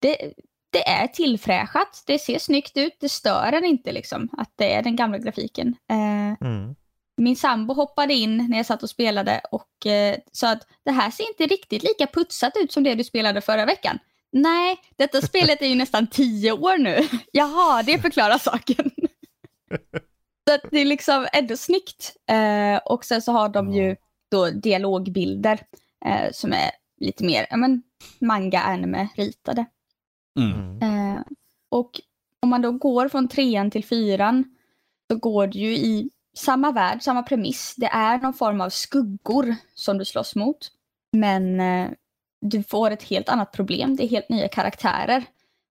det, 0.00 0.32
det 0.72 0.88
är 0.88 1.06
tillfräschat, 1.06 2.02
det 2.06 2.18
ser 2.18 2.38
snyggt 2.38 2.76
ut, 2.76 2.96
det 3.00 3.08
stör 3.08 3.52
en 3.52 3.64
inte 3.64 3.92
liksom 3.92 4.28
att 4.32 4.52
det 4.56 4.72
är 4.74 4.82
den 4.82 4.96
gamla 4.96 5.18
grafiken. 5.18 5.76
Eh, 5.90 6.46
Mm. 6.46 6.74
min 7.16 7.36
sambo 7.36 7.74
hoppade 7.74 8.14
in 8.14 8.46
när 8.50 8.56
jag 8.56 8.66
satt 8.66 8.82
och 8.82 8.90
spelade 8.90 9.40
och 9.52 9.86
eh, 9.86 10.16
sa 10.32 10.50
att 10.50 10.66
det 10.84 10.90
här 10.90 11.10
ser 11.10 11.28
inte 11.28 11.46
riktigt 11.54 11.82
lika 11.82 12.06
putsat 12.06 12.52
ut 12.56 12.72
som 12.72 12.82
det 12.82 12.94
du 12.94 13.04
spelade 13.04 13.40
förra 13.40 13.64
veckan. 13.66 13.98
Nej, 14.32 14.76
detta 14.96 15.22
spelet 15.22 15.62
är 15.62 15.66
ju 15.66 15.74
nästan 15.74 16.06
tio 16.06 16.52
år 16.52 16.78
nu. 16.78 17.08
Jaha, 17.32 17.82
det 17.82 17.98
förklarar 17.98 18.38
saken. 18.38 18.90
så 20.50 20.54
att 20.54 20.70
det 20.70 20.80
är 20.80 20.84
liksom 20.84 21.26
ändå 21.32 21.56
snyggt. 21.56 22.16
Eh, 22.26 22.76
och 22.76 23.04
sen 23.04 23.22
så 23.22 23.32
har 23.32 23.48
de 23.48 23.72
ju 23.72 23.96
då 24.30 24.50
dialogbilder 24.50 25.60
eh, 26.04 26.32
som 26.32 26.52
är 26.52 26.70
lite 27.00 27.24
mer 27.24 27.46
ja, 27.50 27.56
men, 27.56 27.82
manga 28.18 28.60
anime 28.60 29.08
ritade. 29.16 29.64
Mm. 30.38 30.78
Mm. 30.80 31.16
Eh, 31.16 31.22
och 31.68 32.00
om 32.40 32.48
man 32.48 32.62
då 32.62 32.72
går 32.72 33.08
från 33.08 33.28
trean 33.28 33.70
till 33.70 33.84
fyran 33.84 34.56
så 35.10 35.16
går 35.18 35.46
det 35.46 35.58
ju 35.58 35.76
i 35.76 36.10
samma 36.36 36.72
värld, 36.72 37.02
samma 37.02 37.22
premiss. 37.22 37.74
Det 37.76 37.86
är 37.86 38.18
någon 38.18 38.34
form 38.34 38.60
av 38.60 38.70
skuggor 38.70 39.56
som 39.74 39.98
du 39.98 40.04
slåss 40.04 40.34
mot. 40.36 40.68
Men 41.12 41.60
eh, 41.60 41.90
du 42.40 42.62
får 42.62 42.90
ett 42.90 43.02
helt 43.02 43.28
annat 43.28 43.52
problem. 43.52 43.96
Det 43.96 44.04
är 44.04 44.08
helt 44.08 44.28
nya 44.28 44.48
karaktärer. 44.48 45.24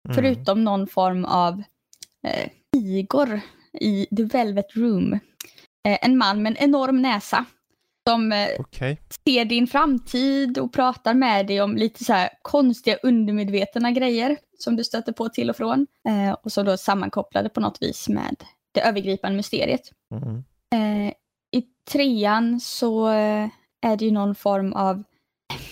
Mm. 0.08 0.14
Förutom 0.14 0.64
någon 0.64 0.86
form 0.86 1.24
av 1.24 1.62
eh, 2.26 2.50
Igor 2.76 3.40
i 3.80 4.06
The 4.16 4.24
Velvet 4.24 4.76
Room. 4.76 5.12
Eh, 5.12 5.98
en 6.02 6.18
man 6.18 6.42
med 6.42 6.50
en 6.50 6.68
enorm 6.68 7.02
näsa. 7.02 7.44
Som 8.08 8.32
eh, 8.32 8.48
Okej. 8.58 9.00
ser 9.24 9.44
din 9.44 9.66
framtid 9.66 10.58
och 10.58 10.72
pratar 10.72 11.14
med 11.14 11.46
dig 11.46 11.62
om 11.62 11.76
lite 11.76 12.04
så 12.04 12.28
konstiga 12.42 12.96
undermedvetna 13.02 13.90
grejer 13.90 14.36
som 14.58 14.76
du 14.76 14.84
stöter 14.84 15.12
på 15.12 15.28
till 15.28 15.50
och 15.50 15.56
från. 15.56 15.86
Eh, 16.08 16.32
och 16.32 16.52
så 16.52 16.62
då 16.62 16.76
sammankopplade 16.76 17.48
på 17.48 17.60
något 17.60 17.82
vis 17.82 18.08
med 18.08 18.36
det 18.72 18.80
övergripande 18.80 19.36
mysteriet. 19.36 19.90
Mm. 20.14 20.44
Eh, 20.74 21.12
I 21.52 21.64
trean 21.90 22.60
så 22.60 23.06
är 23.82 23.96
det 23.96 24.04
ju 24.04 24.10
någon 24.10 24.34
form 24.34 24.72
av 24.72 25.02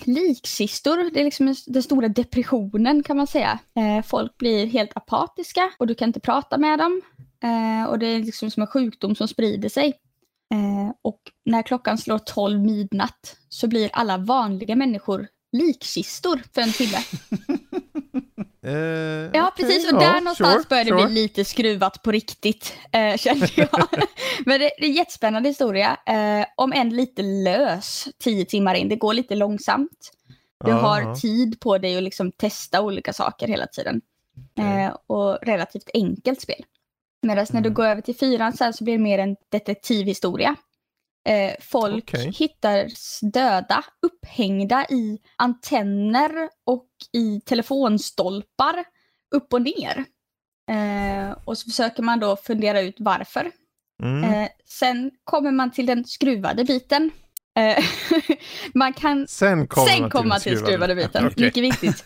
liksistor. 0.04 1.10
Det 1.10 1.20
är 1.20 1.24
liksom 1.24 1.54
den 1.66 1.82
stora 1.82 2.08
depressionen 2.08 3.02
kan 3.02 3.16
man 3.16 3.26
säga. 3.26 3.58
Eh, 3.76 4.04
folk 4.04 4.38
blir 4.38 4.66
helt 4.66 4.96
apatiska 4.96 5.70
och 5.78 5.86
du 5.86 5.94
kan 5.94 6.08
inte 6.08 6.20
prata 6.20 6.58
med 6.58 6.78
dem. 6.78 7.02
Eh, 7.44 7.88
och 7.90 7.98
det 7.98 8.06
är 8.06 8.18
liksom 8.18 8.50
som 8.50 8.60
en 8.60 8.66
sjukdom 8.66 9.14
som 9.16 9.28
sprider 9.28 9.68
sig. 9.68 9.88
Eh, 10.54 10.92
och 11.02 11.20
när 11.44 11.62
klockan 11.62 11.98
slår 11.98 12.18
12 12.18 12.60
midnatt 12.60 13.36
så 13.48 13.66
blir 13.68 13.90
alla 13.92 14.18
vanliga 14.18 14.76
människor 14.76 15.28
likkistor 15.52 16.42
för 16.54 16.60
en 16.60 16.72
timme. 16.72 16.98
Eh, 18.62 18.74
Ja, 19.34 19.48
okej, 19.52 19.66
precis. 19.66 19.92
Och 19.92 20.02
ja, 20.02 20.12
där 20.12 20.20
någonstans 20.20 20.54
sure, 20.54 20.64
börjar 20.68 20.84
det 20.84 20.90
sure. 20.90 21.06
bli 21.06 21.14
lite 21.22 21.44
skruvat 21.44 22.02
på 22.02 22.12
riktigt, 22.12 22.74
eh, 22.92 23.16
kände 23.16 23.48
jag. 23.56 23.68
Men 24.46 24.60
det, 24.60 24.70
det 24.78 24.84
är 24.84 24.88
en 24.88 24.92
jättespännande 24.94 25.48
historia. 25.48 25.96
Eh, 26.06 26.46
om 26.56 26.72
än 26.72 26.88
lite 26.96 27.22
lös 27.22 28.08
tio 28.18 28.44
timmar 28.44 28.74
in. 28.74 28.88
Det 28.88 28.96
går 28.96 29.14
lite 29.14 29.34
långsamt. 29.34 30.10
Du 30.64 30.70
Ja, 30.70 30.76
har 30.76 31.00
ja. 31.02 31.14
tid 31.16 31.60
på 31.60 31.78
dig 31.78 31.96
att 31.96 32.02
liksom 32.02 32.32
testa 32.32 32.82
olika 32.82 33.12
saker 33.12 33.48
hela 33.48 33.66
tiden. 33.66 34.00
Okej. 34.56 34.84
Eh, 34.84 34.96
och 35.06 35.38
relativt 35.42 35.90
enkelt 35.94 36.40
spel. 36.40 36.64
Medan 37.22 37.46
när 37.50 37.60
du 37.60 37.66
Mm. 37.68 37.74
går 37.74 37.84
över 37.84 38.02
till 38.02 38.16
fyran 38.16 38.52
sen 38.52 38.72
så 38.72 38.84
blir 38.84 38.94
det 38.94 39.02
mer 39.02 39.18
en 39.18 39.36
detektivhistoria. 39.52 40.56
Eh, 41.28 41.52
folk 41.60 42.04
Okej. 42.14 42.30
hittas 42.38 43.20
döda, 43.20 43.84
upphängda 44.06 44.84
i 44.90 45.18
antenner 45.36 46.30
och 46.66 46.86
i 47.12 47.40
telefonstolpar 47.40 48.84
upp 49.34 49.52
och 49.52 49.62
ner. 49.62 50.04
Eh, 50.70 51.36
och 51.44 51.58
så 51.58 51.70
försöker 51.70 52.02
man 52.02 52.20
då 52.20 52.36
fundera 52.36 52.80
ut 52.80 52.96
varför. 52.98 53.50
Mm. 54.02 54.24
Eh, 54.34 54.48
sen 54.64 55.10
kommer 55.24 55.50
man 55.50 55.70
till 55.70 55.86
den 55.86 56.04
skruvade 56.04 56.64
biten. 56.64 57.10
Eh, 57.58 57.84
man 58.74 58.92
kan 58.92 59.26
Sen 59.28 59.66
kommer 59.66 59.86
Sen 59.88 60.00
man 60.00 60.10
kommer 60.10 60.28
man 60.28 60.40
till 60.40 60.52
till 60.56 60.66
skruvade 60.66 60.94
biten. 60.94 61.26
Okej. 61.26 61.44
Mycket 61.44 61.62
viktigt. 61.62 62.04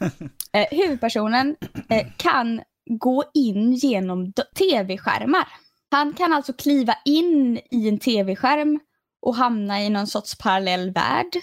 Eh, 0.53 0.67
huvudpersonen 0.71 1.57
eh, 1.89 2.07
kan 2.17 2.63
gå 2.91 3.25
in 3.35 3.73
genom 3.73 4.33
tv-skärmar. 4.59 5.49
Han 5.91 6.13
kan 6.13 6.33
alltså 6.33 6.53
kliva 6.53 6.95
in 7.05 7.61
i 7.71 7.89
en 7.89 7.99
tv-skärm 7.99 8.81
och 9.23 9.35
hamna 9.35 9.83
i 9.83 9.91
någon 9.91 10.07
sorts 10.07 10.39
parallell 10.39 10.91
värld. 10.91 11.37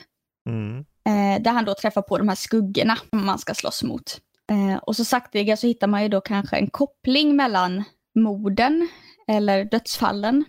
Mm. 0.49 0.77
Eh, 0.79 1.41
där 1.43 1.51
han 1.51 1.65
då 1.65 1.73
träffar 1.73 2.01
på 2.01 2.17
de 2.17 2.27
här 2.27 2.35
skuggorna 2.35 2.97
som 3.09 3.25
man 3.25 3.39
ska 3.39 3.53
slåss 3.53 3.83
mot. 3.83 4.17
Eh, 4.51 4.77
och 4.77 4.95
så 4.95 5.05
sakteliga 5.05 5.57
så 5.57 5.67
hittar 5.67 5.87
man 5.87 6.03
ju 6.03 6.09
då 6.09 6.21
kanske 6.21 6.57
en 6.57 6.69
koppling 6.69 7.35
mellan 7.35 7.83
morden 8.15 8.89
eller 9.27 9.65
dödsfallen 9.65 10.45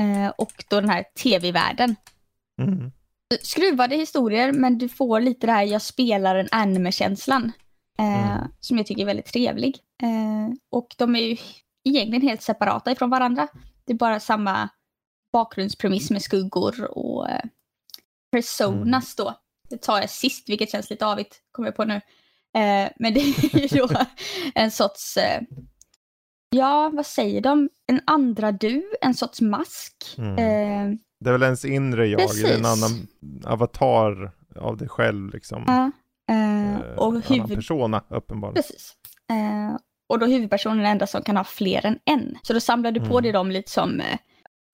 eh, 0.00 0.28
och 0.38 0.64
då 0.70 0.80
den 0.80 0.90
här 0.90 1.04
tv-världen 1.22 1.96
Mm. 2.62 2.92
skruvade 3.42 3.96
historier 3.96 4.52
men 4.52 4.78
du 4.78 4.88
får 4.88 5.20
lite 5.20 5.46
det 5.46 5.52
här 5.52 5.62
jag 5.62 5.82
spelar 5.82 6.36
en 6.36 6.48
anime-känslan. 6.50 7.52
Eh, 7.98 8.36
Mm. 8.36 8.48
Som 8.60 8.76
jag 8.76 8.86
tycker 8.86 9.02
är 9.02 9.06
väldigt 9.06 9.26
trevlig. 9.32 9.78
Eh, 10.02 10.54
och 10.70 10.94
de 10.98 11.16
är 11.16 11.20
ju 11.20 11.36
egentligen 11.84 12.22
helt 12.28 12.42
separata 12.42 12.92
ifrån 12.92 13.10
varandra. 13.10 13.48
Det 13.84 13.92
är 13.92 13.96
bara 13.96 14.20
samma 14.20 14.68
bakgrundspremiss 15.32 16.10
med 16.10 16.22
skuggor 16.22 16.98
och 16.98 17.30
eh, 17.30 17.44
personas 18.32 19.14
då. 19.16 19.34
Det 19.70 19.82
tar 19.82 20.00
jag 20.00 20.10
sist, 20.10 20.48
vilket 20.48 20.70
känns 20.70 20.90
lite 20.90 21.06
avigt, 21.06 21.40
kommer 21.52 21.68
jag 21.68 21.76
på 21.76 21.84
nu. 21.84 21.94
Eh, 22.54 22.90
men 22.98 23.14
det 23.14 23.20
är 23.20 23.58
ju 23.58 23.66
då 23.78 23.88
en 24.54 24.70
sorts, 24.70 25.16
eh, 25.16 25.42
ja 26.50 26.90
vad 26.94 27.06
säger 27.06 27.40
de, 27.40 27.68
en 27.86 28.00
andra 28.06 28.52
du, 28.52 28.92
en 29.00 29.14
sorts 29.14 29.40
mask. 29.40 30.14
Mm. 30.18 30.30
Eh, 30.32 30.98
Det 31.20 31.28
är 31.30 31.32
väl 31.32 31.42
ens 31.42 31.64
inre 31.64 32.06
jag, 32.06 32.20
Precis. 32.20 32.44
är 32.44 32.58
en 32.58 32.64
annan 32.66 33.06
avatar 33.44 34.32
av 34.56 34.76
dig 34.76 34.88
själv 34.88 35.30
liksom. 35.30 35.64
ja, 35.66 35.90
eh, 36.28 36.74
Eh, 36.76 36.80
och 36.96 37.06
annan 37.06 37.22
huvud, 37.22 37.54
persona 37.54 38.04
uppenbarligen. 38.08 38.54
Precis. 38.62 38.94
Eh, 39.30 39.76
och 40.08 40.18
då 40.18 40.26
huvudpersonen 40.26 40.78
är 40.78 40.82
den 40.82 40.92
enda 40.92 41.06
som 41.06 41.22
kan 41.22 41.36
ha 41.36 41.44
fler 41.44 41.86
än 41.86 41.98
en. 42.04 42.38
Så 42.42 42.52
då 42.52 42.60
samlar 42.60 42.92
du 42.92 43.00
på 43.00 43.06
Mm. 43.06 43.22
dig 43.22 43.32
dem 43.32 43.50
lite 43.50 43.70
som 43.70 44.00
eh, 44.00 44.18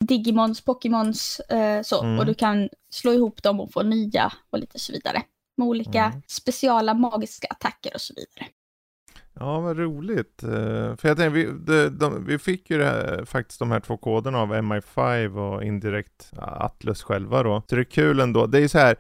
Digimons, 0.05 0.61
Pokémons 0.65 1.41
eh, 1.41 1.83
så. 1.83 2.03
Mm. 2.03 2.19
Och 2.19 2.27
du 2.27 2.35
kan 2.35 2.69
slå 2.91 3.13
ihop 3.13 3.43
dem 3.43 3.61
och 3.61 3.73
få 3.73 3.83
nya 3.83 4.33
och 4.51 4.59
lite 4.59 4.79
så 4.79 4.93
vidare. 4.93 5.23
Med 5.57 5.67
olika 5.69 6.05
Mm. 6.05 6.23
speciala 6.27 6.95
magiska 6.95 7.47
attacker 7.51 7.95
och 7.95 8.01
så 8.01 8.15
vidare. 8.17 8.51
Ja, 9.35 9.61
vad 9.61 9.79
roligt. 9.79 10.43
Eh, 10.43 10.49
För 10.97 11.09
jag 11.09 11.17
tänkte, 11.17 11.29
vi, 11.29 11.45
de, 11.45 11.89
de, 11.89 12.27
vi 12.27 12.39
fick 12.39 12.71
ju 12.71 12.83
här, 12.85 13.25
faktiskt 13.25 13.59
de 13.59 13.71
här 13.71 13.81
två 13.81 13.97
koderna 13.97 14.39
av 14.39 14.55
MI5 14.55 15.55
och 15.55 15.65
indirekt 15.65 16.31
Atlus 16.39 17.03
själva 17.03 17.43
då. 17.43 17.63
Så 17.69 17.75
det 17.75 17.83
är 17.83 17.85
kul 17.85 18.21
ändå. 18.21 18.47
Det 18.47 18.59
är 18.59 18.69
så 18.69 18.79
här, 18.79 18.97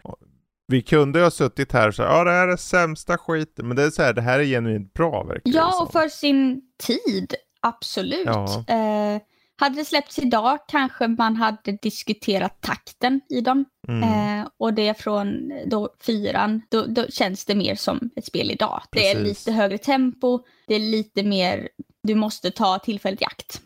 vi 0.72 0.82
kunde 0.82 1.18
ju 1.18 1.24
ha 1.24 1.30
suttit 1.30 1.72
här 1.72 1.88
och 1.88 1.94
sagt 1.94 2.10
ja 2.10 2.24
det 2.24 2.30
här 2.30 2.48
är 2.48 2.56
sämsta 2.56 3.18
skiten, 3.18 3.68
men 3.68 3.76
det 3.76 3.82
är 3.82 3.90
så 3.90 4.02
här, 4.02 4.12
det 4.12 4.22
här 4.22 4.38
är 4.38 4.44
genuint 4.44 4.92
bra 4.92 5.22
verkar 5.22 5.52
det 5.52 5.58
Ja, 5.58 5.82
och 5.82 5.92
för 5.92 6.08
sin 6.08 6.62
tid, 6.82 7.34
absolut. 7.60 8.26
Ja. 8.26 8.64
Eh, 8.68 9.22
hade 9.56 9.76
det 9.76 9.84
släppts 9.84 10.18
idag 10.18 10.58
kanske 10.68 11.08
man 11.08 11.36
hade 11.36 11.78
diskuterat 11.82 12.60
takten 12.60 13.20
i 13.28 13.40
dem. 13.40 13.64
Mm. 13.88 14.02
Eh, 14.02 14.48
och 14.58 14.74
det 14.74 15.00
från 15.00 15.52
då 15.66 15.94
fyran, 16.00 16.62
då, 16.70 16.86
då 16.86 17.06
känns 17.06 17.44
det 17.44 17.54
mer 17.54 17.74
som 17.74 18.10
ett 18.16 18.26
spel 18.26 18.50
idag. 18.50 18.82
Det 18.92 19.10
är 19.10 19.14
Precis. 19.14 19.46
lite 19.46 19.56
högre 19.56 19.78
tempo, 19.78 20.40
det 20.66 20.74
är 20.74 20.80
lite 20.80 21.22
mer, 21.22 21.68
du 22.02 22.14
måste 22.14 22.50
ta 22.50 22.78
tillfället 22.78 23.22
i 23.22 23.24
akt. 23.24 23.60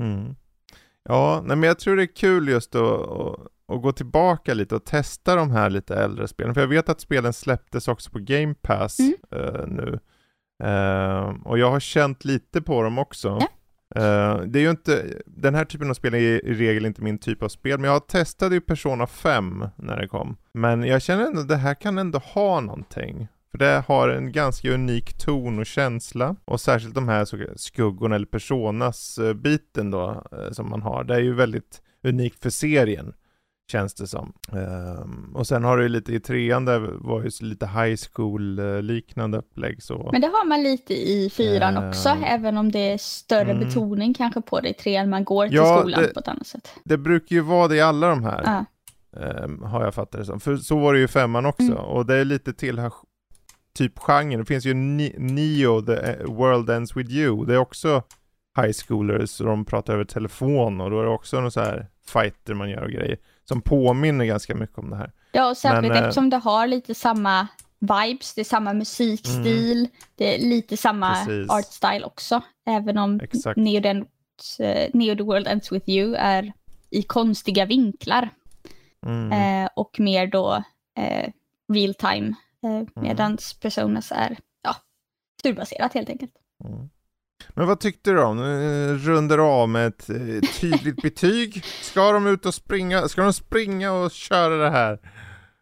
Mm. 0.00 0.34
Ja, 1.08 1.42
nej, 1.46 1.56
men 1.56 1.66
jag 1.66 1.78
tror 1.78 1.96
det 1.96 2.02
är 2.02 2.16
kul 2.16 2.48
just 2.48 2.74
att, 2.74 3.08
att 3.70 3.82
gå 3.82 3.92
tillbaka 3.92 4.54
lite 4.54 4.74
och 4.74 4.84
testa 4.84 5.34
de 5.34 5.50
här 5.50 5.70
lite 5.70 5.94
äldre 5.96 6.28
spelen. 6.28 6.54
För 6.54 6.60
jag 6.60 6.68
vet 6.68 6.88
att 6.88 7.00
spelen 7.00 7.32
släpptes 7.32 7.88
också 7.88 8.10
på 8.10 8.18
Game 8.18 8.54
Pass 8.62 8.98
Mm. 8.98 9.14
eh, 9.30 9.66
nu. 9.66 9.98
Eh, 10.62 11.34
och 11.44 11.58
jag 11.58 11.70
har 11.70 11.80
känt 11.80 12.24
lite 12.24 12.62
på 12.62 12.82
dem 12.82 12.98
också. 12.98 13.38
Ja. 13.40 13.46
Eh, 14.00 14.40
det 14.42 14.58
är 14.58 14.62
ju 14.62 14.70
inte, 14.70 15.04
den 15.26 15.54
här 15.54 15.64
typen 15.64 15.90
av 15.90 15.94
spel 15.94 16.14
är 16.14 16.18
i 16.18 16.54
regel 16.54 16.86
inte 16.86 17.02
min 17.02 17.18
typ 17.18 17.42
av 17.42 17.48
spel, 17.48 17.78
men 17.78 17.90
jag 17.90 18.06
testade 18.06 18.54
ju 18.54 18.60
Persona 18.60 19.06
5 19.06 19.64
när 19.76 19.96
det 19.96 20.08
kom. 20.08 20.36
Men 20.54 20.84
jag 20.84 21.02
känner 21.02 21.24
ändå 21.26 21.40
att 21.40 21.48
det 21.48 21.56
här 21.56 21.74
kan 21.74 21.98
ändå 21.98 22.18
ha 22.18 22.60
någonting. 22.60 23.28
För 23.50 23.58
det 23.58 23.84
har 23.88 24.08
en 24.08 24.32
ganska 24.32 24.70
unik 24.74 25.18
ton 25.18 25.58
och 25.58 25.66
känsla. 25.66 26.36
Och 26.44 26.60
särskilt 26.60 26.94
de 26.94 27.08
här 27.08 27.24
så 27.24 27.38
skuggorna 27.56 28.14
eller 28.16 28.26
personas-biten 28.26 29.90
då, 29.90 30.24
som 30.52 30.70
man 30.70 30.82
har. 30.82 31.04
Det 31.04 31.14
är 31.14 31.20
ju 31.20 31.34
väldigt 31.34 31.82
unikt 32.02 32.42
för 32.42 32.50
serien, 32.50 33.12
känns 33.70 33.94
det 33.94 34.06
som. 34.06 34.32
Ehm, 34.52 35.32
och 35.36 35.46
sen 35.46 35.64
har 35.64 35.76
du 35.78 35.88
lite 35.88 36.14
i 36.14 36.20
trean, 36.20 36.64
där 36.64 36.78
var 36.80 37.22
ju 37.22 37.30
lite 37.40 37.66
high 37.66 37.96
school-liknande 38.12 39.38
upplägg 39.38 39.82
så. 39.82 40.08
Men 40.12 40.20
det 40.20 40.26
har 40.26 40.46
man 40.48 40.62
lite 40.62 40.94
i 40.94 41.30
fyran 41.30 41.76
Eh. 41.76 41.88
också, 41.88 42.08
även 42.26 42.56
om 42.56 42.72
det 42.72 42.78
är 42.92 42.98
större 42.98 43.50
Mm. 43.50 43.58
betoning 43.68 44.14
kanske 44.14 44.42
på 44.42 44.60
det 44.60 44.68
i 44.68 44.74
trean. 44.74 45.10
Man 45.10 45.24
går 45.24 45.46
till 45.46 45.56
Ja, 45.56 45.78
skolan 45.80 46.02
det- 46.02 46.14
på 46.14 46.20
ett 46.20 46.28
annat 46.28 46.46
sätt. 46.46 46.68
Det 46.84 46.98
brukar 46.98 47.36
ju 47.36 47.42
vara 47.42 47.68
det 47.68 47.76
i 47.76 47.80
alla 47.80 48.08
de 48.08 48.24
här. 48.24 48.42
Ja. 48.44 48.64
Ehm, 49.20 49.62
har 49.62 49.84
jag 49.84 49.94
fattat 49.94 50.20
det 50.20 50.24
som. 50.24 50.40
För 50.40 50.56
så 50.56 50.78
var 50.78 50.92
det 50.92 50.98
ju 50.98 51.04
i 51.04 51.08
femman 51.08 51.46
också. 51.46 51.62
Mm. 51.62 51.76
Och 51.76 52.06
det 52.06 52.14
är 52.16 52.24
lite 52.24 52.52
tillhör 52.52 52.92
typ 53.74 53.98
genren. 53.98 54.38
Det 54.40 54.44
finns 54.44 54.64
ju 54.66 54.74
Ni- 54.74 55.14
Neo, 55.18 55.82
The 55.82 55.92
eh, 55.96 56.26
World 56.26 56.70
Ends 56.70 56.96
With 56.96 57.10
You. 57.10 57.44
Det 57.46 57.54
är 57.54 57.58
också 57.58 58.02
high 58.62 58.72
schoolers 58.86 59.40
och 59.40 59.46
de 59.46 59.64
pratar 59.64 59.92
över 59.94 60.04
telefon 60.04 60.80
och 60.80 60.90
då 60.90 61.00
är 61.00 61.04
det 61.04 61.10
också 61.10 61.40
någon 61.40 61.50
så 61.50 61.60
här 61.60 61.86
fighter 62.06 62.54
man 62.54 62.70
gör 62.70 62.82
och 62.82 62.90
grejer. 62.90 63.16
Som 63.50 63.62
påminner 63.62 64.24
ganska 64.24 64.54
mycket 64.54 64.78
om 64.78 64.90
det 64.90 64.96
här. 64.96 65.12
Ja, 65.32 65.50
och 65.50 65.56
särskilt 65.56 65.88
Men, 65.88 65.96
eh, 65.96 65.98
eftersom 66.02 66.30
det 66.30 66.36
har 66.36 66.66
lite 66.66 66.94
samma 66.94 67.48
vibes, 67.78 68.34
det 68.34 68.40
är 68.40 68.44
samma 68.44 68.72
musikstil, 68.72 69.88
det 70.14 70.34
är 70.34 70.38
lite 70.38 70.76
samma 70.76 71.16
Mm. 71.16 71.26
Precis. 71.26 71.50
art 71.50 71.72
style 71.72 72.04
också. 72.04 72.42
Även 72.66 72.98
om 72.98 73.20
Exakt. 73.20 73.56
Neo, 73.56 73.80
Den, 73.80 74.06
eh, 74.58 74.90
Neo 74.94 75.16
the 75.16 75.22
World 75.22 75.46
Ends 75.48 75.72
With 75.72 75.88
You 75.90 76.14
är 76.14 76.52
i 76.90 77.02
konstiga 77.02 77.66
vinklar 77.66 78.30
Mm. 79.06 79.32
eh, 79.64 79.70
och 79.76 80.00
mer 80.00 80.26
då 80.26 80.64
eh, 80.98 81.30
real 81.72 81.94
time. 81.94 82.34
Eh, 82.64 83.02
medans 83.02 83.54
Personas 83.60 84.12
är 84.12 84.38
ja, 84.62 84.76
turbaserat 85.42 85.94
helt 85.94 86.08
enkelt. 86.08 86.32
Mm. 86.64 86.90
Men 87.48 87.66
vad 87.66 87.80
tyckte 87.80 88.10
du 88.10 88.16
då? 88.16 88.34
Nu 88.34 88.98
rundar 88.98 89.36
du 89.36 89.42
av 89.42 89.68
med 89.68 89.86
ett 89.86 90.10
eh, 90.10 90.50
tydligt 90.60 90.96
betyg. 91.02 91.64
Ska 91.64 92.12
de 92.12 92.26
ut 92.26 92.46
och 92.46 92.54
springa? 92.54 93.08
Ska 93.08 93.22
de 93.22 93.32
springa 93.32 93.92
och 93.92 94.10
köra 94.10 94.56
det 94.56 94.70
här? 94.70 94.98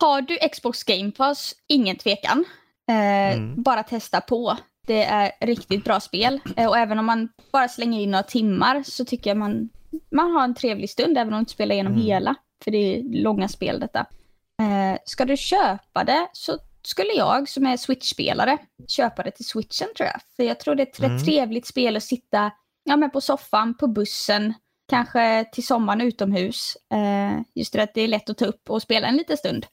Har 0.01 0.21
du 0.23 0.37
Xbox 0.53 0.85
Game 0.85 1.11
Pass, 1.11 1.55
ingen 1.69 1.97
tvekan. 1.97 2.45
Eh, 2.91 3.37
Mm. 3.39 3.63
Bara 3.63 3.83
testa 3.83 4.21
på. 4.21 4.57
Det 4.87 5.05
är 5.05 5.33
riktigt 5.47 5.85
bra 5.85 6.01
spel. 6.01 6.41
Eh, 6.57 6.69
och 6.69 6.79
även 6.79 6.99
om 6.99 7.07
man 7.07 7.29
bara 7.53 7.69
slänger 7.69 8.01
in 8.01 8.11
några 8.11 8.23
timmar 8.23 8.83
så 8.83 9.05
tycker 9.05 9.31
jag 9.31 9.37
man, 9.37 9.69
man 10.11 10.31
har 10.31 10.45
en 10.45 10.55
trevlig 10.55 10.91
stund 10.91 11.19
även 11.19 11.33
om 11.33 11.39
du 11.39 11.41
inte 11.41 11.53
spelar 11.53 11.75
igenom 11.75 11.93
Mm. 11.93 12.05
hela. 12.05 12.35
För 12.65 12.71
det 12.71 12.79
är 12.79 13.23
långa 13.23 13.49
spel 13.49 13.81
detta. 13.81 14.01
Eh, 14.63 14.99
ska 15.05 15.25
du 15.25 15.37
köpa 15.37 16.05
det 16.05 16.29
så 16.33 16.59
skulle 16.89 17.13
jag 17.13 17.49
som 17.49 17.67
är 17.67 17.77
Switch-spelare 17.77 18.59
köpa 18.89 19.23
det 19.23 19.31
till 19.31 19.45
Switchen 19.47 19.89
tror 19.97 20.07
jag. 20.07 20.21
För 20.37 20.43
jag 20.43 20.61
tror 20.61 20.75
det 20.75 20.83
är 20.83 20.87
ett 20.87 20.99
Mm. 20.99 21.25
trevligt 21.25 21.67
spel 21.67 21.97
att 21.97 22.03
sitta 22.03 22.51
ja, 22.85 22.97
men 22.97 23.11
på 23.11 23.21
soffan, 23.21 23.77
på 23.77 23.87
bussen, 23.87 24.55
kanske 24.91 25.45
till 25.53 25.67
sommaren 25.67 26.01
utomhus. 26.01 26.77
Eh, 26.93 27.41
just 27.55 27.73
det 27.73 27.83
att 27.83 27.95
det 27.95 28.01
är 28.01 28.09
lätt 28.09 28.31
att 28.31 28.39
ta 28.39 28.45
upp 28.45 28.71
och 28.71 28.83
spela 28.83 29.07
en 29.07 29.17
liten 29.17 29.37
stund. 29.37 29.67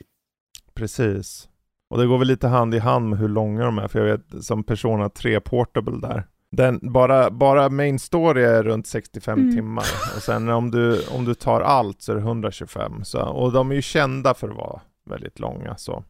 Precis. 0.74 1.50
Och 1.90 1.98
det 1.98 2.08
går 2.08 2.18
väl 2.18 2.28
lite 2.28 2.48
hand 2.48 2.76
i 2.76 2.80
hand 2.80 3.10
med 3.10 3.20
hur 3.20 3.28
långa 3.30 3.64
de 3.66 3.78
är, 3.78 3.88
för 3.88 4.00
jag 4.08 4.18
vet 4.18 4.44
som 4.46 4.64
Persona 4.64 5.10
3 5.10 5.40
Portable 5.40 6.08
där. 6.08 6.28
Den, 6.52 6.80
bara, 6.94 7.32
bara 7.32 7.70
main 7.70 8.00
story 8.00 8.44
är 8.44 8.64
runt 8.64 8.88
65 8.88 9.40
Mm. 9.40 9.56
timmar. 9.56 9.86
Och 10.16 10.22
sen 10.22 10.50
om 10.50 10.72
du, 10.72 11.06
om 11.08 11.26
du 11.26 11.34
tar 11.34 11.62
allt 11.62 12.02
så 12.02 12.12
är 12.12 12.16
det 12.16 12.22
125. 12.22 13.04
Så, 13.06 13.22
och 13.22 13.52
de 13.52 13.72
är 13.72 13.76
ju 13.76 13.82
kända 13.82 14.34
för 14.34 14.50
att 14.50 14.56
vara 14.56 14.82
väldigt 15.10 15.40
långa. 15.40 15.78
Så, 15.78 16.04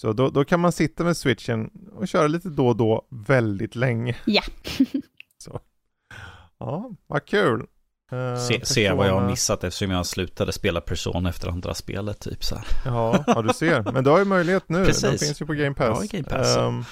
så 0.00 0.12
då, 0.12 0.30
då 0.30 0.44
kan 0.44 0.60
man 0.60 0.72
sitta 0.72 1.04
med 1.04 1.16
switchen 1.16 1.70
och 1.92 2.08
köra 2.08 2.26
lite 2.26 2.48
då 2.48 2.68
och 2.68 2.76
då 2.76 3.06
väldigt 3.10 3.74
länge. 3.74 4.16
Ja. 4.24 4.42
så. 5.38 5.60
Ja, 6.58 6.90
vad 7.06 7.24
kul. 7.24 7.66
Eh, 8.12 8.36
Se, 8.36 8.64
se 8.66 8.92
vad 8.92 9.06
jag 9.08 9.20
har 9.20 9.26
missat 9.26 9.64
eftersom 9.64 9.90
jag 9.90 10.06
slutade 10.06 10.52
spela 10.52 10.80
Persona 10.80 11.28
efter 11.28 11.48
andra 11.48 11.74
spelet 11.74 12.20
typ 12.20 12.44
så 12.44 12.54
här. 12.56 12.64
Ja, 12.84 13.24
ja, 13.26 13.42
du 13.42 13.54
ser. 13.54 13.92
Men 13.92 14.04
du 14.04 14.10
har 14.10 14.18
ju 14.18 14.24
möjlighet 14.24 14.68
nu. 14.68 14.84
Precis. 14.84 15.02
Den 15.02 15.18
finns 15.18 15.42
ju 15.42 15.46
på 15.46 15.52
Game 15.52 15.74
Pass. 15.74 15.98
Ja, 16.12 16.18
Game 16.18 16.28
Pass, 16.28 16.56
ja. 16.56 16.68
Ehm, 16.68 16.84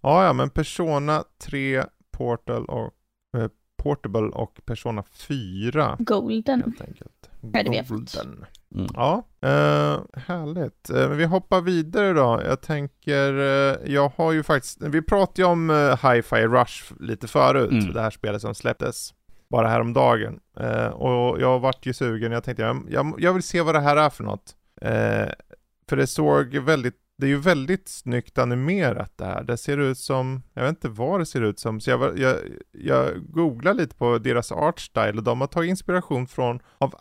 ja, 0.00 0.24
ja, 0.24 0.32
men 0.32 0.50
Persona 0.50 1.24
3 1.42 1.84
Portal 2.12 2.64
och, 2.66 2.92
eh, 3.36 3.48
Portable 3.76 4.20
och 4.22 4.60
Persona 4.64 5.02
4 5.12 5.96
Golden. 5.98 6.62
helt 6.62 6.80
enkelt. 6.80 7.19
Golden. 7.42 8.44
Mm. 8.74 8.86
Ja, 8.94 9.26
eh, 9.42 10.00
härligt. 10.26 10.90
Eh, 10.90 11.08
vi 11.08 11.24
hoppar 11.24 11.60
vidare 11.60 12.12
då. 12.12 12.42
Jag 12.44 12.60
tänker, 12.60 13.32
eh, 13.38 13.92
jag 13.92 14.12
har 14.16 14.32
ju 14.32 14.42
faktiskt, 14.42 14.82
vi 14.82 15.02
pratade 15.02 15.42
ju 15.42 15.48
om 15.48 15.70
uh, 15.70 16.06
Hi-Fi 16.06 16.46
Rush 16.46 16.92
lite 17.00 17.28
förut, 17.28 17.70
Mm. 17.70 17.92
det 17.92 18.00
här 18.00 18.10
spelet 18.10 18.40
som 18.42 18.54
släpptes 18.54 19.14
bara 19.50 19.68
häromdagen. 19.68 20.38
Uh, 20.60 20.86
och 20.86 21.40
jag 21.40 21.60
vart 21.60 21.86
ju 21.86 21.92
sugen, 21.92 22.32
jag 22.32 22.44
tänkte 22.44 22.62
jag, 22.62 22.86
jag, 22.90 23.14
jag 23.18 23.32
vill 23.32 23.42
se 23.42 23.60
vad 23.62 23.74
det 23.74 23.80
här 23.80 23.96
är 23.96 24.10
för 24.10 24.24
något. 24.24 24.56
Eh, 24.82 25.28
för 25.88 25.96
det 25.96 26.06
såg 26.06 26.56
väldigt, 26.56 26.94
det 27.18 27.26
är 27.26 27.28
ju 27.30 27.38
väldigt 27.40 27.88
snyggt 27.88 28.38
animerat 28.38 29.12
det 29.16 29.24
här. 29.24 29.42
Det 29.42 29.56
ser 29.56 29.78
ut 29.78 29.98
som, 29.98 30.42
jag 30.54 30.62
vet 30.62 30.70
inte 30.70 30.88
vad 30.88 31.20
det 31.20 31.26
ser 31.26 31.42
ut 31.42 31.58
som, 31.58 31.80
så 31.80 31.90
jag, 31.90 32.18
jag, 32.18 32.36
jag 32.72 33.08
googlade 33.32 33.82
lite 33.82 33.94
på 33.96 34.18
deras 34.18 34.52
art 34.52 34.80
style 34.80 35.12
och 35.18 35.22
de 35.22 35.40
har 35.40 35.48
tagit 35.48 35.70
inspiration 35.70 36.26
från, 36.26 36.60
av 36.78 36.94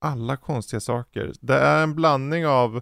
alla 0.00 0.36
konstiga 0.36 0.80
saker. 0.80 1.32
Det 1.40 1.58
är 1.58 1.82
en 1.82 1.94
blandning 1.94 2.46
av 2.46 2.80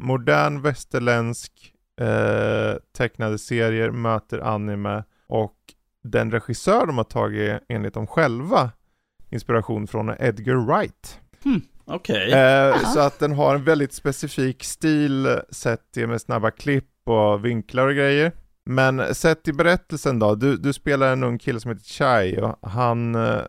modern 0.00 0.62
västerländsk 0.62 1.74
eh, 2.00 2.76
tecknade 2.96 3.38
serier 3.38 3.90
möter 3.90 4.38
anime 4.38 5.04
och 5.26 5.56
den 6.02 6.30
regissör 6.30 6.86
de 6.86 6.96
har 6.96 7.04
tagit 7.04 7.62
enligt 7.68 7.94
dem 7.94 8.06
själva 8.06 8.70
inspiration 9.30 9.86
från 9.86 10.08
är 10.08 10.24
Edgar 10.24 10.54
Wright. 10.54 11.20
Okej. 11.84 12.32
Eh, 12.32 12.78
så 12.78 13.00
att 13.00 13.18
den 13.18 13.32
har 13.32 13.54
en 13.54 13.64
väldigt 13.64 13.92
specifik 13.92 14.64
stil 14.64 15.40
sett 15.50 15.92
till 15.92 16.06
med 16.06 16.20
snabba 16.20 16.50
klipp 16.50 16.90
och 17.04 17.44
vinklar 17.44 17.86
och 17.86 17.94
grejer. 17.94 18.32
Men 18.70 19.14
sett 19.14 19.48
i 19.48 19.52
berättelsen 19.52 20.18
då, 20.18 20.34
du, 20.34 20.56
du 20.56 20.72
spelar 20.72 21.12
en 21.12 21.24
ung 21.24 21.38
kille 21.38 21.60
som 21.60 21.70
heter 21.70 21.84
Chai 21.84 22.40
och 22.40 22.70
han, 22.70 23.14
eh, 23.14 23.42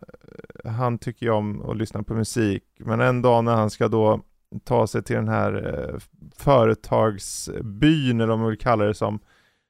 han 0.64 0.98
tycker 0.98 1.26
ju 1.26 1.32
om 1.32 1.70
att 1.70 1.76
lyssna 1.76 2.02
på 2.02 2.14
musik. 2.14 2.62
Men 2.78 3.00
en 3.00 3.22
dag 3.22 3.44
när 3.44 3.54
han 3.54 3.70
ska 3.70 3.88
då 3.88 4.20
ta 4.64 4.86
sig 4.86 5.02
till 5.02 5.16
den 5.16 5.28
här 5.28 5.78
eh, 5.78 6.00
företagsbyn, 6.36 8.20
eller 8.20 8.28
vad 8.28 8.38
man 8.38 8.48
vill 8.48 8.58
kalla 8.58 8.84
det 8.84 8.94
som, 8.94 9.18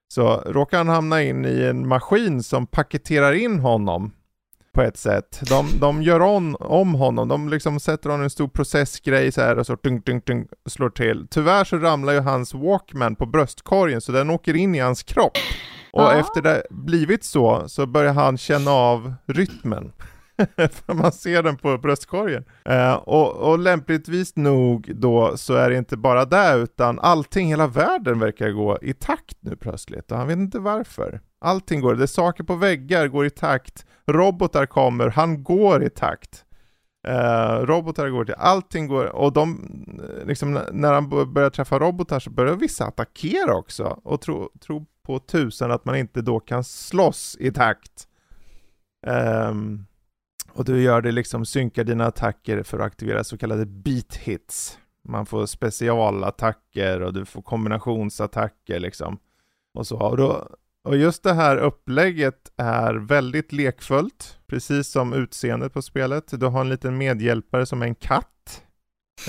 så 0.09 0.37
råkar 0.47 0.79
han 0.79 0.89
hamna 0.89 1.23
in 1.23 1.45
i 1.45 1.63
en 1.63 1.89
maskin 1.89 2.43
som 2.43 2.67
paketerar 2.67 3.33
in 3.33 3.59
honom 3.59 4.13
på 4.75 4.83
ett 4.83 4.97
sätt. 4.97 5.41
De, 5.49 5.79
de 5.81 6.03
gör 6.03 6.23
on, 6.23 6.57
om 6.61 6.95
honom, 6.95 7.29
de 7.29 7.49
liksom 7.49 7.81
sätter 7.81 8.11
honom 8.11 8.23
i 8.23 8.25
en 8.25 8.31
stor 8.31 8.49
processgrej 8.49 9.33
så 9.33 9.41
här 9.41 9.59
och 9.59 9.67
så 9.67 9.77
dunk, 9.83 10.07
dunk, 10.07 10.27
dunk, 10.27 10.49
slår 10.69 10.91
till. 10.91 11.27
Tyvärr 11.31 11.65
så 11.65 11.77
ramlar 11.79 12.13
ju 12.13 12.21
hans 12.21 12.55
Walkman 12.55 13.17
på 13.17 13.27
bröstkorgen 13.27 14.01
så 14.01 14.13
den 14.13 14.31
åker 14.31 14.57
in 14.57 14.75
i 14.75 14.79
hans 14.79 15.03
kropp. 15.03 15.33
Och 15.93 16.03
Ja. 16.03 16.13
efter 16.13 16.43
det 16.43 16.63
blivit 16.71 17.25
så, 17.25 17.69
så 17.69 17.87
börjar 17.87 18.13
han 18.13 18.39
känna 18.39 18.71
av 18.71 19.15
rytmen. 19.27 19.93
För 20.57 20.95
man 20.95 21.13
ser 21.13 21.43
den 21.43 21.57
på 21.57 21.79
bröstkorgen. 21.79 22.45
Eh, 22.65 22.95
och, 22.95 23.37
och 23.37 23.59
lämpligtvis 23.59 24.37
nog 24.37 24.93
då 24.95 25.37
så 25.37 25.55
är 25.55 25.71
det 25.71 25.77
inte 25.77 25.97
bara 25.97 26.25
det 26.25 26.55
utan 26.57 26.99
allting, 26.99 27.49
hela 27.49 27.67
världen 27.67 28.19
verkar 28.19 28.51
gå 28.51 28.79
i 28.83 28.93
takt 28.93 29.37
nu 29.41 29.57
plötsligt 29.57 30.13
och 30.13 30.19
han 30.19 30.27
vet 30.29 30.37
inte 30.39 30.59
varför. 30.59 31.21
Allting 31.41 31.81
går, 31.81 31.95
det 31.95 32.03
är 32.03 32.07
saker 32.07 32.45
på 32.45 32.55
väggar 32.55 33.09
går 33.09 33.27
i 33.27 33.31
takt, 33.31 33.87
robotar 34.07 34.67
kommer, 34.67 35.09
han 35.09 35.45
går 35.45 35.85
i 35.85 35.91
takt. 35.91 36.45
Uh, 37.09 37.67
robotar 37.67 38.09
går 38.09 38.25
till, 38.25 38.35
allting 38.39 38.87
går, 38.87 39.05
och 39.05 39.33
de, 39.33 39.71
liksom 40.27 40.61
när 40.73 40.93
han 40.93 41.33
börjar 41.33 41.51
träffa 41.51 41.79
robotar 41.79 42.21
så 42.21 42.31
börjar 42.31 42.55
vissa 42.55 42.85
attackera 42.85 43.55
också 43.55 44.01
och 44.05 44.21
tro, 44.21 44.51
tro 44.61 44.87
på 45.03 45.19
tusen 45.19 45.71
att 45.71 45.85
man 45.85 45.97
inte 45.97 46.23
då 46.23 46.41
kan 46.41 46.65
slåss 46.65 47.37
i 47.41 47.53
takt. 47.53 48.09
Um, 49.07 49.87
och 50.53 50.65
du 50.65 50.83
gör 50.83 51.03
det 51.03 51.13
liksom, 51.13 51.47
synkar 51.47 51.85
dina 51.85 52.07
attacker 52.07 52.63
för 52.63 52.79
att 52.79 52.87
aktivera 52.87 53.25
så 53.25 53.39
kallade 53.39 53.67
beat 53.67 54.17
hits. 54.17 54.79
Man 55.09 55.27
får 55.27 55.47
specialattacker 55.47 57.01
och 57.03 57.13
du 57.13 57.25
får 57.25 57.43
kombinationsattacker 57.43 58.81
liksom. 58.81 59.19
Och 59.75 59.87
så. 59.87 59.99
Och, 59.99 60.17
då, 60.17 60.49
och 60.85 60.97
just 60.97 61.23
det 61.23 61.33
här 61.33 61.57
upplägget 61.57 62.53
är 62.57 62.95
väldigt 62.95 63.53
lekfullt, 63.53 64.39
precis 64.47 64.89
som 64.89 65.13
utseendet 65.13 65.73
på 65.73 65.83
spelet. 65.83 66.41
Du 66.41 66.47
har 66.47 66.61
en 66.61 66.69
liten 66.69 66.99
medhjälpare 66.99 67.67
som 67.67 67.83
är 67.83 67.87
en 67.87 67.95
katt. 67.95 68.63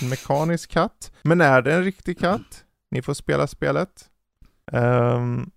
En 0.02 0.10
mekanisk 0.10 0.72
katt. 0.72 1.12
Men 1.22 1.42
är 1.42 1.62
det 1.62 1.74
en 1.74 1.84
riktig 1.84 2.20
katt? 2.20 2.66
Ni 2.92 3.02
får 3.02 3.14
spela 3.14 3.48
spelet. 3.48 4.10
Um, 4.72 5.52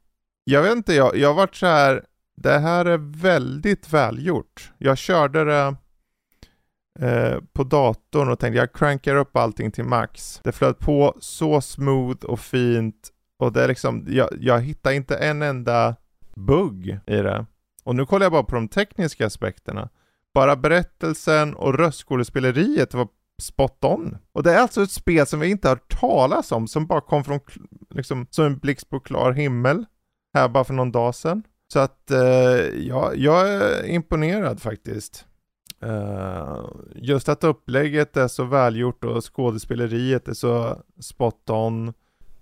jag 0.45 0.63
vet 0.63 0.73
inte, 0.73 0.95
jag, 0.95 1.17
jag 1.17 1.35
varit 1.35 1.55
så 1.55 1.67
här. 1.67 2.05
Det 2.37 2.59
här 2.59 2.85
är 2.85 2.99
väldigt 3.21 3.93
välgjort. 3.93 4.73
Jag 4.79 4.99
körde 4.99 5.45
det 5.45 5.77
eh, 7.01 7.39
på 7.53 7.65
datorn 7.65 8.29
och 8.29 8.39
tänkte 8.39 8.59
jag 8.59 8.73
crankar 8.73 9.17
upp 9.17 9.37
allting 9.37 9.71
till 9.71 9.85
max. 9.85 10.41
Det 10.45 10.53
flöt 10.53 10.79
på 10.79 11.17
så 11.21 11.61
smooth 11.61 12.25
och 12.25 12.41
fint 12.41 13.11
och 13.39 13.53
det 13.53 13.65
är 13.65 13.69
liksom, 13.69 14.05
jag, 14.09 14.29
jag 14.41 14.61
hittar 14.61 14.93
inte 14.93 15.17
en 15.17 15.43
enda 15.43 15.97
bugg 16.35 16.99
i 17.07 17.17
det. 17.17 17.47
Och 17.85 17.97
nu 17.97 18.07
kollar 18.07 18.25
jag 18.25 18.33
bara 18.33 18.43
på 18.43 18.55
de 18.55 18.69
tekniska 18.69 19.27
aspekterna. 19.27 19.89
Bara 20.35 20.57
berättelsen 20.57 21.55
och 21.55 21.75
röstskådespeleriet 21.75 22.95
var 22.95 23.09
spot 23.43 23.85
on. 23.85 24.17
Och 24.33 24.43
det 24.43 24.53
är 24.53 24.59
alltså 24.59 24.83
ett 24.83 24.91
spel 24.91 25.27
som 25.27 25.41
vi 25.41 25.51
inte 25.51 25.69
har 25.69 25.77
hört 25.77 26.01
talas 26.01 26.53
om, 26.53 26.69
som 26.69 26.87
bara 26.87 27.01
kom 27.01 27.25
från, 27.25 27.41
liksom, 27.91 28.27
som 28.31 28.45
en 28.45 28.59
blixt 28.59 28.91
på 28.91 29.01
klar 29.01 29.33
himmel, 29.33 29.85
här 30.35 30.49
bara 30.49 30.65
för 30.65 30.75
någon 30.75 30.93
dag 30.93 31.15
sedan. 31.15 31.43
Så 31.73 31.79
att 31.79 32.11
eh, 32.11 32.19
ja, 32.89 33.15
jag 33.15 33.49
är 33.49 33.87
imponerad 33.87 34.63
faktiskt. 34.63 35.27
Uh, 35.85 36.67
just 36.95 37.29
att 37.29 37.45
upplägget 37.45 38.17
är 38.17 38.29
så 38.29 38.45
välgjort 38.45 39.05
och 39.05 39.35
skådespeleriet 39.35 40.29
är 40.29 40.33
så 40.33 40.83
spot 41.01 41.51
on 41.51 41.93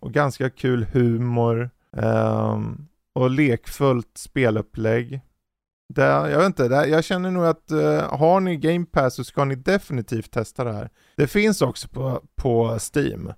och 0.03 0.13
ganska 0.13 0.51
kul 0.51 0.87
humor 0.93 1.71
um, 1.97 2.89
och 3.15 3.31
lekfullt 3.31 4.19
spelupplägg. 4.19 5.21
Det, 5.95 6.03
jag 6.03 6.39
vet 6.39 6.47
inte, 6.47 6.69
det, 6.69 6.87
jag 6.87 7.05
känner 7.05 7.31
nog 7.31 7.45
att 7.45 7.73
uh, 7.73 8.19
har 8.19 8.41
ni 8.41 8.57
Game 8.57 8.87
Pass 8.87 9.15
så 9.15 9.25
ska 9.25 9.45
ni 9.45 9.55
definitivt 9.55 10.31
testa 10.31 10.65
det 10.65 10.73
här. 10.73 10.91
Det 11.17 11.27
finns 11.27 11.63
också 11.63 11.89
på, 11.89 12.23
på 12.37 12.79
Steam. 12.95 13.33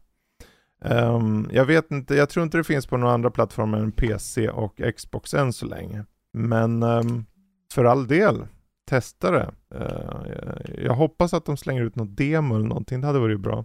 Um, 0.84 1.48
jag 1.52 1.64
vet 1.64 1.90
inte, 1.90 2.14
jag 2.14 2.28
tror 2.28 2.44
inte 2.44 2.56
det 2.56 2.64
finns 2.64 2.86
på 2.86 2.96
några 2.96 3.14
andra 3.14 3.30
plattformar 3.30 3.78
än 3.78 3.92
PC 3.92 4.48
och 4.48 4.80
Xbox 4.96 5.34
än 5.34 5.52
så 5.52 5.66
länge. 5.66 6.04
Men 6.32 6.82
um, 6.82 7.26
för 7.72 7.84
all 7.84 8.06
del, 8.06 8.46
testa 8.88 9.30
det. 9.30 9.50
Uh, 9.74 10.26
jag, 10.28 10.84
jag 10.84 10.94
hoppas 10.94 11.34
att 11.34 11.44
de 11.44 11.56
slänger 11.56 11.82
ut 11.82 11.96
något 11.96 12.16
demo 12.16 12.54
eller 12.54 12.68
någonting, 12.68 13.00
det 13.00 13.06
hade 13.06 13.18
varit 13.18 13.40
bra. 13.40 13.64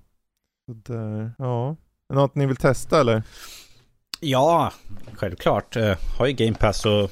Så 0.65 0.73
där, 0.73 1.31
ja. 1.37 1.75
Något 2.09 2.35
ni 2.35 2.45
vill 2.45 2.55
testa 2.55 2.99
eller? 2.99 3.23
Ja, 4.19 4.71
självklart. 5.13 5.75
Eh, 5.75 5.97
har 6.17 6.25
ju 6.27 6.33
Game 6.33 6.53
Pass 6.57 6.85
och 6.85 7.11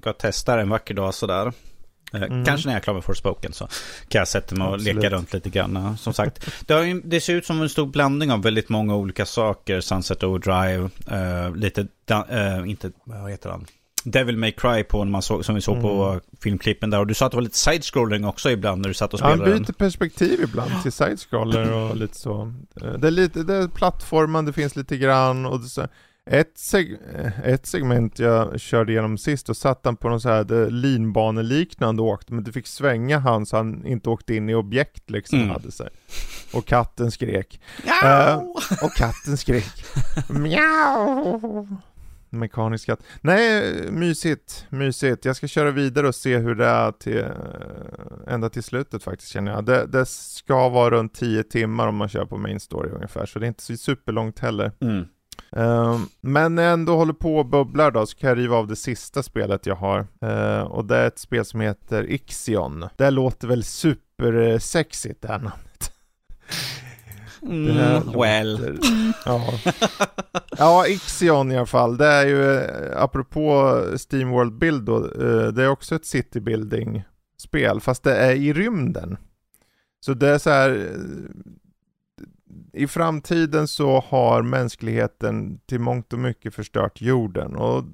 ska 0.00 0.12
testa 0.12 0.56
det 0.56 0.62
en 0.62 0.68
vacker 0.68 0.94
dag 0.94 1.14
sådär. 1.14 1.46
Eh, 1.46 1.52
Mm. 2.22 2.44
Kanske 2.44 2.68
när 2.68 2.74
jag 2.74 2.80
är 2.80 2.84
klar 2.84 2.94
med 2.94 3.04
Forspoken 3.04 3.52
så 3.52 3.68
kan 4.08 4.18
jag 4.18 4.28
sätta 4.28 4.54
mig 4.54 4.68
och 4.68 4.74
Absolut. 4.74 4.94
leka 4.96 5.10
runt 5.10 5.32
lite 5.32 5.50
grann. 5.50 5.96
Som 5.98 6.12
sagt, 6.14 6.46
det, 6.66 6.86
ju, 6.86 7.00
det 7.04 7.20
ser 7.20 7.34
ut 7.34 7.46
som 7.46 7.62
en 7.62 7.68
stor 7.68 7.86
blandning 7.86 8.32
av 8.32 8.42
väldigt 8.42 8.68
många 8.68 8.96
olika 8.96 9.26
saker. 9.26 9.80
Sunset 9.80 10.22
Overdrive, 10.22 10.90
eh, 11.10 11.54
lite, 11.56 11.86
eh, 12.28 12.70
inte, 12.70 12.90
vad 13.04 13.30
heter 13.30 13.50
han? 13.50 13.66
Devil 14.10 14.36
May 14.36 14.52
Cry 14.52 14.82
på 14.84 15.04
när 15.04 15.10
man 15.12 15.22
såg, 15.22 15.44
som 15.44 15.54
vi 15.54 15.60
såg 15.60 15.80
på 15.80 16.04
Mm. 16.04 16.20
filmklippen 16.42 16.90
där. 16.90 16.98
Och 16.98 17.06
du 17.06 17.14
sa 17.14 17.26
att 17.26 17.32
det 17.32 17.36
var 17.36 17.42
lite 17.42 17.58
side-scrolling 17.58 18.24
också 18.26 18.50
ibland 18.50 18.82
när 18.82 18.88
du 18.88 18.94
satt 18.94 19.14
och 19.14 19.20
Ja, 19.20 19.26
han 19.26 19.38
spelade 19.38 19.60
byter 19.60 19.72
perspektiv 19.72 20.40
ibland 20.42 20.70
till 20.82 20.92
side-scroller 20.92 21.72
och 21.72 21.96
lite 22.02 22.16
så. 22.18 22.52
Eh, 22.82 22.92
Det 22.92 23.06
är 23.06 23.10
lite, 23.10 23.42
det 23.42 23.54
är 23.54 23.68
plattformen, 23.68 24.44
det 24.44 24.52
finns 24.52 24.76
lite 24.76 24.96
grann 24.96 25.46
och 25.46 25.60
så, 25.60 25.86
ett, 26.30 26.58
seg 26.58 26.96
eh, 27.14 27.40
ett 27.52 27.66
segment 27.66 28.18
jag 28.18 28.60
körde 28.60 28.92
igenom 28.92 29.18
sist, 29.18 29.48
och 29.48 29.56
satt 29.56 29.80
han 29.84 29.96
på 29.96 30.08
någon 30.08 30.20
så 30.20 30.28
här 30.28 30.70
linbaneliknande 30.70 32.02
och 32.02 32.08
åkte, 32.08 32.34
men 32.34 32.44
du 32.44 32.52
fick 32.52 32.66
svänga 32.66 33.18
han 33.18 33.46
så 33.46 33.56
han 33.56 33.86
inte 33.86 34.10
åkte 34.10 34.34
in 34.34 34.48
i 34.50 34.54
objekt 34.54 35.10
liksom 35.10 35.38
Mm. 35.38 35.50
hade 35.50 35.72
sig. 35.72 35.88
Och 36.52 36.66
katten 36.66 37.10
skrek. 37.10 37.60
Ja! 37.86 38.30
Eh, 38.30 38.36
och 38.84 38.92
katten 38.96 39.36
skrek. 39.36 39.84
Mjau! 40.28 41.66
Mekanisk 42.30 42.86
katt. 42.86 43.00
Nej, 43.20 43.72
mysigt, 43.90 44.66
mysigt. 44.70 45.24
Jag 45.24 45.36
ska 45.36 45.46
köra 45.46 45.70
vidare 45.70 46.08
och 46.08 46.14
se 46.14 46.36
hur 46.38 46.54
det 46.54 46.66
är 46.66 46.92
till, 46.92 47.24
ända 48.26 48.48
till 48.50 48.62
slutet 48.62 49.02
faktiskt 49.02 49.32
känner 49.32 49.52
jag. 49.52 49.64
Det, 49.64 49.86
det 49.86 50.06
ska 50.06 50.68
vara 50.68 50.90
runt 50.90 51.14
10 51.14 51.42
timmar 51.42 51.86
om 51.88 51.96
man 51.96 52.08
kör 52.08 52.24
på 52.24 52.36
main 52.36 52.60
story 52.60 52.90
ungefär, 52.90 53.26
så 53.26 53.38
det 53.38 53.46
är 53.46 53.48
inte 53.48 53.62
så 53.62 53.76
superlångt 53.76 54.38
heller. 54.38 54.72
Mm. 54.80 55.04
Ehm, 55.52 56.08
men 56.20 56.54
när 56.54 56.62
jag 56.62 56.72
ändå 56.72 56.96
håller 56.96 57.12
på 57.12 57.36
och 57.36 57.46
bubblar 57.46 57.90
då, 57.90 58.06
så 58.06 58.16
kan 58.16 58.28
jag 58.28 58.38
riva 58.38 58.56
av 58.56 58.66
det 58.66 58.76
sista 58.76 59.22
spelet 59.22 59.66
jag 59.66 59.76
har. 59.76 60.06
Eh, 60.20 60.60
och 60.60 60.84
det 60.84 60.96
är 60.96 61.06
ett 61.06 61.18
spel 61.18 61.44
som 61.44 61.60
heter 61.60 62.10
Ixion. 62.10 62.88
Det 62.96 63.10
låter 63.10 63.48
väl 63.48 63.64
supersexigt 63.64 65.22
det 65.22 65.28
här 65.28 65.38
namnet. 65.38 65.92
Det 67.48 67.72
här 67.72 67.96
Mm, 67.96 68.12
well. 68.20 68.52
låter- 68.52 69.12
Ja. 69.24 69.44
ja, 70.58 70.86
Ixion 70.86 71.52
i 71.52 71.56
alla 71.56 71.66
fall. 71.66 71.96
Det 71.96 72.06
är 72.06 72.26
ju, 72.26 72.54
eh, 72.54 73.02
apropå 73.02 73.82
Steamworld 73.96 74.52
Build 74.58 74.82
då, 74.82 74.96
eh, 75.04 75.46
det 75.52 75.62
är 75.62 75.68
också 75.68 75.94
ett 75.94 76.06
city 76.06 76.40
building 76.40 77.04
spel, 77.38 77.80
fast 77.80 78.02
det 78.02 78.16
är 78.16 78.34
i 78.34 78.52
rymden. 78.52 79.16
Så 80.00 80.14
det 80.14 80.28
är 80.28 80.38
så 80.38 80.50
här, 80.50 80.70
eh, 80.70 81.00
i 82.72 82.86
framtiden 82.86 83.68
så 83.68 84.00
har 84.08 84.42
mänskligheten 84.42 85.60
till 85.66 85.80
mångt 85.80 86.12
och 86.12 86.18
mycket 86.18 86.54
förstört 86.54 87.00
jorden 87.00 87.56
och 87.56 87.84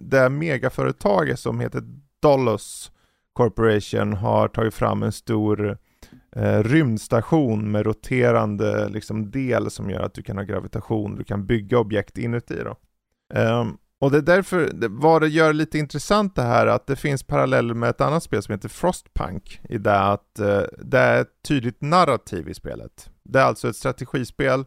det 0.00 0.18
här 0.18 0.28
megaföretaget 0.28 1.40
som 1.40 1.60
heter 1.60 1.82
Dolos 2.22 2.92
Corporation 3.32 4.12
har 4.12 4.48
tagit 4.48 4.74
fram 4.74 5.02
en 5.02 5.12
stor 5.12 5.78
eh, 6.36 6.62
rymdstation 6.62 7.70
med 7.70 7.86
roterande 7.86 8.88
liksom, 8.88 9.30
del 9.30 9.70
som 9.70 9.90
gör 9.90 10.00
att 10.00 10.14
du 10.14 10.22
kan 10.22 10.36
ha 10.36 10.44
gravitation, 10.44 11.16
du 11.16 11.24
kan 11.24 11.46
bygga 11.46 11.78
objekt 11.78 12.18
inuti 12.18 12.56
då. 12.64 12.76
Um, 13.40 13.78
och 14.00 14.10
det 14.10 14.18
är 14.18 14.22
därför, 14.22 14.70
det, 14.72 14.88
vad 14.88 15.22
det 15.22 15.28
gör 15.28 15.52
lite 15.52 15.78
intressant 15.78 16.36
det 16.36 16.42
här 16.42 16.66
att 16.66 16.86
det 16.86 16.96
finns 16.96 17.22
paralleller 17.22 17.74
med 17.74 17.90
ett 17.90 18.00
annat 18.00 18.22
spel 18.22 18.42
som 18.42 18.52
heter 18.52 18.68
Frostpunk 18.68 19.60
i 19.68 19.78
det 19.78 20.00
att 20.00 20.38
eh, 20.38 20.62
det 20.78 20.98
är 20.98 21.20
ett 21.20 21.42
tydligt 21.48 21.80
narrativ 21.80 22.48
i 22.48 22.54
spelet. 22.54 23.10
Det 23.24 23.38
är 23.38 23.44
alltså 23.44 23.68
ett 23.68 23.76
strategispel 23.76 24.64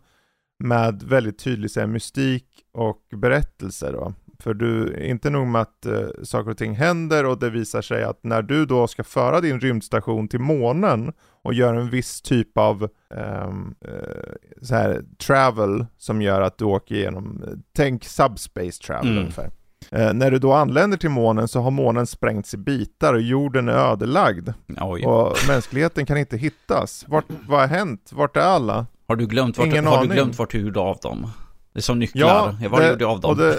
med 0.59 1.03
väldigt 1.03 1.39
tydlig 1.39 1.72
så 1.72 1.80
här, 1.80 1.88
mystik 1.88 2.45
och 2.74 3.01
berättelse 3.11 3.91
då. 3.91 4.14
För 4.39 4.53
du, 4.53 5.03
inte 5.05 5.30
nog 5.30 5.47
med 5.47 5.61
att 5.61 5.86
eh, 5.86 6.07
saker 6.24 6.51
och 6.51 6.57
ting 6.57 6.76
händer 6.76 7.26
och 7.26 7.39
det 7.39 7.49
visar 7.49 7.82
sig 7.82 8.03
att 8.03 8.24
när 8.24 8.41
du 8.41 8.66
då 8.66 8.88
ska 8.88 9.03
föra 9.03 9.41
din 9.41 9.59
rymdstation 9.59 10.28
till 10.28 10.39
månen 10.39 11.14
och 11.44 11.54
gör 11.54 11.74
en 11.74 11.89
viss 11.89 12.22
typ 12.22 12.58
av 12.58 12.89
ehm, 13.16 13.76
eh, 13.86 14.34
så 14.62 14.76
här 14.76 15.02
travel 15.28 15.86
som 15.98 16.22
gör 16.22 16.41
att 16.41 16.58
du 16.58 16.66
åker 16.66 16.96
igenom, 16.96 17.44
eh, 17.48 17.54
tänk 17.76 18.04
subspace 18.06 18.72
travel 18.86 19.08
Mm. 19.08 19.20
ungefär. 19.20 19.52
Eh, 19.91 20.14
när 20.14 20.32
du 20.32 20.39
då 20.39 20.54
anländer 20.54 20.98
till 20.98 21.10
månen 21.10 21.48
så 21.48 21.62
har 21.62 21.72
månen 21.72 22.08
sprängts 22.08 22.54
i 22.54 22.58
bitar 22.58 23.14
och 23.14 23.22
jorden 23.22 23.70
är 23.70 23.74
ödelagd. 23.74 24.50
Oj. 24.82 25.06
Och 25.06 25.38
mänskligheten 25.48 26.06
kan 26.06 26.18
inte 26.18 26.38
hittas. 26.38 27.06
Vart, 27.08 27.26
vad 27.48 27.60
har 27.60 27.68
hänt? 27.68 28.10
Vart 28.14 28.38
är 28.38 28.41
alla? 28.41 28.86
Har 29.08 29.16
du 29.16 29.28
glömt 29.28 29.58
vart, 29.58 29.68
Ingen 29.68 29.86
har 29.86 29.98
aning. 29.98 30.10
du 30.10 30.16
glömt 30.16 30.39
vart 30.39 30.52
du 30.52 30.60
gjorde 30.62 30.80
av 30.80 30.98
dem? 31.02 31.28
Det 31.74 31.80
är 31.80 31.82
som 31.82 32.00
nycklar. 32.00 32.28
Ja, 32.62 32.70
var 32.70 32.80
det- 32.80 32.86
gjorde 32.88 33.00
du 33.00 33.06
av 33.06 33.20
dem? 33.20 33.38
det, 33.38 33.56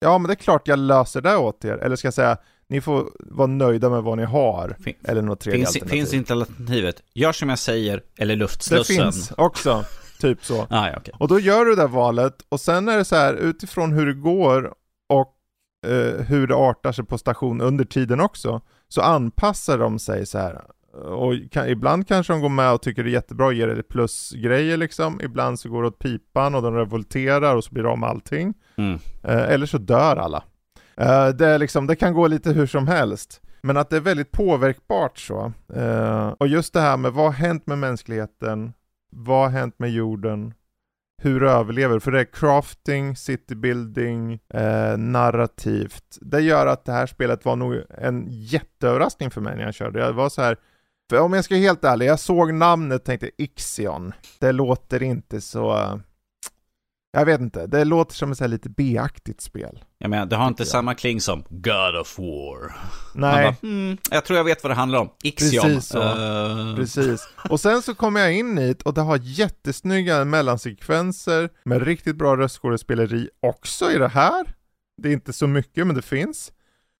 ja 0.00 0.18
men 0.18 0.26
det 0.28 0.32
är 0.32 0.36
klart 0.36 0.68
jag 0.68 0.78
löser 0.78 1.20
det 1.20 1.36
åt 1.36 1.64
er. 1.64 1.76
Eller 1.78 1.96
ska 1.96 2.06
jag 2.06 2.14
säga, 2.14 2.36
ni 2.68 2.80
får 2.80 3.10
vara 3.18 3.46
nöjda 3.46 3.90
med 3.90 4.02
vad 4.02 4.18
ni 4.18 4.24
har. 4.24 4.76
Fin- 4.84 4.96
Eller 5.04 5.22
något 5.22 5.40
tredje 5.40 5.58
Finns, 5.58 5.68
alternativ. 5.68 5.90
finns 5.96 6.14
inte 6.14 6.32
alternativet, 6.32 7.02
gör 7.14 7.32
som 7.32 7.48
jag 7.48 7.58
säger, 7.58 8.02
eller 8.18 8.34
Det 8.34 8.38
luftslussen. 8.38 8.96
finns 8.96 9.32
också, 9.36 9.84
typ 10.20 10.44
så. 10.44 10.62
Ah, 10.70 10.88
ja, 10.88 10.94
okej. 10.96 11.14
Och 11.18 11.28
då 11.28 11.38
gör 11.40 11.64
du 11.64 11.74
det 11.74 11.86
valet 11.86 12.36
och 12.48 12.60
sen 12.60 12.88
är 12.88 12.96
det 12.96 13.04
så 13.04 13.16
här 13.16 13.34
utifrån 13.34 13.92
hur 13.92 14.06
det 14.06 14.14
går 14.14 14.74
eh, 15.82 16.24
hur 16.24 16.46
det 16.46 16.54
artar 16.56 16.92
sig 16.92 17.04
på 17.04 17.18
station 17.18 17.60
under 17.60 17.84
tiden 17.84 18.20
också, 18.20 18.60
så 18.88 19.00
anpassar 19.00 19.78
de 19.78 19.98
sig 19.98 20.26
så 20.26 20.38
här. 20.38 20.62
Och 20.92 21.34
kan, 21.50 21.68
ibland 21.68 22.08
kanske 22.08 22.32
de 22.32 22.40
går 22.40 22.48
med 22.48 22.72
och 22.72 22.82
tycker 22.82 23.04
det 23.04 23.10
är 23.10 23.12
jättebra 23.12 23.46
och 23.46 23.54
ger 23.54 23.68
det 23.68 23.82
plusgrejer 23.82 24.76
liksom. 24.76 25.20
Ibland 25.20 25.60
så 25.60 25.68
går 25.68 25.82
det 25.82 25.88
åt 25.88 25.98
pipan 25.98 26.54
och 26.54 26.62
de 26.62 26.74
revolterar 26.74 27.56
och 27.56 27.64
så 27.64 27.74
blir 27.74 27.82
det 27.82 27.88
om 27.88 28.04
allting. 28.04 28.54
Mm. 28.76 28.98
Eh, 29.22 29.42
eller 29.42 29.66
så 29.66 29.78
dör 29.78 30.16
alla. 30.16 30.44
Eh, 30.96 31.28
det, 31.28 31.58
liksom, 31.58 31.86
det 31.86 31.96
kan 31.96 32.14
gå 32.14 32.26
lite 32.26 32.52
hur 32.52 32.66
som 32.66 32.88
helst. 32.88 33.40
Men 33.62 33.76
att 33.76 33.90
det 33.90 33.96
är 33.96 34.00
väldigt 34.00 34.32
påverkbart 34.32 35.18
så. 35.18 35.52
Eh, 35.74 36.28
och 36.28 36.48
just 36.48 36.72
det 36.72 36.80
här 36.80 36.96
med 36.96 37.12
vad 37.12 37.24
har 37.24 37.32
hänt 37.32 37.66
med 37.66 37.78
mänskligheten? 37.78 38.72
Vad 39.10 39.42
har 39.42 39.58
hänt 39.58 39.78
med 39.78 39.90
jorden? 39.90 40.54
Hur 41.24 41.42
överlever? 41.42 41.98
För 41.98 42.10
det 42.10 42.20
är 42.20 42.24
crafting, 42.24 43.16
citybuilding, 43.16 44.40
eh, 44.54 44.96
narrativt. 44.96 46.18
Det 46.20 46.40
gör 46.40 46.66
att 46.66 46.84
det 46.84 46.92
här 46.92 47.06
spelet 47.06 47.44
var 47.44 47.56
nog 47.56 47.82
en 47.98 48.26
jätteöverraskning 48.28 49.30
för 49.30 49.40
mig 49.40 49.56
när 49.56 49.64
jag 49.64 49.74
körde. 49.74 50.00
Jag 50.00 50.12
var 50.12 50.28
så 50.28 50.42
här, 50.42 50.56
för 51.10 51.20
om 51.20 51.32
jag 51.32 51.44
ska 51.44 51.54
vara 51.54 51.62
helt 51.62 51.84
ärlig, 51.84 52.06
jag 52.06 52.20
såg 52.20 52.54
namnet 52.54 53.00
och 53.00 53.04
tänkte 53.04 53.30
Ixion. 53.38 54.12
Det 54.38 54.52
låter 54.52 55.02
inte 55.02 55.40
så... 55.40 55.78
Eh, 55.78 55.96
jag 57.14 57.26
vet 57.26 57.40
inte, 57.40 57.66
det 57.66 57.84
låter 57.84 58.14
som 58.14 58.32
ett 58.32 58.50
lite 58.50 58.68
B-aktigt 58.68 59.40
spel. 59.40 59.84
Jag 59.98 60.10
menar, 60.10 60.26
det 60.26 60.36
har 60.36 60.48
inte 60.48 60.62
jag. 60.62 60.68
samma 60.68 60.94
kling 60.94 61.20
som 61.20 61.44
God 61.48 61.96
of 62.00 62.18
War. 62.18 62.76
Nej, 63.14 63.44
bara, 63.44 63.56
mm, 63.70 63.98
jag 64.10 64.24
tror 64.24 64.36
jag 64.36 64.44
vet 64.44 64.62
vad 64.62 64.70
det 64.70 64.74
handlar 64.74 64.98
om. 64.98 65.10
Ixion. 65.22 65.62
Precis 65.62 65.88
så. 65.88 66.02
Eh, 66.02 66.76
precis. 66.76 67.28
Och 67.50 67.60
sen 67.60 67.82
så 67.82 67.94
kommer 67.94 68.20
jag 68.20 68.34
in 68.34 68.58
hit 68.58 68.82
och 68.82 68.94
det 68.94 69.00
har 69.00 69.20
jättesnygga 69.22 70.24
mellansekvenser 70.24 71.50
med 71.64 71.82
riktigt 71.82 72.16
bra 72.16 72.36
röstskådespeleri 72.36 73.28
också 73.40 73.90
i 73.92 73.98
det 73.98 74.08
här. 74.08 74.46
Det 75.02 75.08
är 75.08 75.12
inte 75.12 75.32
så 75.32 75.46
mycket, 75.46 75.86
men 75.86 75.96
det 75.96 76.02
finns. 76.02 76.52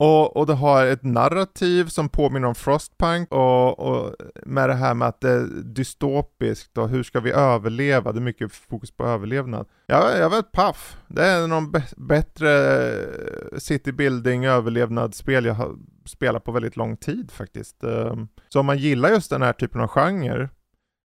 Och, 0.02 0.36
och 0.36 0.46
det 0.46 0.54
har 0.54 0.86
ett 0.86 1.02
narrativ 1.02 1.86
som 1.86 2.08
påminner 2.08 2.48
om 2.48 2.54
Frostpunk 2.54 3.32
och, 3.32 3.78
och 3.78 4.14
med 4.46 4.68
det 4.68 4.74
här 4.74 4.94
med 4.94 5.08
att 5.08 5.20
det 5.20 5.30
är 5.30 5.46
dystopiskt 5.62 6.78
och 6.78 6.88
hur 6.88 7.02
ska 7.02 7.20
vi 7.20 7.30
överleva? 7.30 8.12
Det 8.12 8.18
är 8.18 8.22
mycket 8.22 8.52
fokus 8.52 8.90
på 8.90 9.04
överlevnad. 9.04 9.66
Jag, 9.86 10.18
jag 10.18 10.30
vet 10.30 10.52
paff. 10.52 10.96
Det 11.08 11.24
är 11.24 11.46
någon 11.46 11.72
bättre 11.96 12.50
eh, 12.92 13.58
city 13.58 13.92
building 13.92 14.44
överlevnadsspel 14.44 15.44
jag 15.44 15.54
har 15.54 15.76
spelat 16.06 16.44
på 16.44 16.52
väldigt 16.52 16.76
lång 16.76 16.96
tid 16.96 17.30
faktiskt. 17.30 17.84
Ehm, 17.84 18.28
så 18.48 18.60
om 18.60 18.66
man 18.66 18.78
gillar 18.78 19.08
just 19.08 19.30
den 19.30 19.42
här 19.42 19.52
typen 19.52 19.80
av 19.80 19.88
genre 19.88 20.48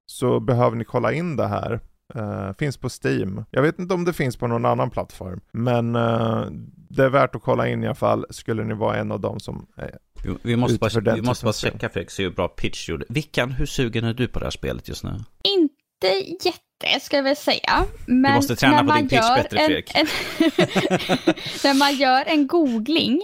så 0.06 0.40
behöver 0.40 0.78
ni 0.78 0.84
kolla 0.84 1.14
in 1.14 1.36
det 1.36 1.48
här. 1.48 1.80
Eh, 2.16 2.52
finns 2.60 2.78
på 2.78 2.90
Steam. 3.04 3.46
Jag 3.52 3.62
vet 3.62 3.80
inte 3.80 3.94
om 3.94 4.06
det 4.06 4.14
finns 4.14 4.38
på 4.38 4.48
någon 4.48 4.66
annan 4.66 4.90
plattform, 4.90 5.40
men 5.52 5.96
eh, 5.96 6.46
det 6.90 7.04
är 7.04 7.10
värt 7.10 7.36
att 7.36 7.42
kolla 7.42 7.68
in 7.68 7.84
i 7.84 7.88
alla 7.88 7.96
fall, 7.96 8.26
skulle 8.30 8.64
ni 8.64 8.74
vara 8.74 8.98
en 8.98 9.12
av 9.12 9.20
dem 9.20 9.40
som 9.40 9.68
eh, 9.78 9.84
vi- 10.24 10.38
vi 10.42 10.56
måste 10.56 10.78
bara, 10.80 11.16
vi 11.16 11.22
måste 11.22 11.46
bara 11.46 11.54
checka 11.54 11.90
Fredrik, 11.90 12.12
se 12.12 12.24
hur 12.24 12.30
bra 12.32 12.48
pitch 12.48 12.86
du 12.86 12.92
gjorde. 12.92 13.06
Vickan, 13.10 13.52
hur 13.52 13.66
sugen 13.66 14.04
är 14.04 14.14
du 14.14 14.28
på 14.28 14.40
det 14.40 14.46
här 14.46 14.52
spelet 14.52 14.88
just 14.90 15.04
nu? 15.04 15.10
Inte 15.44 16.08
jätte, 16.46 17.00
ska 17.06 17.16
jag 17.16 17.24
väl 17.24 17.36
säga. 17.36 17.86
Men 18.06 18.34
måste 18.36 18.56
träna 18.56 18.74
när 18.76 18.80
på 18.82 18.86
man 18.88 18.98
din 18.98 19.10
pitch 19.10 19.20
gör 19.22 19.36
bättre, 19.36 19.58
en, 19.60 19.66
Fredrik. 19.68 19.92
en 19.96 20.06
När 21.64 21.74
man 21.80 21.96
gör 21.96 22.24
en 22.28 22.48
googling 22.48 23.22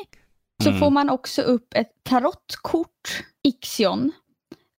så 0.63 0.69
Mm. 0.69 0.79
får 0.79 0.89
man 0.89 1.09
också 1.09 1.41
upp 1.41 1.73
ett 1.75 1.91
tarotkort, 2.09 3.23
Ixion, 3.43 4.11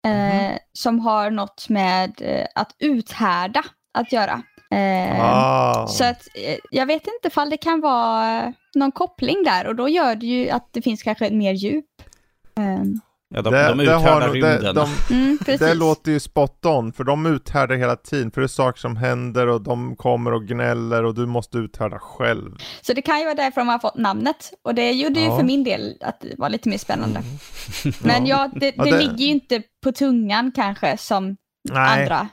Mhm. 0.07 0.13
eh, 0.51 0.59
som 0.73 1.01
har 1.01 1.31
något 1.31 1.69
med 1.69 2.13
eh, 2.23 2.47
att 2.55 2.75
uthärda 2.79 3.65
att 3.95 4.13
göra. 4.13 4.43
Eh, 4.71 5.21
ah, 5.21 5.87
Så 5.87 6.05
att 6.05 6.29
eh, 6.35 6.57
jag 6.71 6.87
vet 6.87 7.03
inte 7.07 7.29
ifall 7.29 7.51
det 7.51 7.57
kan 7.57 7.81
vara 7.81 8.53
någon 8.75 8.93
koppling 8.93 9.43
där 9.45 9.67
och 9.67 9.77
då 9.77 9.89
gör 9.89 10.15
det 10.15 10.27
ju 10.27 10.51
att 10.51 10.69
det 10.73 10.83
finns 10.83 11.03
kanske 11.03 11.31
mer 11.31 11.53
djup. 11.53 11.85
Ehm, 12.57 13.01
Ja, 13.37 13.43
de, 13.43 13.51
det, 13.55 13.69
de 13.69 13.79
det, 13.79 13.85
uthärdar 13.85 14.21
har, 14.21 14.35
det, 14.35 14.35
rymden. 14.57 14.75
de, 14.75 14.89
mm, 15.15 15.39
det 15.59 15.75
låter 15.75 16.13
ju 16.13 16.21
spot 16.21 16.67
on, 16.67 16.93
för 16.93 17.05
de 17.05 17.27
uthärdar 17.27 17.77
hela 17.77 17.97
tiden, 17.97 18.31
för 18.31 18.41
det 18.41 18.45
är 18.45 18.49
saker 18.49 18.81
som 18.81 18.97
händer 18.97 19.47
och 19.47 19.61
de 19.63 19.97
kommer 19.97 20.33
och 20.33 20.45
gnäller 20.47 21.05
och 21.05 21.15
du 21.15 21.27
måste 21.27 21.59
uthärda 21.59 21.99
själv. 21.99 22.51
Så 22.83 22.93
det 22.93 23.03
kan 23.03 23.19
ju 23.19 23.25
vara 23.25 23.35
därför 23.35 23.61
de 23.61 23.69
har 23.69 23.79
fått 23.79 23.97
namnet. 23.97 24.53
Och 24.65 24.75
det 24.75 24.93
gjorde 24.93 25.21
ju 25.21 25.27
Ja. 25.27 25.37
för 25.37 25.45
min 25.45 25.65
del 25.65 25.97
att 26.01 26.21
det 26.21 26.35
var 26.39 26.49
lite 26.51 26.69
mer 26.69 26.79
spännande. 26.79 27.21
Men 28.03 28.27
Ja. 28.27 28.37
ja, 28.55 28.61
det, 28.61 28.75
Ja, 28.77 28.85
det, 28.85 28.91
det- 28.91 28.99
ligger 28.99 29.17
ju 29.25 29.31
inte 29.31 29.63
på 29.83 29.93
tungan 29.93 30.53
kanske 30.55 30.97
som 30.97 31.37
Nej, 31.73 32.01
andra. 32.03 32.29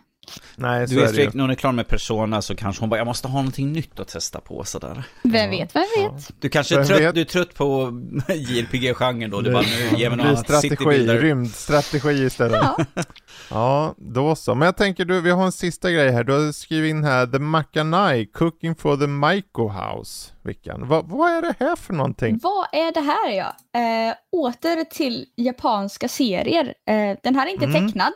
Nej 0.55 0.87
så 0.87 0.93
Du 0.93 0.99
är 1.01 1.05
vet 1.05 1.15
det 1.15 1.21
ju. 1.21 1.29
När 1.33 1.41
hon 1.41 1.49
är 1.49 1.55
klar 1.55 1.71
med 1.71 1.87
Persona 1.87 2.41
så 2.41 2.55
kanske 2.55 2.81
hon 2.81 2.89
bara, 2.89 2.97
jag 2.97 3.07
måste 3.07 3.27
ha 3.27 3.39
någonting 3.39 3.71
nytt 3.73 3.99
att 3.99 4.07
testa 4.07 4.39
på 4.41 4.63
sådär. 4.63 5.03
Vem 5.23 5.49
vet, 5.49 5.75
vem 5.75 5.83
vet. 5.97 6.31
Du 6.41 6.49
kanske 6.49 6.79
är 6.79 6.83
trött, 6.85 7.01
vet? 7.01 7.15
du 7.15 7.21
är 7.21 7.25
trött 7.25 7.53
på 7.55 7.91
JRPG-genren 8.27 9.29
då, 9.29 9.41
du 9.41 9.51
bara, 9.51 9.61
nu 9.91 9.97
ger 9.97 10.09
mig 10.09 10.25
något 10.25 10.39
strategi, 10.39 11.07
rymdstrategi 11.07 12.23
istället. 12.25 12.61
Ja, 12.61 12.85
Ja, 13.49 13.95
då 13.97 14.35
så. 14.35 14.55
Men 14.55 14.65
jag 14.65 14.77
tänker 14.77 15.05
du, 15.05 15.21
vi 15.21 15.29
har 15.31 15.45
en 15.45 15.51
sista 15.51 15.91
grej 15.91 16.11
här. 16.11 16.23
Du 16.23 16.33
har 16.33 16.51
skrivit 16.51 16.89
in 16.89 17.03
här, 17.03 17.27
The 17.27 17.39
Makanai, 17.39 18.25
Cooking 18.25 18.75
for 18.75 18.97
the 18.97 19.07
Maiko 19.07 19.67
House. 19.69 20.31
Vilken? 20.43 20.87
Va, 20.87 21.01
vad 21.05 21.31
är 21.31 21.41
det 21.41 21.53
här 21.59 21.75
för 21.75 21.93
någonting? 21.93 22.39
vad 22.43 22.65
är 22.71 22.93
det 22.93 22.99
här 23.01 23.31
ja? 23.31 23.79
Eh, 23.79 24.13
åter 24.31 24.83
till 24.83 25.25
japanska 25.37 26.07
serier. 26.07 26.73
Eh, 26.89 27.17
den 27.23 27.35
här 27.35 27.47
är 27.47 27.51
inte 27.51 27.65
Mm. 27.65 27.87
tecknad. 27.87 28.13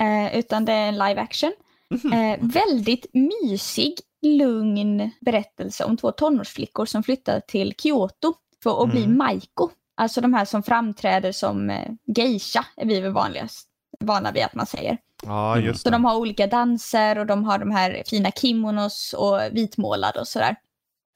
Eh, 0.00 0.38
utan 0.38 0.64
det 0.64 0.72
är 0.72 0.88
en 0.88 0.94
live 0.98 1.20
action. 1.20 1.52
Mhm. 1.90 2.12
Eh, 2.12 2.38
väldigt 2.40 3.06
mysig, 3.14 3.94
lugn 4.22 5.10
berättelse 5.20 5.84
om 5.84 5.96
två 5.96 6.12
tonårsflickor 6.12 6.86
som 6.86 7.02
flyttar 7.02 7.40
till 7.40 7.74
Kyoto 7.82 8.34
för 8.62 8.82
att 8.84 8.90
bli 8.90 9.04
Mm. 9.04 9.18
maiko. 9.18 9.68
Alltså 9.96 10.20
de 10.20 10.34
här 10.34 10.44
som 10.44 10.62
framträder 10.62 11.32
som 11.32 11.70
eh, 11.70 11.90
geisha 12.16 12.66
är 12.76 12.86
vi 12.86 13.00
väl 13.00 13.12
vanligast 13.12 13.68
vana 14.00 14.32
vid 14.32 14.42
att 14.42 14.54
man 14.54 14.66
säger. 14.66 14.98
Ja, 15.22 15.52
Mm. 15.52 15.64
just 15.66 15.82
Så 15.82 15.88
det. 15.90 15.94
de 15.94 16.04
har 16.04 16.16
olika 16.16 16.46
danser 16.46 17.18
och 17.18 17.26
de 17.26 17.44
har 17.44 17.58
de 17.58 17.70
här 17.70 18.02
fina 18.06 18.30
kimonos 18.30 19.12
och 19.18 19.40
vitmålade 19.52 20.20
och 20.20 20.28
sådär. 20.28 20.56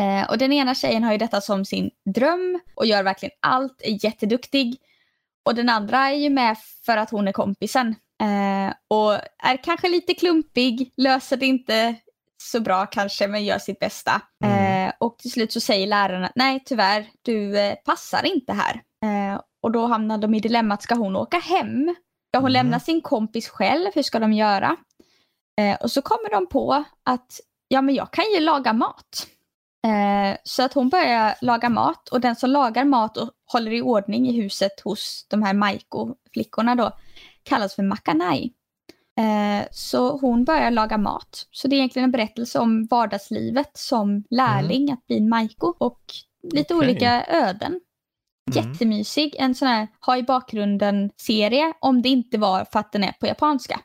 Eh, 0.02 0.30
och 0.30 0.38
den 0.38 0.52
ena 0.52 0.74
tjejen 0.74 1.04
har 1.04 1.12
ju 1.12 1.18
detta 1.18 1.40
som 1.40 1.64
sin 1.64 1.90
dröm 2.14 2.60
och 2.74 2.86
gör 2.86 3.02
verkligen 3.02 3.34
allt, 3.40 3.80
är 3.84 4.04
jätteduktig. 4.04 4.76
Och 5.48 5.54
den 5.54 5.68
andra 5.68 5.98
är 5.98 6.14
ju 6.14 6.30
med 6.30 6.56
för 6.86 6.96
att 6.96 7.10
hon 7.10 7.28
är 7.28 7.32
kompisen. 7.32 7.88
Eh, 8.22 8.74
och 8.88 9.12
är 9.42 9.64
kanske 9.64 9.88
lite 9.88 10.14
klumpig, 10.14 10.92
löser 10.96 11.36
det 11.36 11.46
inte 11.46 11.94
så 12.42 12.60
bra 12.60 12.86
kanske 12.86 13.28
men 13.28 13.44
gör 13.44 13.58
sitt 13.58 13.78
bästa. 13.78 14.20
Mm. 14.44 14.88
Eh, 14.88 14.92
och 14.98 15.18
till 15.18 15.30
slut 15.30 15.52
så 15.52 15.60
säger 15.60 15.86
läraren 15.86 16.24
att 16.24 16.32
nej 16.34 16.62
tyvärr, 16.64 17.06
du 17.22 17.58
eh, 17.58 17.74
passar 17.74 18.26
inte 18.26 18.52
här. 18.52 18.74
Eh, 19.04 19.40
och 19.62 19.72
då 19.72 19.86
hamnar 19.86 20.18
de 20.18 20.34
i 20.34 20.40
dilemmat, 20.40 20.82
ska 20.82 20.94
hon 20.94 21.16
åka 21.16 21.38
hem? 21.38 21.94
Ska 22.30 22.38
hon 22.38 22.50
Mm. 22.50 22.52
lämna 22.52 22.80
sin 22.80 23.00
kompis 23.00 23.48
själv? 23.48 23.90
Hur 23.94 24.02
ska 24.02 24.18
de 24.18 24.32
göra? 24.32 24.76
Eh, 25.60 25.76
och 25.80 25.90
så 25.90 26.02
kommer 26.02 26.30
de 26.30 26.46
på 26.48 26.84
att 27.04 27.40
ja 27.68 27.82
men 27.82 27.94
jag 27.94 28.10
kan 28.12 28.24
ju 28.34 28.40
laga 28.40 28.72
mat. 28.72 29.26
Eh, 29.88 30.36
så 30.44 30.62
att 30.62 30.74
hon 30.74 30.88
börjar 30.88 31.34
laga 31.40 31.68
mat 31.68 32.08
och 32.08 32.20
den 32.20 32.36
som 32.36 32.50
lagar 32.50 32.84
mat 32.84 33.16
och 33.16 33.30
håller 33.52 33.72
i 33.72 33.82
ordning 33.82 34.28
i 34.28 34.32
huset 34.42 34.80
hos 34.84 35.26
de 35.30 35.42
här 35.42 35.54
Maiko-flickorna 35.54 36.74
då 36.74 36.92
kallas 37.42 37.74
för 37.74 37.82
Makanai. 37.82 38.52
Eh, 39.18 39.66
så 39.70 40.18
hon 40.18 40.44
börjar 40.44 40.70
laga 40.70 40.98
mat. 40.98 41.46
Så 41.50 41.68
det 41.68 41.76
är 41.76 41.78
egentligen 41.78 42.04
en 42.04 42.12
berättelse 42.12 42.58
om 42.58 42.86
vardagslivet 42.86 43.70
som 43.74 44.24
lärling 44.30 44.92
att 44.92 45.06
bli 45.06 45.18
en 45.18 45.28
Maiko 45.28 45.74
och 45.78 46.00
lite 46.52 46.74
Okej. 46.74 46.88
olika 46.88 47.24
öden. 47.24 47.80
Mm. 48.50 48.70
Jättemysig, 48.70 49.36
en 49.38 49.54
sån 49.54 49.68
här 49.68 49.88
ha 50.06 50.16
i 50.16 50.22
bakgrunden 50.22 51.10
serie 51.16 51.72
om 51.80 52.02
det 52.02 52.08
inte 52.08 52.38
var 52.38 52.64
för 52.64 52.78
att 52.78 52.92
den 52.92 53.04
är 53.04 53.12
på 53.12 53.26
japanska. 53.26 53.80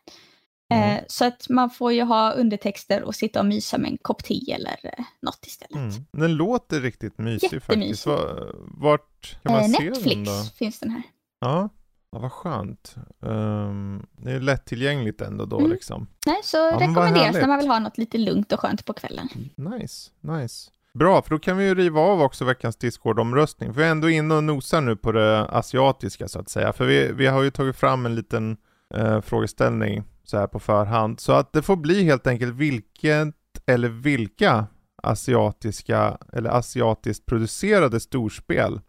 Mm. 0.74 0.98
Eh, 0.98 1.04
så 1.08 1.26
att 1.26 1.50
man 1.50 1.70
får 1.70 1.94
ju 1.94 2.04
ha 2.04 2.32
undertexter 2.32 3.04
och 3.04 3.16
sitta 3.16 3.40
och 3.40 3.46
mysa 3.46 3.78
med 3.78 3.92
en 3.92 3.98
kopp 4.02 4.24
te 4.24 4.52
eller 4.54 4.78
eh, 4.84 5.04
något 5.22 5.46
istället. 5.46 5.76
Mm. 5.76 6.06
Den 6.12 6.36
låter 6.36 6.82
riktigt 6.82 7.18
mysig 7.18 7.50
faktiskt. 7.64 7.70
Jättemysig. 8.08 8.12
Va- 8.12 8.54
Vart 8.78 9.38
kan 9.44 9.52
man 9.54 9.62
Eh, 9.62 9.68
se 9.68 9.84
Netflix 9.84 10.16
den 10.16 10.24
då? 10.24 10.44
finns 10.58 10.80
den 10.80 10.90
här. 10.90 11.04
Ja, 11.40 11.70
ja 12.12 12.20
vad 12.20 12.32
skönt. 12.32 12.96
Ehm, 13.26 14.06
det 14.18 14.32
är 14.32 14.40
lättillgängligt 14.40 15.22
ändå 15.22 15.46
då 15.46 15.60
Mm. 15.60 15.72
liksom. 15.72 16.08
Nej, 16.26 16.40
så 16.44 16.72
vad 16.72 16.82
rekommenderas 16.82 17.34
när 17.36 17.48
man 17.48 17.58
vill 17.60 17.68
ha 17.68 17.80
något 17.80 17.98
lite 17.98 18.18
lugnt 18.18 18.52
och 18.52 18.60
skönt 18.60 18.86
på 18.86 18.94
kvällen. 18.94 19.30
Nice, 19.56 20.12
nice. 20.22 20.70
Bra, 20.94 21.22
för 21.22 21.30
då 21.30 21.40
kan 21.40 21.58
vi 21.58 21.66
ju 21.66 21.76
riva 21.76 22.02
av 22.02 22.22
också 22.22 22.46
veckans 22.46 22.76
Discord-omröstning. 22.76 23.74
För 23.74 23.82
vi 23.82 23.88
är 23.88 23.92
ändå 23.92 24.10
inne 24.10 24.36
och 24.36 24.44
nosar 24.44 24.82
nu 24.82 24.96
på 24.96 25.12
det 25.12 25.46
asiatiska 25.46 26.28
så 26.28 26.40
att 26.40 26.50
säga. 26.50 26.74
För 26.74 26.86
vi, 26.86 27.12
vi 27.12 27.28
har 27.28 27.44
ju 27.44 27.52
tagit 27.52 27.76
fram 27.76 28.06
en 28.06 28.16
liten 28.16 28.58
eh, 28.94 29.22
frågeställning 29.22 30.04
så 30.24 30.38
här 30.38 30.48
på 30.48 30.60
förhand. 30.60 31.20
Så 31.20 31.34
att 31.34 31.54
det 31.54 31.62
får 31.62 31.76
bli 31.76 32.04
helt 32.04 32.28
enkelt 32.28 32.56
vilket 32.56 33.36
eller 33.66 33.90
vilka 33.90 34.66
asiatiska 35.04 36.18
eller 36.34 36.50
asiatiskt 36.50 37.26
producerade 37.26 38.00
storspel 38.00 38.82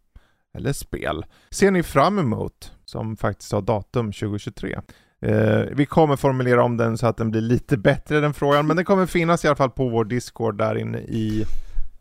eller 0.58 0.72
spel 0.72 1.24
ser 1.50 1.70
ni 1.70 1.82
fram 1.82 2.18
emot 2.18 2.72
som 2.84 3.16
faktiskt 3.16 3.52
har 3.52 3.60
datum 3.60 4.12
2023? 4.12 4.78
Eh, 5.26 5.60
vi 5.72 5.86
kommer 5.86 6.16
formulera 6.16 6.64
om 6.64 6.76
den 6.76 6.98
så 6.98 7.06
att 7.06 7.16
den 7.16 7.30
blir 7.30 7.40
lite 7.40 7.76
bättre 7.76 8.20
den 8.20 8.34
frågan, 8.34 8.66
men 8.66 8.76
den 8.76 8.84
kommer 8.84 9.06
finnas 9.06 9.44
i 9.44 9.48
alla 9.48 9.56
fall 9.56 9.70
på 9.70 9.88
vår 9.88 10.04
Discord 10.04 10.58
där 10.58 10.74
inne 10.78 10.98
i 10.98 11.44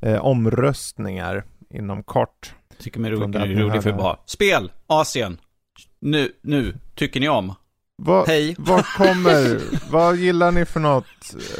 eh, 0.02 0.26
omröstningar 0.26 1.44
inom 1.70 2.04
kort. 2.04 2.56
Tycker 2.80 3.00
mig 3.00 3.12
Från 3.12 3.22
rolig, 3.22 3.34
den 3.34 3.50
vi 3.50 3.56
rolig 3.56 3.84
för 3.84 3.94
bara. 3.94 4.18
Spel, 4.26 4.72
Asien. 4.88 5.38
Nu, 6.00 6.32
nu, 6.42 6.78
tycker 6.96 7.20
ni 7.20 7.30
om? 7.30 7.54
Va, 7.98 8.26
Hej. 8.28 8.56
Vad 8.58 8.86
kommer, 8.86 9.62
vad 9.92 10.16
gillar 10.16 10.52
ni 10.52 10.66
för 10.66 10.80
något? 10.80 11.06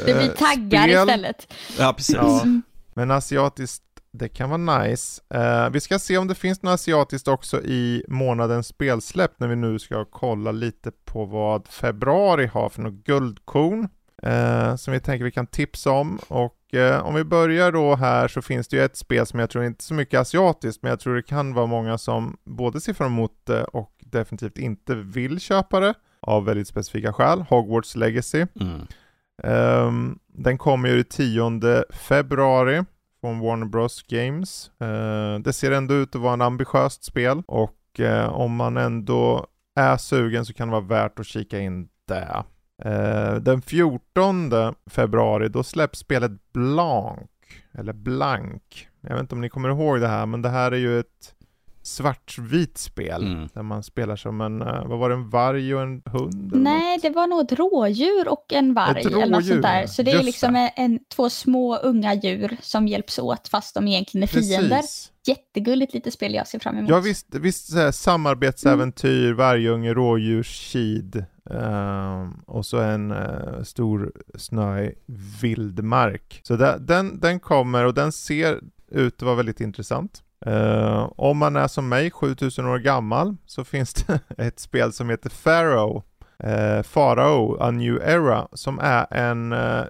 Det 0.06 0.14
blir 0.14 0.28
eh, 0.28 0.34
taggar 0.34 0.82
spel? 0.82 0.90
istället. 0.90 1.52
Ja, 1.78 1.92
precis. 1.96 2.16
Ja. 2.16 2.42
Mm. 2.42 2.62
Men 2.94 3.10
asiatiskt, 3.10 3.84
det 4.12 4.28
kan 4.28 4.50
vara 4.50 4.82
nice. 4.82 5.22
Eh, 5.34 5.70
vi 5.70 5.80
ska 5.80 5.98
se 5.98 6.18
om 6.18 6.28
det 6.28 6.34
finns 6.34 6.62
något 6.62 6.74
asiatiskt 6.74 7.28
också 7.28 7.62
i 7.62 8.04
månadens 8.08 8.66
spelsläpp 8.66 9.40
när 9.40 9.48
vi 9.48 9.56
nu 9.56 9.78
ska 9.78 10.04
kolla 10.04 10.52
lite 10.52 10.90
på 11.04 11.24
vad 11.24 11.68
februari 11.68 12.46
har 12.46 12.68
för 12.68 12.82
något 12.82 13.04
guldkorn. 13.04 13.88
Eh, 14.22 14.76
som 14.76 14.92
vi 14.92 15.00
tänker 15.00 15.24
vi 15.24 15.30
kan 15.30 15.46
tipsa 15.46 15.90
om. 15.90 16.18
Och 16.28 16.74
eh, 16.74 17.06
om 17.06 17.14
vi 17.14 17.24
börjar 17.24 17.72
då 17.72 17.94
här 17.94 18.28
så 18.28 18.42
finns 18.42 18.68
det 18.68 18.76
ju 18.76 18.84
ett 18.84 18.96
spel 18.96 19.26
som 19.26 19.38
jag 19.38 19.50
tror 19.50 19.64
inte 19.64 19.82
är 19.82 19.84
så 19.84 19.94
mycket 19.94 20.20
asiatiskt, 20.20 20.82
men 20.82 20.90
jag 20.90 21.00
tror 21.00 21.14
det 21.14 21.22
kan 21.22 21.54
vara 21.54 21.66
många 21.66 21.98
som 21.98 22.36
både 22.44 22.80
ser 22.80 22.92
fram 22.92 23.12
emot 23.12 23.32
det 23.44 23.64
och 23.64 23.90
definitivt 23.98 24.58
inte 24.58 24.94
vill 24.94 25.40
köpa 25.40 25.80
det 25.80 25.94
av 26.26 26.44
väldigt 26.44 26.68
specifika 26.68 27.12
skäl. 27.12 27.44
Hogwarts 27.48 27.96
Legacy. 27.96 28.46
Mm. 28.60 28.86
Ehm, 29.42 30.18
den 30.26 30.58
kommer 30.58 30.88
ju 30.88 30.94
den 30.94 31.04
10 31.04 31.84
februari 31.90 32.84
från 33.20 33.40
Warner 33.40 33.66
Bros 33.66 34.02
Games. 34.02 34.70
Eh, 34.80 35.38
det 35.38 35.52
ser 35.52 35.70
ändå 35.70 35.94
ut 35.94 36.14
att 36.14 36.22
vara 36.22 36.32
en 36.32 36.42
ambitiöst 36.42 37.04
spel 37.04 37.42
och 37.46 38.00
eh, 38.00 38.28
om 38.28 38.56
man 38.56 38.76
ändå 38.76 39.46
är 39.76 39.96
sugen 39.96 40.46
så 40.46 40.52
kan 40.52 40.68
det 40.68 40.72
vara 40.72 40.84
värt 40.84 41.18
att 41.18 41.26
kika 41.26 41.60
in 41.60 41.88
det. 42.08 42.44
Eh, 42.84 43.34
den 43.34 43.62
14 43.62 44.52
februari 44.86 45.48
då 45.48 45.62
släpps 45.62 45.98
spelet 45.98 46.52
Blanc, 46.52 47.30
eller 47.72 47.92
Blank. 47.92 48.88
Jag 49.00 49.10
vet 49.10 49.20
inte 49.20 49.34
om 49.34 49.40
ni 49.40 49.48
kommer 49.48 49.68
ihåg 49.68 50.00
det 50.00 50.08
här 50.08 50.26
men 50.26 50.42
det 50.42 50.48
här 50.48 50.72
är 50.72 50.76
ju 50.76 51.00
ett 51.00 51.34
svartvit 51.86 52.78
spel 52.78 53.22
Mm. 53.26 53.48
där 53.54 53.62
man 53.62 53.82
spelar 53.82 54.16
som 54.16 54.40
en, 54.40 54.62
eh, 54.62 54.86
vad 54.86 54.98
var 54.98 55.08
det, 55.08 55.14
en 55.14 55.30
varg 55.30 55.74
och 55.74 55.82
en 55.82 56.02
hund? 56.04 56.52
eller 56.52 56.62
Nej, 56.62 56.96
något? 56.96 57.02
det 57.02 57.10
var 57.10 57.26
nog 57.26 57.40
ett 57.40 57.52
rådjur 57.52 58.28
och 58.28 58.52
en 58.52 58.74
varg 58.74 59.00
Ett 59.00 59.06
eller 59.06 59.26
något 59.26 59.46
sånt 59.46 59.62
där. 59.62 59.86
Så 59.86 60.02
det 60.02 60.10
är 60.10 60.14
just 60.14 60.24
liksom 60.24 60.52
det. 60.52 60.58
en, 60.76 60.92
en, 60.92 60.98
två 61.14 61.30
små 61.30 61.76
unga 61.76 62.14
djur 62.14 62.56
som 62.60 62.88
hjälps 62.88 63.18
åt 63.18 63.48
fast 63.48 63.74
de 63.74 63.88
egentligen 63.88 64.22
är 64.22 64.26
fiender. 64.26 64.76
Precis. 64.80 65.10
Jättegulligt 65.26 65.94
litet 65.94 66.12
spel 66.14 66.34
jag 66.34 66.48
ser 66.48 66.58
fram 66.58 66.76
emot. 66.78 66.90
Ja 66.90 67.00
visst, 67.00 67.34
visst 67.34 67.72
så 67.72 67.78
här, 67.78 67.90
samarbetsäventyr, 67.90 69.32
vargunge, 69.32 69.94
rådjurskid 69.94 71.24
ehm, 71.50 72.32
och 72.46 72.66
så 72.66 72.78
en 72.78 73.10
eh, 73.10 73.62
stor 73.62 74.12
snöig 74.34 74.94
vildmark. 75.42 76.40
Så 76.42 76.56
där, 76.56 76.78
den, 76.78 77.20
den 77.20 77.40
kommer 77.40 77.84
och 77.84 77.94
den 77.94 78.12
ser 78.12 78.60
ut 78.90 79.14
att 79.16 79.22
vara 79.22 79.34
väldigt 79.36 79.60
intressant. 79.60 80.22
Uh, 80.46 81.12
om 81.16 81.38
man 81.38 81.56
är 81.56 81.68
som 81.68 81.88
mig, 81.88 82.10
7000 82.10 82.66
år 82.66 82.78
gammal, 82.78 83.36
så 83.46 83.64
finns 83.64 83.94
det 83.94 84.20
ett 84.38 84.58
spel 84.58 84.92
som 84.92 85.10
heter 85.10 85.30
Pharaoh, 85.44 86.02
uh, 86.44 86.82
Pharaoh, 86.82 87.56
A 87.60 87.70
New 87.70 88.02
Era, 88.02 88.48
som 88.52 88.78
är 88.78 89.06
en 89.10 89.52
uh, 89.52 89.84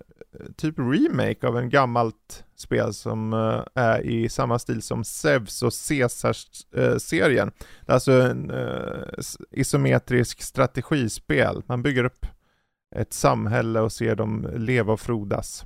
typ 0.56 0.78
remake 0.78 1.48
av 1.48 1.58
en 1.58 1.70
gammalt 1.70 2.44
spel 2.56 2.94
som 2.94 3.32
är 3.74 4.00
i 4.00 4.28
samma 4.28 4.58
stil 4.58 4.82
som 4.82 5.04
Zeus 5.04 5.62
och 5.62 5.72
Caesars-serien. 5.88 7.50
det 7.86 7.92
är 7.92 7.94
alltså 7.94 8.12
en 8.12 8.50
eh, 8.50 9.24
isometrisk 9.50 10.42
strategispel. 10.42 11.62
Man 11.66 11.82
bygger 11.82 12.04
upp 12.04 12.26
ett 12.96 13.12
samhälle 13.12 13.80
och 13.80 13.92
ser 13.92 14.16
dem 14.16 14.48
leva 14.56 14.92
och 14.92 15.00
frodas. 15.00 15.64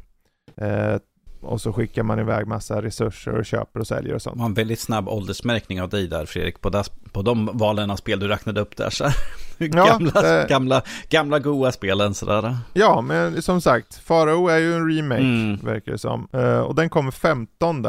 Och 1.40 1.60
så 1.60 1.72
skickar 1.72 2.02
man 2.02 2.18
iväg 2.18 2.46
massa 2.46 2.82
resurser 2.82 3.34
och 3.34 3.44
köper 3.46 3.80
och 3.80 3.86
säljer 3.86 4.14
och 4.14 4.22
sånt. 4.22 4.36
Det 4.36 4.40
var 4.40 4.46
en 4.46 4.54
väldigt 4.54 4.80
snabb 4.80 5.08
åldersmärkning 5.08 5.82
av 5.82 5.88
dig 5.88 6.08
där 6.08 6.26
Fredrik, 6.26 6.60
på, 6.60 6.70
das, 6.70 6.88
på 7.12 7.22
de 7.22 7.50
valen 7.52 7.90
av 7.90 7.96
spel 7.96 8.20
du 8.20 8.28
räknade 8.28 8.60
upp 8.60 8.76
där. 8.76 8.90
Så 8.90 9.04
här. 9.04 9.14
gamla, 9.68 10.40
eh. 10.40 10.48
gamla, 10.48 10.82
gamla 11.08 11.38
goa 11.38 11.72
spelen 11.72 12.14
sådär. 12.14 12.56
Ja, 12.72 13.00
men 13.00 13.42
som 13.42 13.60
sagt, 13.60 13.94
Farao 13.94 14.48
är 14.48 14.58
ju 14.58 14.74
en 14.74 14.90
remake, 14.96 15.20
Mm. 15.20 15.56
verkar 15.56 15.92
det 15.92 15.98
som. 15.98 16.28
Eh, 16.32 16.58
och 16.58 16.74
den 16.74 16.90
kommer 16.90 17.10
15. 17.10 17.84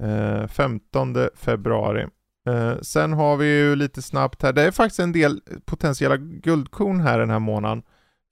Eh, 0.00 0.46
15 0.48 1.16
februari. 1.36 2.06
Eh, 2.48 2.72
sen 2.82 3.12
har 3.12 3.36
vi 3.36 3.46
ju 3.46 3.76
lite 3.76 4.02
snabbt 4.02 4.42
här, 4.42 4.52
det 4.52 4.62
är 4.62 4.70
faktiskt 4.70 5.00
en 5.00 5.12
del 5.12 5.40
potentiella 5.64 6.16
guldkorn 6.16 7.00
här 7.00 7.18
den 7.18 7.30
här 7.30 7.38
månaden. 7.38 7.82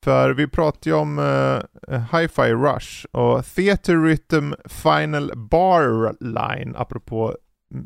För 0.05 0.31
vi 0.31 0.47
pratade 0.47 0.91
ju 0.91 0.93
om 0.93 1.19
uh, 1.19 1.63
Hi-Fi 2.13 2.53
Rush 2.53 3.07
och 3.13 3.45
Theater 3.45 4.05
Rhythm 4.05 4.53
Final 4.65 5.33
Bar 5.37 6.17
Line, 6.21 6.75
apropå 6.77 7.37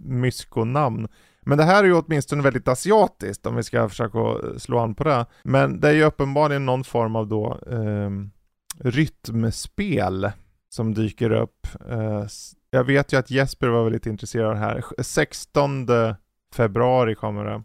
myskonamn. 0.04 1.08
Men 1.42 1.58
det 1.58 1.64
här 1.64 1.84
är 1.84 1.88
ju 1.88 1.94
åtminstone 1.94 2.42
väldigt 2.42 2.68
asiatiskt 2.68 3.46
om 3.46 3.56
vi 3.56 3.62
ska 3.62 3.88
försöka 3.88 4.18
eh, 4.18 4.56
slå 4.56 4.78
an 4.78 4.94
på 4.94 5.04
det. 5.04 5.26
Men 5.42 5.80
det 5.80 5.88
är 5.88 5.92
ju 5.92 6.04
uppenbarligen 6.04 6.66
någon 6.66 6.84
form 6.84 7.16
av 7.16 7.28
då 7.28 7.58
ehm, 7.70 8.30
rytmspel 8.78 10.30
som 10.68 10.94
dyker 10.94 11.30
upp. 11.32 11.66
Eh, 11.90 12.24
jag 12.70 12.84
vet 12.84 13.12
ju 13.12 13.16
att 13.16 13.30
Jesper 13.30 13.68
var 13.68 13.84
väldigt 13.84 14.06
intresserad 14.06 14.46
av 14.46 14.54
det 14.54 14.60
här. 14.60 14.84
16 15.02 15.86
februari 16.54 17.14
kommer 17.14 17.44
det. 17.44 17.62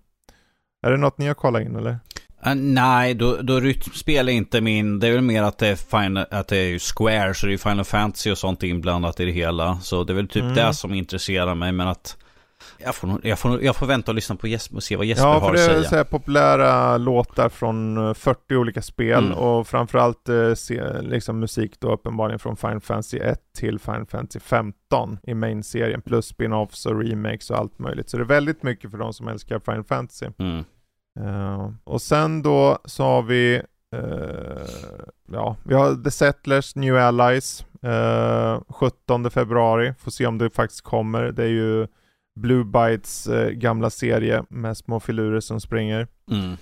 Är 0.81 0.91
det 0.91 0.97
något 0.97 1.17
ni 1.17 1.27
har 1.27 1.33
kollat 1.33 1.61
in 1.61 1.75
eller? 1.75 1.99
Uh, 2.47 2.55
nej, 2.55 3.13
då, 3.13 3.37
då 3.41 3.59
rytmspel 3.59 4.29
är 4.29 4.33
inte 4.33 4.61
min... 4.61 4.99
Det 4.99 5.07
är 5.07 5.11
väl 5.11 5.21
mer 5.21 5.43
att 5.43 5.57
det 5.57 5.67
är, 5.67 5.75
final, 5.75 6.25
att 6.31 6.47
det 6.47 6.57
är 6.57 6.79
Square, 6.79 7.33
så 7.33 7.47
det 7.47 7.53
är 7.53 7.57
Final 7.57 7.85
Fantasy 7.85 8.31
och 8.31 8.37
sånt 8.37 8.63
inblandat 8.63 9.19
i 9.19 9.25
det 9.25 9.31
hela. 9.31 9.79
Så 9.79 10.03
det 10.03 10.13
är 10.13 10.15
väl 10.15 10.27
typ 10.27 10.43
mm. 10.43 10.55
det 10.55 10.73
som 10.73 10.93
intresserar 10.93 11.55
mig, 11.55 11.71
men 11.71 11.87
att... 11.87 12.17
Jag 12.77 12.95
får, 12.95 13.19
jag, 13.23 13.39
får, 13.39 13.63
jag 13.63 13.75
får 13.75 13.85
vänta 13.85 14.11
och 14.11 14.15
lyssna 14.15 14.35
på 14.35 14.47
Jesper 14.47 14.75
och 14.75 14.83
se 14.83 14.95
vad 14.95 15.05
Jesper 15.05 15.27
ja, 15.27 15.39
har 15.39 15.53
att 15.53 15.59
säga. 15.59 15.77
Ja, 15.77 15.83
för 15.83 15.95
det 15.95 15.99
är 15.99 16.03
populära 16.03 16.97
låtar 16.97 17.49
från 17.49 18.15
40 18.15 18.53
eh, 18.53 18.59
olika 18.59 18.81
spel 18.81 19.25
mm. 19.25 19.37
och 19.37 19.67
framförallt 19.67 20.29
eh, 20.29 20.53
se, 20.53 21.01
liksom 21.01 21.39
musik 21.39 21.79
då 21.79 21.93
uppenbarligen 21.93 22.39
från 22.39 22.57
Final 22.57 22.81
Fantasy 22.81 23.17
1 23.17 23.39
till 23.57 23.79
Final 23.79 24.05
Fantasy 24.05 24.39
15 24.39 25.19
i 25.23 25.33
main-serien 25.33 26.01
plus 26.01 26.27
spin-offs 26.27 26.85
och 26.85 27.03
remakes 27.03 27.49
och 27.49 27.57
allt 27.57 27.79
möjligt. 27.79 28.09
Så 28.09 28.17
det 28.17 28.23
är 28.23 28.25
väldigt 28.25 28.63
mycket 28.63 28.91
för 28.91 28.97
de 28.97 29.13
som 29.13 29.27
älskar 29.27 29.59
Final 29.59 29.83
Fantasy. 29.83 30.25
Mm. 30.37 30.63
Uh, 31.19 31.71
och 31.83 32.01
sen 32.01 32.41
då 32.41 32.79
så 32.85 33.03
har 33.03 33.21
vi 33.21 33.61
uh, 33.95 34.65
ja, 35.31 35.55
vi 35.63 35.73
har 35.73 36.03
The 36.03 36.11
Settlers 36.11 36.75
New 36.75 36.97
Allies 36.97 37.65
uh, 37.85 37.91
eh, 37.91 38.61
17 38.69 39.31
februari. 39.31 39.93
Får 39.99 40.11
se 40.11 40.25
om 40.25 40.37
det 40.37 40.49
faktiskt 40.49 40.81
kommer. 40.81 41.23
Det 41.23 41.43
är 41.43 41.47
ju 41.47 41.87
Blue 42.35 42.63
Bytes 42.63 43.29
gamla 43.51 43.89
serie 43.89 44.43
med 44.49 44.77
små 44.77 44.99
filurer 44.99 45.39
som 45.39 45.61
springer. 45.61 46.07
Mm. 46.31 46.57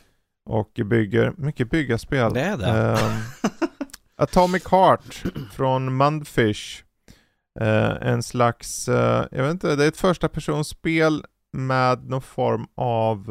Och 0.45 0.79
bygger, 0.85 1.33
mycket 1.37 1.69
byggarspel. 1.69 2.33
Det 2.33 2.41
är 2.41 2.57
det. 2.57 2.97
Atomic 4.15 4.67
Heart 4.67 5.23
från 5.53 5.97
Mundfish. 5.97 6.83
en 8.01 8.23
slags, 8.23 8.87
jag 9.31 9.43
vet 9.43 9.51
inte, 9.51 9.75
det 9.75 9.83
är 9.83 9.87
ett 9.87 9.97
första 9.97 10.29
personspel 10.29 11.25
med 11.51 12.09
någon 12.09 12.21
form 12.21 12.67
av 12.75 13.25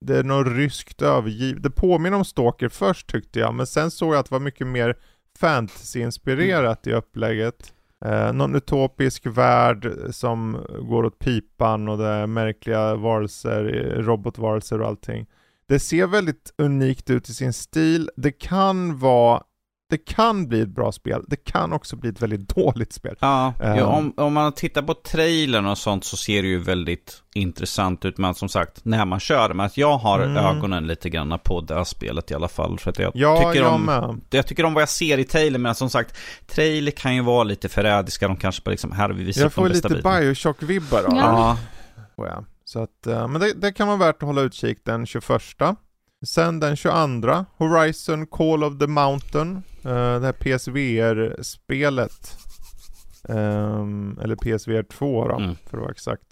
det 0.00 0.18
är 0.18 0.24
något 0.24 0.46
ryskt 0.46 1.02
övergivet. 1.02 1.62
Det 1.62 1.70
påminner 1.70 2.16
om 2.16 2.24
Stalker 2.24 2.68
först 2.68 3.06
tyckte 3.06 3.40
jag, 3.40 3.54
men 3.54 3.66
sen 3.66 3.90
såg 3.90 4.14
jag 4.14 4.18
att 4.20 4.26
det 4.26 4.34
var 4.34 4.40
mycket 4.40 4.66
mer 4.66 4.96
fantasy-inspirerat 5.38 6.86
i 6.86 6.92
upplägget. 6.92 7.72
Eh, 8.04 8.32
någon 8.32 8.56
utopisk 8.56 9.26
värld 9.26 9.92
som 10.10 10.66
går 10.88 11.04
åt 11.04 11.18
pipan 11.18 11.88
och 11.88 11.98
det 11.98 12.06
är 12.06 12.26
märkliga 12.26 12.94
varelser, 12.94 13.64
eh, 13.64 14.02
robotvarelser 14.02 14.80
och 14.80 14.88
allting. 14.88 15.26
Det 15.66 15.78
ser 15.78 16.06
väldigt 16.06 16.54
unikt 16.58 17.10
ut 17.10 17.28
i 17.28 17.34
sin 17.34 17.52
stil. 17.52 18.10
Det 18.16 18.32
kan 18.32 18.98
vara 18.98 19.42
det 19.90 19.98
kan 19.98 20.48
bli 20.48 20.60
ett 20.60 20.68
bra 20.68 20.92
spel, 20.92 21.24
det 21.28 21.36
kan 21.36 21.72
också 21.72 21.96
bli 21.96 22.10
ett 22.10 22.22
väldigt 22.22 22.48
dåligt 22.54 22.92
spel. 22.92 23.16
Ja, 23.20 23.54
um, 23.60 23.76
ja 23.76 23.86
om, 23.86 24.14
om, 24.16 24.34
man 24.34 24.52
tittar 24.52 24.82
på 24.82 24.94
trailern 24.94 25.66
och 25.66 25.78
sånt 25.78 26.04
så 26.04 26.16
ser 26.16 26.42
det 26.42 26.48
ju 26.48 26.58
väldigt 26.58 27.22
intressant 27.34 28.04
ut. 28.04 28.18
Men 28.18 28.34
som 28.34 28.48
sagt, 28.48 28.84
när 28.84 29.04
man 29.04 29.20
kör 29.20 29.54
men 29.54 29.66
att 29.66 29.76
jag 29.76 29.98
har 29.98 30.20
mm. 30.20 30.36
ögonen 30.36 30.86
lite 30.86 31.10
grann 31.10 31.38
på 31.44 31.60
det 31.60 31.74
här 31.74 31.84
spelet 31.84 32.30
i 32.30 32.34
alla 32.34 32.48
fall. 32.48 32.78
För 32.78 32.90
att 32.90 32.98
jag, 32.98 33.12
ja, 33.14 33.36
tycker 33.36 33.64
jag 33.64 33.74
om, 33.74 33.82
med. 33.82 34.20
jag 34.30 34.46
tycker 34.46 34.64
om 34.64 34.74
vad 34.74 34.82
jag 34.82 34.88
ser 34.88 35.18
i 35.18 35.24
trailern, 35.24 35.62
men 35.62 35.74
som 35.74 35.90
sagt, 35.90 36.16
trailer 36.46 36.90
kan 36.90 37.14
ju 37.14 37.22
vara 37.22 37.44
lite 37.44 37.68
förrädiska. 37.68 38.28
De 38.28 38.36
kanske 38.36 38.62
bara 38.64 38.70
liksom, 38.70 38.92
här 38.92 39.08
har 39.08 39.14
vi 39.14 39.24
visat 39.24 39.42
Jag 39.42 39.52
får 39.52 39.68
lite 39.68 39.88
Bioshock-vibbar 39.88 41.02
då. 41.02 41.16
Ja. 41.16 41.58
ja. 42.16 42.44
Så 42.64 42.82
att, 42.82 43.06
uh, 43.06 43.28
men 43.28 43.40
det, 43.40 43.52
det 43.52 43.72
kan 43.72 43.86
vara 43.88 43.98
värt 43.98 44.16
att 44.16 44.26
hålla 44.26 44.40
utkik 44.40 44.78
den 44.84 45.06
21. 45.06 45.42
Sen 46.26 46.60
den 46.60 46.76
22, 46.76 47.44
Horizon 47.56 48.26
Call 48.26 48.64
of 48.64 48.78
the 48.78 48.86
Mountain, 48.86 49.56
uh, 49.56 50.20
det 50.20 50.26
här 50.26 50.32
PSVR-spelet, 50.32 52.36
um, 53.28 53.36
ehm, 53.36 54.18
eller 54.22 54.36
PSVR 54.36 54.82
2 54.82 55.28
då, 55.28 55.36
mm. 55.36 55.56
för 55.70 55.76
att 55.76 55.82
vara 55.82 55.90
exakt, 55.90 56.22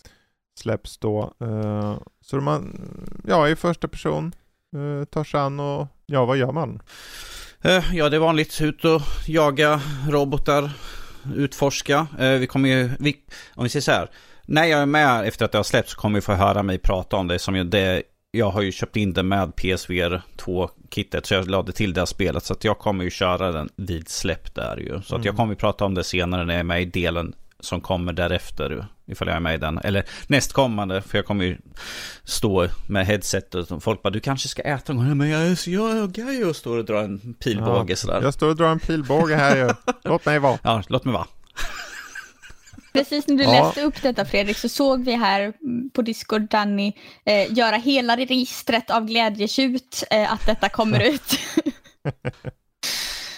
släpps 0.61 0.99
då. 0.99 1.34
Uh, 1.43 1.99
så 2.20 2.36
man, 2.36 2.91
ja, 3.26 3.49
i 3.49 3.57
första 3.57 3.89
person, 3.89 4.34
uh, 4.76 5.05
tar 5.05 5.24
sig 5.24 5.41
an 5.41 5.61
och, 5.61 5.86
ja, 6.07 6.24
vad 6.24 6.36
gör 6.36 6.53
man? 6.53 6.82
Uh, 7.66 7.97
ja, 7.97 8.09
det 8.09 8.16
är 8.16 8.20
vanligt, 8.20 8.61
ut 8.61 8.84
och 8.84 9.03
jaga 9.26 9.80
robotar, 10.09 10.70
utforska. 11.34 12.07
vi 12.18 12.47
kommer 12.47 12.68
ju, 12.68 12.91
vi, 12.99 13.16
om 13.55 13.64
vi 13.64 13.68
säger 13.68 13.82
så 13.82 13.93
här, 13.93 14.11
när 14.47 14.64
jag 14.64 14.80
är 14.80 14.86
med 14.86 15.28
efter 15.28 15.45
att 15.45 15.53
det 15.53 15.59
har 15.59 15.62
släppts 15.62 15.93
så 15.93 15.99
kommer 15.99 16.14
vi 16.14 16.20
få 16.20 16.32
höra 16.32 16.62
mig 16.62 16.78
prata 16.78 17.16
om 17.16 17.28
det 17.28 17.39
som 17.39 17.70
det 17.70 18.03
jag 18.39 18.51
har 18.51 18.62
ju 18.62 18.72
köpt 18.72 18.97
in 18.97 19.12
det 19.12 19.22
med 19.22 19.57
PSVR 19.57 20.22
2-kittet 20.36 21.26
så 21.26 21.34
jag 21.34 21.49
lade 21.49 21.72
till 21.72 21.93
det 21.93 22.01
här 22.01 22.07
spelet. 22.07 22.45
Så 22.45 22.53
att 22.53 22.64
jag 22.64 22.78
kommer 22.78 23.05
ju 23.05 23.11
köra 23.11 23.53
den 23.53 23.68
vid 23.76 24.09
släpp 24.09 24.55
där 24.55 24.76
ju. 24.76 24.89
Så 24.89 24.93
mm. 24.93 25.01
att 25.01 25.11
jag 25.11 25.26
mm. 25.26 25.36
kommer 25.36 25.53
ju 25.53 25.57
prata 25.57 25.84
om 25.84 25.95
det 25.95 26.05
senare 26.05 26.45
när 26.45 26.55
jag 26.55 26.61
är 26.61 26.64
med 26.64 26.82
i 26.82 26.84
delen 26.84 27.34
som 27.61 27.80
kommer 27.80 28.12
därefter. 28.12 28.86
Ifall 29.07 29.28
jag 29.28 29.36
är 29.36 29.41
med 29.41 29.55
i 29.55 29.59
den. 29.59 29.78
Eller 29.78 30.05
nästkommande. 30.26 31.03
För 31.03 31.18
jag 31.18 31.26
kommer 31.26 31.45
ju 31.45 31.59
stå 32.24 32.66
med 32.89 33.07
headsetet. 33.07 33.70
Och 33.70 33.82
folk 33.82 34.03
bara 34.03 34.11
du 34.11 34.20
kanske 34.20 34.49
ska 34.49 34.62
äta 34.62 34.93
någon. 34.93 35.18
Men 35.18 35.28
jag 35.28 35.43
är 35.43 35.55
så 35.55 35.70
jag 35.70 36.49
och 36.49 36.57
står 36.57 36.78
och 36.78 36.84
drar 36.84 37.03
en 37.03 37.34
pilbåge 37.34 37.93
ja, 37.93 37.97
sådär. 37.97 38.22
Jag 38.22 38.34
står 38.34 38.49
och 38.49 38.57
drar 38.57 38.68
en 38.68 38.80
pilbåge 38.80 39.36
här 39.36 39.57
ju. 39.57 39.70
Låt 40.05 40.26
mig 40.26 40.39
vara. 40.39 40.59
Ja, 40.62 40.82
låt 40.89 41.05
mig 41.05 41.14
vara. 41.14 41.26
Precis 42.99 43.28
när 43.28 43.36
du 43.36 43.44
ja. 43.44 43.51
läste 43.51 43.82
upp 43.82 44.03
detta 44.03 44.24
Fredrik 44.24 44.57
så 44.57 44.68
såg 44.68 45.05
vi 45.05 45.12
här 45.12 45.53
på 45.92 46.03
Discord 46.03 46.42
Danny 46.42 46.92
eh, 47.24 47.53
göra 47.53 47.76
hela 47.76 48.16
registret 48.16 48.90
av 48.90 49.05
glädjetjut 49.05 50.05
eh, 50.11 50.32
att 50.32 50.46
detta 50.46 50.68
kommer 50.68 51.01
ut. 51.01 51.38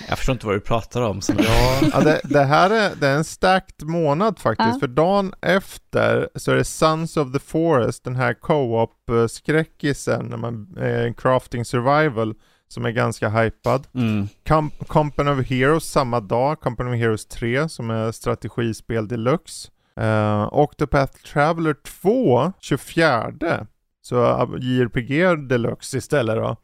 Jag 0.08 0.18
förstår 0.18 0.32
inte 0.32 0.46
vad 0.46 0.56
du 0.56 0.60
pratar 0.60 1.02
om. 1.02 1.20
Så. 1.20 1.32
Ja, 1.38 1.80
ja 1.92 2.00
det, 2.00 2.20
det, 2.24 2.44
här 2.44 2.70
är, 2.70 2.94
det 3.00 3.08
är 3.08 3.16
en 3.16 3.24
stacked 3.24 3.88
månad 3.88 4.38
faktiskt. 4.38 4.68
Ja. 4.72 4.80
För 4.80 4.86
dagen 4.86 5.34
efter 5.40 6.28
så 6.34 6.50
är 6.50 6.56
det 6.56 6.64
Sons 6.64 7.16
of 7.16 7.32
the 7.32 7.38
Forest, 7.38 8.04
den 8.04 8.16
här 8.16 8.34
co-op-skräckisen, 8.34 10.26
när 10.26 10.36
man 10.36 10.76
är 10.78 11.06
en 11.06 11.14
crafting 11.14 11.64
survival 11.64 12.34
som 12.72 12.84
är 12.84 12.90
ganska 12.90 13.28
hypad. 13.28 13.86
Mm. 13.94 14.28
Com 14.48 14.70
Company 14.86 15.30
of 15.30 15.46
Heroes 15.46 15.84
samma 15.84 16.20
dag, 16.20 16.60
Company 16.60 16.90
of 16.90 16.96
Heroes 16.96 17.26
3 17.26 17.68
som 17.68 17.90
är 17.90 18.12
strategispel 18.12 19.08
deluxe. 19.08 19.70
Uh, 20.00 20.48
Octopath 20.52 21.22
Traveler 21.32 21.74
2 21.74 22.52
24 22.60 23.66
så 24.02 24.48
JRPG 24.60 25.48
deluxe 25.48 25.98
istället 25.98 26.36
då. 26.36 26.56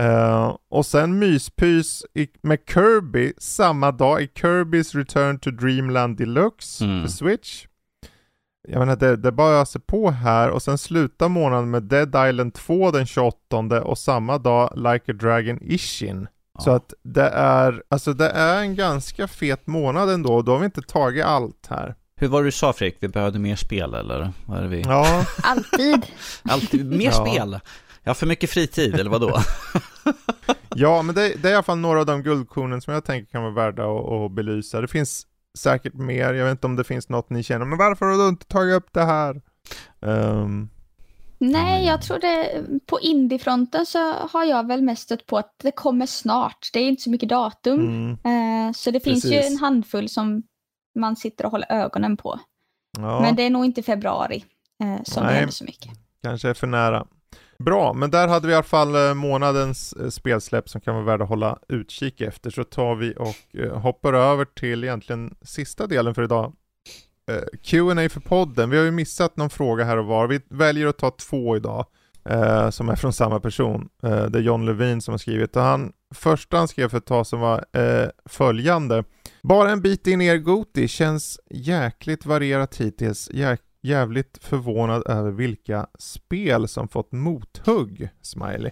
Uh, 0.00 0.56
och 0.70 0.86
sen 0.86 1.18
myspys 1.18 2.04
i, 2.14 2.28
med 2.42 2.58
Kirby 2.66 3.32
samma 3.38 3.92
dag 3.92 4.22
i 4.22 4.26
Kirby's 4.26 4.96
Return 4.96 5.38
to 5.38 5.50
Dreamland 5.50 6.16
Deluxe 6.16 6.84
mm. 6.84 7.02
för 7.02 7.08
Switch 7.08 7.66
jag 8.68 8.78
menar 8.78 8.96
det, 8.96 9.16
det 9.16 9.32
bara 9.32 9.60
öser 9.60 9.80
på 9.80 10.10
här 10.10 10.50
och 10.50 10.62
sen 10.62 10.78
slutar 10.78 11.28
månaden 11.28 11.70
med 11.70 11.82
Dead 11.82 12.28
Island 12.28 12.54
2 12.54 12.90
den 12.90 13.06
28 13.06 13.82
och 13.82 13.98
samma 13.98 14.38
dag 14.38 14.72
Like 14.76 15.12
a 15.12 15.14
Dragon 15.14 15.58
Ishin. 15.62 16.28
Ja. 16.54 16.60
Så 16.60 16.70
att 16.70 16.94
det 17.02 17.28
är, 17.28 17.82
alltså 17.88 18.12
det 18.12 18.30
är 18.30 18.60
en 18.60 18.74
ganska 18.74 19.28
fet 19.28 19.66
månad 19.66 20.10
ändå 20.10 20.34
och 20.34 20.44
då 20.44 20.52
har 20.52 20.58
vi 20.58 20.64
inte 20.64 20.82
tagit 20.82 21.24
allt 21.24 21.66
här. 21.70 21.94
Hur 22.16 22.28
var 22.28 22.40
det 22.40 22.48
du 22.48 22.52
sa 22.52 22.72
Fredrik? 22.72 22.96
Vi 23.00 23.08
behövde 23.08 23.38
mer 23.38 23.56
spel 23.56 23.94
eller? 23.94 24.32
Vad 24.46 24.58
är 24.58 24.62
det 24.62 24.68
vi? 24.68 24.80
Ja. 24.80 25.24
Alltid. 25.42 26.06
Alltid, 26.42 26.86
mer 26.86 27.04
ja. 27.04 27.26
spel? 27.26 27.60
Jag 28.02 28.10
har 28.10 28.14
för 28.14 28.26
mycket 28.26 28.50
fritid 28.50 28.94
eller 28.94 29.10
vadå? 29.10 29.40
ja, 30.74 31.02
men 31.02 31.14
det, 31.14 31.34
det, 31.42 31.48
är 31.48 31.52
i 31.52 31.54
alla 31.54 31.62
fall 31.62 31.78
några 31.78 32.00
av 32.00 32.06
de 32.06 32.22
guldkornen 32.22 32.80
som 32.80 32.94
jag 32.94 33.04
tänker 33.04 33.32
kan 33.32 33.42
vara 33.42 33.52
värda 33.52 33.84
att, 33.84 34.12
att 34.12 34.32
belysa. 34.32 34.80
Det 34.80 34.88
finns 34.88 35.26
säkert 35.58 35.94
mer. 35.94 36.34
Jag 36.34 36.44
vet 36.44 36.50
inte 36.50 36.66
om 36.66 36.76
det 36.76 36.84
finns 36.84 37.08
något 37.08 37.30
ni 37.30 37.42
känner, 37.42 37.64
men 37.64 37.78
varför 37.78 38.06
har 38.06 38.18
du 38.18 38.28
inte 38.28 38.46
tagit 38.46 38.76
upp 38.76 38.92
det 38.92 39.04
här? 39.04 39.42
Um, 40.00 40.70
Nej, 41.38 41.86
jag 41.86 42.02
tror 42.02 42.18
det, 42.18 42.64
på 42.86 43.00
indiefronten 43.00 43.86
så 43.86 44.12
har 44.12 44.44
jag 44.44 44.66
väl 44.66 44.82
mest 44.82 45.02
stött 45.02 45.26
på 45.26 45.38
att 45.38 45.54
det 45.62 45.72
kommer 45.72 46.06
snart. 46.06 46.70
Det 46.72 46.78
är 46.78 46.88
inte 46.88 47.02
så 47.02 47.10
mycket 47.10 47.28
datum. 47.28 47.80
Mm. 47.80 48.66
Uh, 48.66 48.72
så 48.72 48.90
det 48.90 49.00
finns 49.00 49.22
Precis. 49.22 49.32
ju 49.32 49.52
en 49.52 49.58
handfull 49.58 50.08
som 50.08 50.42
man 50.94 51.16
sitter 51.16 51.44
och 51.44 51.50
håller 51.50 51.72
ögonen 51.72 52.16
på. 52.16 52.40
Ja. 52.98 53.20
Men 53.20 53.36
det 53.36 53.42
är 53.42 53.50
nog 53.50 53.64
inte 53.64 53.82
februari 53.82 54.44
uh, 54.84 55.02
som 55.04 55.22
Nej, 55.22 55.32
det 55.32 55.38
händer 55.38 55.52
så 55.52 55.64
mycket. 55.64 55.90
Kanske 56.22 56.48
är 56.48 56.54
för 56.54 56.66
nära. 56.66 57.06
Bra, 57.64 57.92
men 57.92 58.10
där 58.10 58.28
hade 58.28 58.46
vi 58.46 58.52
i 58.52 58.56
alla 58.56 58.62
fall 58.62 58.94
eh, 58.94 59.14
månadens 59.14 59.92
eh, 59.92 60.08
spelsläpp 60.08 60.68
som 60.68 60.80
kan 60.80 60.94
vara 60.94 61.04
värda 61.04 61.24
att 61.24 61.28
hålla 61.30 61.58
utkik 61.68 62.20
efter. 62.20 62.50
Så 62.50 62.64
tar 62.64 62.94
vi 62.94 63.14
och 63.18 63.60
eh, 63.60 63.78
hoppar 63.78 64.12
över 64.12 64.44
till 64.44 64.84
egentligen 64.84 65.34
sista 65.42 65.86
delen 65.86 66.14
för 66.14 66.22
idag. 66.22 66.52
Q&A 67.62 68.08
för 68.08 68.20
podden. 68.20 68.70
Vi 68.70 68.76
har 68.76 68.84
ju 68.84 68.90
missat 68.90 69.36
någon 69.36 69.50
fråga 69.50 69.84
här 69.84 69.96
och 69.96 70.06
var. 70.06 70.26
Vi 70.26 70.40
väljer 70.48 70.86
att 70.86 70.98
ta 70.98 71.10
två 71.10 71.56
idag. 71.56 71.86
Som 72.70 72.88
är 72.88 72.96
från 72.96 73.12
samma 73.12 73.40
person. 73.40 73.88
Det 74.00 74.38
är 74.38 74.40
John 74.40 74.66
Levin 74.66 75.00
som 75.00 75.12
har 75.12 75.18
skrivit. 75.18 75.56
Och 75.56 75.62
han, 75.62 75.92
första 76.14 76.56
han 76.56 76.68
skrev 76.68 76.88
för 76.88 76.98
ett 76.98 77.06
tag 77.06 77.26
som 77.26 77.40
var 77.40 77.64
följande. 78.28 79.04
Bara 79.42 79.70
en 79.70 79.80
bit 79.80 80.06
in 80.06 80.20
i 80.20 80.26
er 80.26 80.36
Goti 80.36 80.88
känns 80.88 81.40
jäkligt 81.50 82.26
varierat 82.26 82.76
hittills. 82.76 83.30
Jäk 83.32 83.60
jävligt 83.82 84.38
förvånad 84.44 85.02
över 85.06 85.30
vilka 85.30 85.86
spel 85.98 86.68
som 86.68 86.88
fått 86.88 87.12
mothugg, 87.12 88.08
Smiley. 88.22 88.70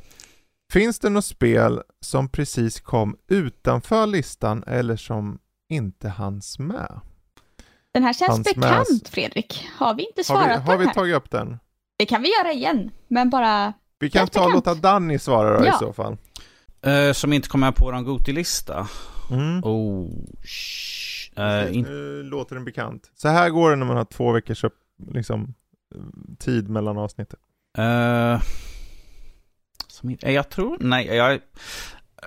Finns 0.73 0.99
det 0.99 1.11
något 1.11 1.25
spel 1.25 1.83
som 2.01 2.29
precis 2.29 2.81
kom 2.81 3.17
utanför 3.31 4.07
listan 4.07 4.65
eller 4.67 4.97
som 4.97 5.39
inte 5.69 6.09
hanns 6.09 6.59
med? 6.59 7.01
Den 7.95 8.03
här 8.03 8.13
känns 8.13 8.31
hanns 8.31 8.45
bekant, 8.55 8.89
med... 8.91 9.01
Fredrik. 9.09 9.69
Har 9.79 9.95
vi 9.95 10.07
inte 10.07 10.25
svarat 10.25 10.49
har 10.49 10.57
vi, 10.59 10.65
på 10.65 10.71
Har 10.73 10.79
vi 10.79 10.87
här? 10.87 10.95
tagit 10.95 11.17
upp 11.17 11.31
den? 11.31 11.59
Det 11.99 12.07
kan 12.07 12.23
vi 12.23 12.29
göra 12.39 12.53
igen, 12.53 12.91
men 13.09 13.31
bara 13.31 13.73
Vi 13.99 14.11
kan 14.11 14.29
ta 14.29 14.45
och 14.45 14.53
låta 14.53 14.75
Danny 14.75 15.19
svara 15.19 15.59
då 15.59 15.65
i 15.65 15.67
Ja. 15.67 15.79
så 15.79 15.93
fall. 15.93 16.17
Eh, 16.83 17.13
som 17.13 17.33
inte 17.33 17.49
kommer 17.49 17.73
på 17.73 17.85
vår 17.85 18.03
Goti-lista. 18.03 18.89
Mm. 19.31 19.61
Oh, 19.65 20.11
sh- 20.45 21.67
eh, 21.67 21.77
in- 21.77 21.85
Nu 21.85 22.23
låter 22.23 22.55
den 22.55 22.65
bekant. 22.65 23.11
Så 23.15 23.29
här 23.29 23.51
går 23.51 23.71
det 23.71 23.77
när 23.77 23.87
man 23.87 23.97
har 23.97 24.05
två 24.05 24.33
veckors 24.33 24.65
upp, 24.65 24.75
liksom, 25.13 25.55
tid 26.39 26.69
mellan 26.69 26.99
avsnitten. 26.99 27.39
Eh, 27.79 28.43
som, 29.87 30.11
inte- 30.11 30.27
eh, 30.27 30.33
jag 30.35 30.49
tror, 30.49 30.77
nej, 30.81 31.07
jag, 31.07 31.41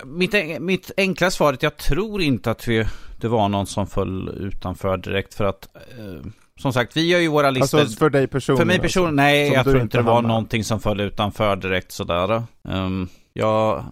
mitt, 0.05 0.61
mitt 0.61 0.91
enkla 0.97 1.31
svar 1.31 1.49
är 1.49 1.53
att 1.53 1.63
jag 1.63 1.77
tror 1.77 2.21
inte 2.21 2.51
att 2.51 2.67
vi, 2.67 2.85
det 3.21 3.27
var 3.27 3.49
någon 3.49 3.67
som 3.67 3.87
föll 3.87 4.29
utanför 4.29 4.97
direkt 4.97 5.33
för 5.33 5.45
att, 5.45 5.75
eh, 5.75 6.31
som 6.59 6.73
sagt, 6.73 6.97
vi 6.97 7.07
gör 7.07 7.19
ju 7.19 7.27
våra 7.27 7.49
listor. 7.51 7.79
Alltså 7.79 7.97
för 7.97 8.09
dig 8.09 8.27
personligen? 8.27 8.57
för 8.61 8.65
mig 8.65 8.79
personligen, 8.79 9.15
nej, 9.15 9.47
Som 9.47 9.55
jag 9.55 9.65
tror 9.65 9.81
inte 9.81 9.97
det 9.97 10.01
var 10.03 10.21
med. 10.21 10.27
någonting 10.29 10.63
som 10.63 10.79
föll 10.79 10.99
utanför 10.99 11.55
direkt 11.55 11.91
sådär. 11.91 12.43
Um, 12.61 13.07
jag 13.33 13.85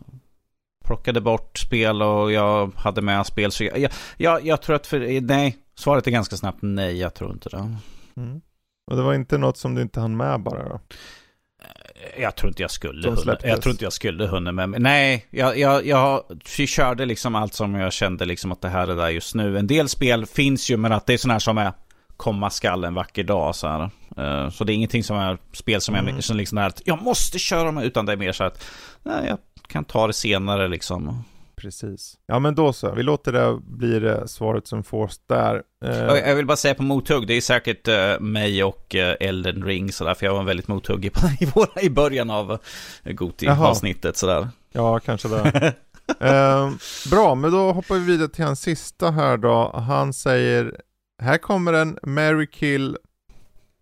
plockade 0.86 1.22
bort 1.22 1.58
spel 1.58 2.02
och 2.02 2.32
jag 2.32 2.72
hade 2.76 3.02
med 3.02 3.26
spel, 3.26 3.52
så 3.52 3.64
jag, 3.64 3.80
jag, 3.80 3.92
jag, 4.18 4.46
jag 4.46 4.62
tror 4.62 4.76
att, 4.76 4.88
för, 4.88 5.22
nej, 5.22 5.58
svaret 5.76 6.08
är 6.08 6.12
ganska 6.12 6.36
snabbt 6.38 6.58
nej, 6.62 6.98
jag 7.00 7.14
tror 7.14 7.32
inte 7.32 7.50
det. 7.50 7.58
Alltså. 7.58 7.78
Mm. 8.18 8.42
Och 8.88 8.98
det 8.98 9.04
var 9.04 9.14
inte 9.14 9.38
något 9.38 9.58
som 9.58 9.76
du 9.76 9.82
inte 9.82 10.00
hann 10.00 10.18
med 10.18 10.40
bara 10.40 10.70
då? 10.70 10.80
Jag 12.20 12.36
tror 12.36 12.50
inte 12.50 12.62
jag 12.62 12.72
skulle 12.72 13.18
släpptes. 13.18 13.50
Jag 13.50 13.62
tror 13.62 13.72
inte 13.72 13.84
jag 13.84 13.94
skulle 13.94 14.28
hunnit 14.28 14.54
med. 14.54 14.70
men 14.70 14.82
Nej, 14.84 15.26
jag, 15.30 15.58
jag, 15.60 15.86
jag 15.86 16.24
körde 16.48 17.06
liksom 17.06 17.36
allt 17.36 17.54
som 17.54 17.76
jag 17.76 17.94
kände 17.94 18.26
liksom 18.26 18.52
att 18.52 18.62
det 18.62 18.70
här 18.70 18.88
är 18.88 18.96
där 18.96 19.10
just 19.10 19.36
nu. 19.36 19.58
En 19.58 19.68
del 19.68 19.90
spel 19.90 20.26
finns 20.26 20.70
ju, 20.72 20.78
men 20.78 20.92
att 20.92 21.06
det 21.06 21.14
är 21.14 21.18
sådana 21.18 21.34
här 21.34 21.40
som 21.40 21.58
är 21.58 21.74
komma 22.18 22.50
skall 22.50 22.84
en 22.84 22.94
vacker 22.94 23.24
dag 23.24 23.56
så 23.56 23.68
här. 23.68 23.90
Eh, 24.18 24.50
Så 24.50 24.64
det 24.64 24.74
är 24.74 24.76
ingenting 24.76 25.04
som 25.04 25.18
är 25.18 25.38
spel 25.54 25.82
som 25.82 25.96
Mm. 25.96 26.22
som 26.22 26.38
liksom 26.38 26.58
är 26.58 26.68
att 26.68 26.82
jag 26.86 27.02
måste 27.02 27.40
köra 27.40 27.72
med, 27.72 27.86
utan 27.86 28.06
det 28.06 28.12
är 28.12 28.18
mer 28.18 28.32
så 28.32 28.44
att 28.44 28.64
nej, 29.04 29.26
jag 29.28 29.38
kan 29.68 29.86
ta 29.86 30.08
det 30.08 30.14
senare 30.14 30.68
liksom. 30.68 31.24
Precis. 31.62 32.18
Ja 32.28 32.40
men 32.40 32.56
då 32.56 32.74
så, 32.74 32.92
vi 32.94 33.04
låter 33.04 33.32
det 33.32 33.60
bli 33.64 34.00
det 34.00 34.28
svaret 34.28 34.68
som 34.68 34.84
fås 34.84 35.22
där. 35.28 35.64
Eh, 35.86 35.98
Jag 35.98 36.36
vill 36.36 36.46
bara 36.46 36.58
säga 36.58 36.76
på 36.76 36.84
mothugg, 36.84 37.28
det 37.28 37.34
är 37.34 37.42
säkert 37.42 37.88
eh, 37.88 38.20
mig 38.20 38.64
och 38.64 38.96
eh, 38.96 39.16
Elden 39.20 39.64
Ring 39.64 39.92
sådär, 39.92 40.14
för 40.14 40.26
jag 40.26 40.34
var 40.34 40.44
väldigt 40.44 40.68
mothugg 40.68 41.06
i, 41.06 41.12
i, 41.40 41.46
våra, 41.46 41.82
i 41.82 41.90
början 41.90 42.30
av. 42.30 42.58
Goti-avsnittet 43.04 44.18
sådär. 44.18 44.48
Ja, 44.72 45.00
kanske 45.00 45.28
det. 45.28 45.74
Eh, 46.20 46.70
bra, 47.12 47.36
men 47.36 47.52
då 47.52 47.72
hoppar 47.72 47.96
vi 47.96 48.06
vidare 48.06 48.30
till 48.30 48.44
hans 48.46 48.62
sista 48.62 49.12
här 49.12 49.38
då. 49.38 49.72
Han 49.88 50.14
säger, 50.14 50.76
här 51.22 51.38
kommer 51.38 51.74
en 51.74 51.98
Mary 52.04 52.48
Kill, 52.48 52.98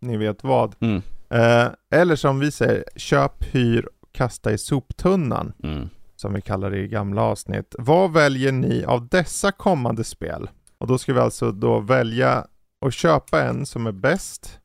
ni 0.01 0.17
vet 0.17 0.43
vad. 0.43 0.75
Mm. 0.79 1.01
Eh, 1.29 1.67
eller 1.91 2.15
som 2.15 2.39
vi 2.39 2.51
säger, 2.51 2.83
köp, 2.95 3.43
hyr, 3.55 3.89
kasta 4.11 4.51
i 4.51 4.57
soptunnan. 4.57 5.53
Mm. 5.63 5.89
Som 6.19 6.33
vi 6.33 6.41
kallar 6.41 6.71
det 6.71 6.77
i 6.77 6.87
gamla 6.87 7.21
avsnitt. 7.21 7.75
Vad 7.77 8.13
väljer 8.13 8.51
ni 8.51 8.83
av 8.83 9.07
dessa 9.07 9.51
kommande 9.51 10.03
spel? 10.03 10.49
Och 10.77 10.87
då 10.87 10.97
ska 10.97 11.13
vi 11.13 11.19
alltså 11.19 11.51
då 11.51 11.79
välja 11.79 12.45
att 12.85 12.93
köpa 12.93 13.43
en 13.43 13.65
som 13.65 13.87
är 13.87 13.91
bäst, 13.91 14.59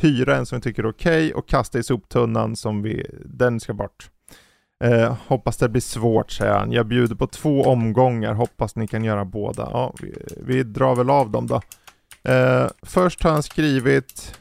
hyra 0.00 0.36
en 0.36 0.46
som 0.46 0.58
vi 0.58 0.62
tycker 0.62 0.82
är 0.82 0.90
okej 0.90 1.34
och 1.34 1.48
kasta 1.48 1.78
i 1.78 1.82
soptunnan 1.82 2.56
som 2.56 2.82
vi, 2.82 3.06
den 3.24 3.60
ska 3.60 3.74
bort. 3.74 4.10
Eh, 4.84 5.16
hoppas 5.26 5.56
det 5.56 5.68
blir 5.68 5.80
svårt 5.80 6.30
säger 6.30 6.52
han. 6.52 6.72
Jag 6.72 6.86
bjuder 6.86 7.14
på 7.16 7.26
två 7.26 7.62
omgångar, 7.62 8.34
hoppas 8.34 8.76
ni 8.76 8.88
kan 8.88 9.04
göra 9.04 9.24
båda. 9.24 9.68
Ja, 9.72 9.94
vi, 10.02 10.14
vi 10.36 10.62
drar 10.62 10.94
väl 10.94 11.10
av 11.10 11.30
dem 11.30 11.46
då. 11.46 11.60
Eh, 12.30 12.68
först 12.82 13.22
har 13.22 13.30
han 13.30 13.42
skrivit, 13.42 14.38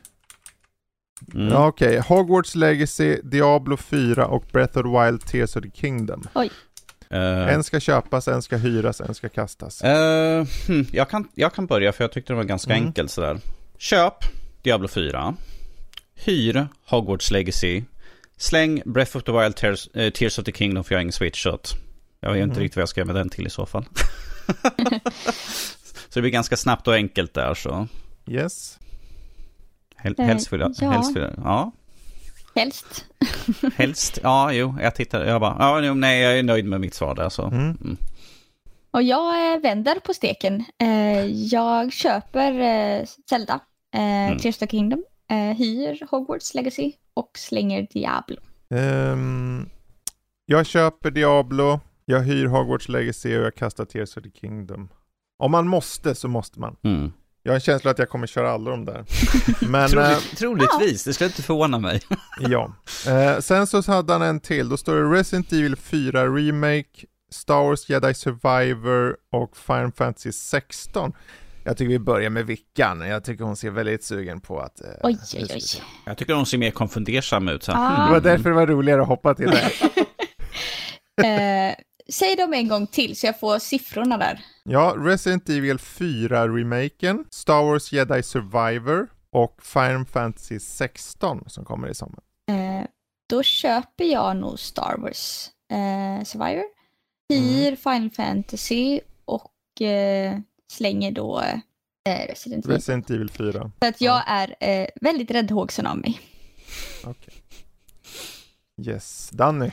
Mm. 1.34 1.48
ja 1.48 1.68
okej, 1.68 1.98
Hogwarts 2.00 2.56
Legacy, 2.56 3.18
Diablo 3.24 3.78
4 3.78 4.28
och 4.28 4.44
Breath 4.52 4.78
of 4.78 4.84
the 4.84 4.90
Wild 5.06 5.26
Tears 5.26 5.56
of 5.56 5.64
the 5.64 5.70
Kingdom. 5.82 6.24
Eh, 7.10 7.54
En 7.54 7.64
ska 7.64 7.80
köpas, 7.80 8.28
en 8.28 8.42
ska 8.42 8.58
hyras, 8.58 9.02
en 9.02 9.16
ska 9.16 9.30
kastas. 9.30 9.82
Eh, 9.82 10.46
hmm, 10.68 10.86
jag, 10.92 11.10
kan, 11.10 11.28
jag 11.36 11.54
kan 11.54 11.66
börja 11.68 11.92
för 11.92 12.04
jag 12.04 12.12
tyckte 12.12 12.34
det 12.34 12.38
var 12.38 12.44
ganska 12.44 12.74
Mm. 12.74 12.86
enkelt 12.88 13.12
sådär. 13.12 13.40
Köp 13.78 14.14
Diablo 14.62 14.88
4. 14.88 15.36
Hyr 16.16 16.68
Hogwarts 16.86 17.32
Legacy. 17.32 17.84
Släng 18.38 18.82
Breath 18.86 19.18
of 19.18 19.24
the 19.24 19.32
Wild 19.32 19.56
Tears, 19.56 19.88
eh, 19.94 20.10
Tears 20.10 20.40
of 20.40 20.46
the 20.46 20.52
Kingdom 20.52 20.84
för 20.84 20.96
jag 20.96 20.98
har 20.98 21.02
ingen 21.02 21.12
switch 21.14 21.44
så 21.44 21.60
jag 22.20 22.34
vet 22.34 22.44
inte 22.44 22.54
Mhm. 22.54 22.60
riktigt 22.64 22.76
vad 22.76 22.82
jag 22.82 22.90
ska 22.90 23.00
göra 23.02 23.08
med 23.08 23.16
den 23.16 23.30
till 23.30 23.48
i 23.48 23.50
så 23.50 23.66
fall. 23.66 23.86
så 26.10 26.14
det 26.14 26.22
blir 26.22 26.32
ganska 26.32 26.58
snabbt 26.58 26.88
och 26.88 26.94
enkelt 26.94 27.34
där 27.34 27.54
så. 27.54 27.88
Yes. 28.28 28.80
Hel, 30.04 30.16
helst 30.18 30.54
vill 30.54 30.60
jag, 30.60 30.74
ja. 30.82 30.90
helst 30.90 31.16
vill 31.16 31.24
jag, 31.24 31.34
ja. 31.38 31.72
Helst. 32.56 33.06
Helst, 33.76 34.20
ja 34.24 34.54
jo, 34.54 34.76
jag 34.82 34.96
tittar, 34.96 35.26
jag 35.26 35.42
bara, 35.42 35.56
ja 35.60 35.94
nej 35.94 36.22
jag 36.22 36.40
är 36.40 36.44
nöjd 36.44 36.66
med 36.66 36.82
mitt 36.82 36.94
svar 36.94 37.16
där 37.16 37.30
så. 37.30 37.44
Mm. 37.44 37.78
Mm. 37.82 37.98
Och 38.92 39.04
jag 39.04 39.54
eh, 39.54 39.62
vänder 39.62 40.00
på 40.00 40.14
steken. 40.14 40.64
Eh, 40.82 41.26
jag 41.26 41.94
köper 41.94 42.60
eh, 42.60 43.06
Zelda, 43.30 43.60
Mm. 43.96 44.40
Tears 44.40 44.56
of 44.56 44.60
the 44.60 44.68
Kingdom, 44.68 45.04
hyr 45.58 46.08
Hogwarts 46.12 46.54
Legacy 46.54 46.92
och 47.14 47.32
slänger 47.38 47.88
Diablo. 47.92 48.38
Ehm, 48.70 49.70
jag 50.46 50.66
köper 50.66 51.12
Diablo, 51.12 51.80
jag 52.06 52.20
hyr 52.20 52.46
Hogwarts 52.46 52.90
Legacy 52.90 53.38
och 53.38 53.44
jag 53.44 53.56
kastar 53.56 53.86
Tears 53.86 54.18
of 54.18 54.24
the 54.24 54.30
Kingdom. 54.30 54.90
Om 55.40 55.52
man 55.52 55.68
måste 55.68 56.16
så 56.16 56.28
måste 56.28 56.60
man. 56.60 56.76
Mm. 56.84 57.12
Jag 57.46 57.52
har 57.52 57.56
en 57.56 57.62
känsla 57.62 57.92
att 57.92 58.00
jag 58.00 58.10
kommer 58.10 58.28
köra 58.28 58.52
alla 58.52 58.72
de 58.72 58.86
där. 58.86 59.06
Men 59.62 59.84
eh, 59.84 59.90
Troligt, 59.90 60.38
troligtvis, 60.38 61.04
det 61.04 61.14
skulle 61.14 61.28
inte 61.28 61.42
förvåna 61.42 61.80
mig. 61.80 62.02
ja. 62.40 62.74
Eh, 63.08 63.40
sen 63.40 63.68
så 63.68 63.82
hade 63.92 64.14
han 64.14 64.22
en 64.22 64.40
till. 64.40 64.70
Då 64.70 64.78
står 64.78 64.96
det 64.96 65.20
Resident 65.20 65.52
Evil 65.54 65.76
4 65.76 66.26
Remake, 66.28 66.90
Star 67.32 67.64
Wars 67.64 67.90
Jedi 67.90 68.14
Survivor 68.14 69.16
och 69.32 69.58
Final 69.58 69.92
Fantasy 69.92 70.32
16. 70.32 71.14
Jag 71.66 71.78
tycker 71.78 71.90
vi 71.90 72.00
börjar 72.00 72.30
med 72.30 72.46
Vickan. 72.46 73.02
Jag 73.02 73.24
tycker 73.24 73.44
hon 73.44 73.56
ser 73.56 73.70
väldigt 73.70 74.04
sugen 74.04 74.42
på 74.42 74.60
att... 74.60 74.82
eh, 74.82 74.88
Oj, 75.04 75.18
oj, 75.36 75.48
oj. 75.54 75.62
Jag 76.06 76.18
tycker 76.18 76.34
de 76.34 76.46
ser 76.46 76.58
mer 76.58 76.72
konfundersam 76.72 77.48
ut. 77.48 77.64
Så. 77.64 77.72
Ah. 77.76 78.06
Det 78.06 78.12
var 78.12 78.20
därför 78.22 78.50
det 78.50 78.56
var 78.56 78.68
roligare 78.68 79.02
att 79.02 79.08
hoppa 79.08 79.34
till 79.36 79.52
det. 79.52 79.72
Eh, 81.24 81.76
säg 82.10 82.36
dem 82.36 82.54
en 82.54 82.68
gång 82.68 82.88
till 82.88 83.16
så 83.16 83.26
jag 83.26 83.40
får 83.40 83.60
siffrorna 83.60 84.18
där. 84.18 84.42
Ja, 84.64 84.96
Resident 84.98 85.50
Evil 85.50 85.78
4-remaken, 85.78 87.26
Star 87.30 87.64
Wars 87.64 87.92
Jedi 87.94 88.24
Survivor 88.24 89.08
och 89.32 89.60
Final 89.64 90.06
Fantasy 90.06 90.60
16 90.60 91.44
som 91.48 91.66
kommer 91.66 91.88
i 91.88 91.96
sommar. 91.96 92.20
Eh, 92.50 92.86
då 93.30 93.44
köper 93.44 94.04
jag 94.04 94.38
nog 94.38 94.60
Star 94.60 94.98
Wars 94.98 95.50
eh, 95.72 96.24
Survivor, 96.26 96.64
hyr 97.30 97.76
Final 97.76 98.10
Fantasy 98.10 99.00
och 99.26 99.82
eh, 99.82 100.40
slänger 100.72 101.12
då 101.12 101.42
eh, 102.06 102.28
Resident 102.28 102.66
Evil. 102.66 102.76
Resident 102.76 103.10
Evil 103.10 103.30
4. 103.30 103.72
För 103.80 103.88
att 103.88 104.02
jag 104.02 104.24
är 104.28 104.56
eh, 104.60 104.88
väldigt 105.02 105.32
räddhågsen 105.32 105.88
av 105.88 105.98
mig. 105.98 106.20
Okej. 107.06 107.34
Yes, 108.82 109.30
Danny. 109.34 109.72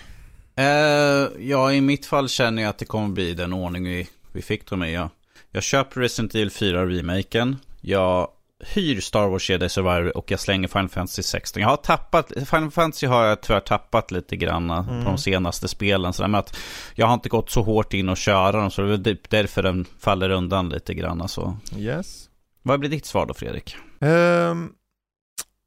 Eh, 0.61 1.29
ja, 1.39 1.73
i 1.73 1.81
mitt 1.81 2.07
fall 2.07 2.29
känner 2.29 2.63
jag 2.63 2.71
att 2.71 2.79
det 2.79 2.85
kommer 2.85 3.09
bli 3.09 3.35
den 3.35 3.53
ordning 3.53 3.85
vi, 3.85 4.09
vi 4.33 4.43
fick 4.43 4.71
dem 4.71 4.83
i. 4.85 4.95
Jag, 4.95 5.09
jag 5.51 5.63
köper 5.63 6.01
Resident 6.01 6.35
Evil 6.35 6.49
4-remaken. 6.51 7.57
Jag 7.81 8.29
hyr 8.75 9.01
Star 9.01 9.29
Wars 9.29 9.51
Jedi 9.51 9.69
Survivor 9.69 10.17
och 10.17 10.31
jag 10.31 10.41
slänger 10.41 10.69
Final 10.69 10.89
Fantasy 10.89 11.23
16. 11.23 11.63
Jag 11.63 11.69
har 11.69 11.77
tappat, 11.77 12.33
Final 12.37 12.71
Fantasy 12.71 13.07
har 13.07 13.25
jag 13.25 13.41
tyvärr 13.41 13.61
tappat 13.61 14.11
lite 14.11 14.37
grann 14.37 14.71
Mm. 14.71 15.05
på 15.05 15.11
de 15.11 15.19
senaste 15.19 15.69
spelen. 15.69 16.13
Så 16.13 16.37
att 16.37 16.57
jag 16.95 17.07
har 17.07 17.15
inte 17.15 17.29
gått 17.29 17.51
så 17.51 17.63
hårt 17.63 17.95
in 17.95 18.09
och 18.09 18.17
köra 18.17 18.53
dem, 18.53 18.71
så 18.71 18.83
det 18.83 18.95
är 18.95 18.99
typ 18.99 19.31
därför 19.31 19.63
den 19.63 19.85
faller 20.01 20.31
undan 20.31 20.69
lite 20.69 20.95
grann. 20.95 21.21
Alltså. 21.23 21.57
Yes. 21.77 22.29
Vad 22.63 22.81
blir 22.81 22.91
ditt 22.91 23.07
svar 23.07 23.27
då, 23.27 23.35
Fredrik? 23.35 23.77
Ehm, 24.01 24.73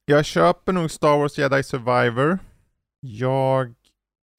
jag 0.06 0.26
köper 0.26 0.74
nog 0.74 0.92
Star 0.92 1.18
Wars 1.18 1.38
Jedi 1.38 1.64
Survivor. 1.64 2.40
Jag 3.02 3.74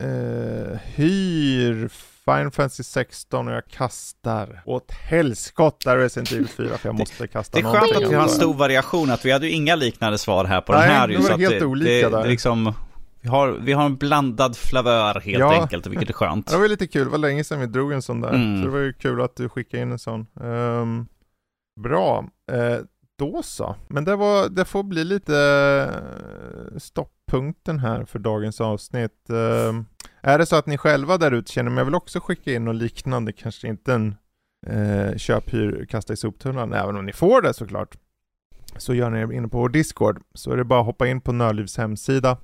eh, 0.02 0.78
hyr 0.94 1.88
Final 2.24 2.50
Fantasy 2.50 2.82
16 2.82 3.48
och 3.48 3.54
jag 3.54 3.66
kastar 3.68 4.62
åt 4.66 4.90
helskotta 4.92 5.96
Resident 5.96 6.32
Evil 6.32 6.48
4 6.48 6.78
för 6.78 6.88
jag 6.88 6.94
måste 6.98 7.26
kasta 7.26 7.56
Det 7.58 7.60
är 7.60 7.62
någonting. 7.62 7.92
skönt 7.92 8.04
att 8.04 8.10
vi 8.10 8.14
har 8.14 8.22
en 8.22 8.28
stor 8.28 8.54
variation, 8.54 9.10
att 9.10 9.24
vi 9.24 9.30
hade 9.30 9.46
ju 9.46 9.52
inga 9.52 9.74
liknande 9.76 10.18
svar 10.18 10.44
här 10.44 10.60
på 10.60 10.72
Nej, 10.72 10.80
den 10.88 10.90
här. 10.96 11.06
det 11.08 11.12
ju, 11.14 11.18
var 11.20 11.38
helt 11.38 11.58
det, 11.60 11.64
olika 11.66 11.90
det, 12.10 12.16
där. 12.16 12.22
Det 12.22 12.28
liksom, 12.28 12.72
vi, 13.20 13.28
har, 13.28 13.48
vi 13.52 13.72
har 13.72 13.84
en 13.86 13.96
blandad 13.96 14.56
flavör 14.56 15.20
helt 15.20 15.38
Ja. 15.40 15.62
enkelt, 15.62 15.86
vilket 15.86 16.08
är 16.08 16.12
skönt. 16.12 16.46
Det 16.50 16.58
var 16.58 16.68
lite 16.68 16.86
kul, 16.86 17.04
det 17.04 17.10
var 17.10 17.18
länge 17.18 17.44
sedan 17.44 17.60
vi 17.60 17.66
drog 17.66 17.92
en 17.92 18.02
sån 18.02 18.20
där. 18.20 18.32
Mm. 18.32 18.58
Så 18.60 18.64
det 18.66 18.72
var 18.72 18.78
ju 18.80 18.92
kul 18.92 19.22
att 19.22 19.36
du 19.36 19.48
skickade 19.48 19.82
in 19.82 19.92
en 19.92 19.98
sån. 19.98 20.26
Ehm, 20.42 21.06
bra, 21.80 22.24
Eh, 22.52 22.78
då 23.18 23.42
så. 23.42 23.76
Men 23.88 24.04
det, 24.04 24.16
var, 24.16 24.48
det 24.48 24.64
får 24.64 24.82
bli 24.82 25.04
lite 25.04 25.36
eh, 26.72 26.78
punkten 27.34 27.78
här 27.78 28.04
för 28.04 28.18
dagens 28.18 28.60
avsnitt. 28.60 29.30
Ehm, 29.30 29.86
är 30.20 30.38
det 30.38 30.46
så 30.46 30.56
att 30.56 30.66
ni 30.66 30.78
själva 30.78 31.18
där 31.18 31.32
ute 31.32 31.52
känner, 31.52 31.70
men 31.70 31.78
jag 31.78 31.84
vill 31.84 31.94
också 31.94 32.20
skicka 32.20 32.52
in 32.52 32.64
något 32.64 32.76
liknande, 32.76 33.32
kanske 33.32 33.68
inte 33.68 33.94
en 33.94 34.14
eh, 34.66 35.16
köp, 35.16 35.54
hyr, 35.54 35.86
kasta 35.90 36.12
i 36.12 36.16
soptunnan, 36.16 36.72
även 36.72 36.96
om 36.96 37.06
ni 37.06 37.12
får 37.12 37.42
det 37.42 37.54
såklart. 37.54 37.96
Så 38.76 38.94
gör 38.94 39.10
ni 39.10 39.26
det 39.26 39.34
inne 39.34 39.48
på 39.48 39.58
vår 39.58 39.68
Discord, 39.68 40.22
så 40.34 40.52
är 40.52 40.56
det 40.56 40.64
bara 40.64 40.80
att 40.80 40.86
hoppa 40.86 41.06
in 41.06 41.20
på 41.20 41.32
Nördlivs 41.32 41.76
hemsida 41.76 42.36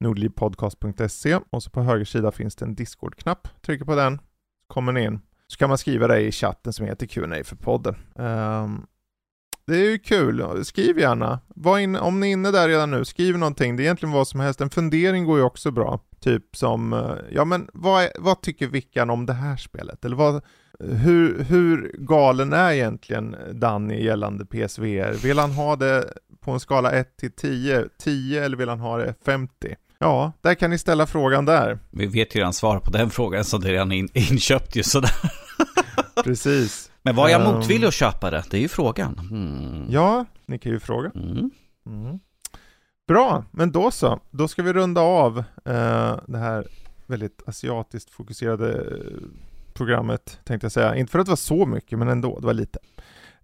nordlivpodcast.se 0.00 1.38
och 1.50 1.62
så 1.62 1.70
på 1.70 1.82
höger 1.82 2.04
sida 2.04 2.32
finns 2.32 2.56
det 2.56 2.64
en 2.64 2.74
Discord-knapp. 2.74 3.48
Trycker 3.62 3.84
på 3.84 3.94
den, 3.94 4.20
kommer 4.66 4.92
ni 4.92 5.04
in. 5.04 5.20
Så 5.46 5.58
kan 5.58 5.68
man 5.68 5.78
skriva 5.78 6.06
det 6.06 6.20
i 6.20 6.32
chatten 6.32 6.72
som 6.72 6.86
heter 6.86 7.06
Q&A 7.06 7.44
för 7.44 7.56
podden. 7.56 7.96
Um, 8.14 8.86
det 9.66 9.76
är 9.76 9.90
ju 9.90 9.98
kul, 9.98 10.64
skriv 10.64 10.98
gärna. 10.98 11.40
Var 11.48 11.78
in, 11.78 11.96
om 11.96 12.20
ni 12.20 12.28
är 12.28 12.32
inne 12.32 12.50
där 12.50 12.68
redan 12.68 12.90
nu, 12.90 13.04
skriv 13.04 13.38
någonting. 13.38 13.76
Det 13.76 13.82
är 13.82 13.84
egentligen 13.84 14.12
vad 14.12 14.28
som 14.28 14.40
helst. 14.40 14.60
En 14.60 14.70
fundering 14.70 15.24
går 15.24 15.38
ju 15.38 15.44
också 15.44 15.70
bra. 15.70 16.00
Typ 16.20 16.56
som, 16.56 16.92
eh, 16.92 17.14
ja 17.30 17.44
men 17.44 17.68
vad, 17.72 18.02
är, 18.02 18.10
vad 18.18 18.42
tycker 18.42 18.66
Vickan 18.66 19.10
om 19.10 19.26
det 19.26 19.32
här 19.32 19.56
spelet? 19.56 20.04
Eller 20.04 20.16
vad, 20.16 20.42
hur, 20.80 21.42
hur 21.42 21.94
galen 21.98 22.52
är 22.52 22.72
egentligen 22.72 23.36
Danny 23.52 24.04
gällande 24.04 24.44
PSVR? 24.44 25.12
Vill 25.12 25.38
han 25.38 25.50
ha 25.50 25.76
det 25.76 26.04
på 26.40 26.50
en 26.50 26.60
skala 26.60 26.92
1 26.92 27.16
till 27.16 27.32
10, 27.32 27.88
10 27.98 28.44
eller 28.44 28.56
vill 28.56 28.68
han 28.68 28.80
ha 28.80 28.96
det 28.96 29.14
50? 29.24 29.74
Ja, 29.98 30.32
där 30.40 30.54
kan 30.54 30.70
ni 30.70 30.78
ställa 30.78 31.06
frågan 31.06 31.44
där. 31.44 31.78
Vi 31.90 32.06
vet 32.06 32.36
ju 32.36 32.38
redan 32.38 32.52
svar 32.52 32.78
på 32.78 32.90
den 32.90 33.10
frågan 33.10 33.44
så 33.44 33.58
det 33.58 33.68
är 33.68 33.72
redan 33.72 33.92
in, 33.92 34.08
inköpt 34.14 34.76
ju 34.76 34.82
sådär. 34.82 35.10
Precis. 36.24 36.90
Men 37.02 37.16
var 37.16 37.28
jag 37.28 37.54
motvillig 37.54 37.86
att 37.86 37.94
köpa 37.94 38.30
det? 38.30 38.44
Det 38.50 38.56
är 38.56 38.60
ju 38.60 38.68
frågan. 38.68 39.28
Mm. 39.30 39.86
Ja, 39.90 40.24
ni 40.46 40.58
kan 40.58 40.72
ju 40.72 40.80
fråga. 40.80 41.10
Mm. 41.14 41.50
Mm. 41.86 42.18
Bra, 43.08 43.44
men 43.50 43.72
då 43.72 43.90
så. 43.90 44.20
Då 44.30 44.48
ska 44.48 44.62
vi 44.62 44.72
runda 44.72 45.00
av 45.00 45.38
uh, 45.38 45.44
det 46.26 46.38
här 46.38 46.66
väldigt 47.06 47.42
asiatiskt 47.46 48.10
fokuserade 48.10 48.96
programmet, 49.72 50.40
tänkte 50.44 50.64
jag 50.64 50.72
säga. 50.72 50.96
Inte 50.96 51.12
för 51.12 51.18
att 51.18 51.26
det 51.26 51.30
var 51.30 51.36
så 51.36 51.66
mycket, 51.66 51.98
men 51.98 52.08
ändå, 52.08 52.40
det 52.40 52.46
var 52.46 52.54
lite. 52.54 52.78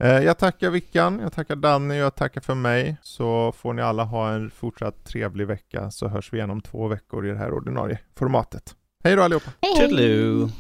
Uh, 0.05 0.09
jag 0.09 0.39
tackar 0.39 0.71
Vickan, 0.71 1.21
jag 1.23 1.33
tackar 1.33 1.57
Danny 1.57 1.95
och 1.95 1.99
jag 1.99 2.15
tackar 2.15 2.41
för 2.41 2.55
mig. 2.55 2.97
Så 3.03 3.53
får 3.53 3.73
ni 3.73 3.83
alla 3.83 4.05
ha 4.05 4.31
en 4.31 4.51
fortsatt 4.51 5.05
trevlig 5.05 5.47
vecka, 5.47 5.91
så 5.91 6.09
hörs 6.09 6.33
vi 6.33 6.37
igen 6.37 6.51
om 6.51 6.61
två 6.61 6.89
veckor 6.89 7.27
i 7.27 7.31
det 7.31 7.39
här 7.39 7.53
ordinarie 7.53 7.99
formatet. 8.17 8.75
Hej 9.05 9.17
då 9.17 9.23
allihopa! 9.23 9.51
Hej, 9.61 9.95
hej. 9.97 10.51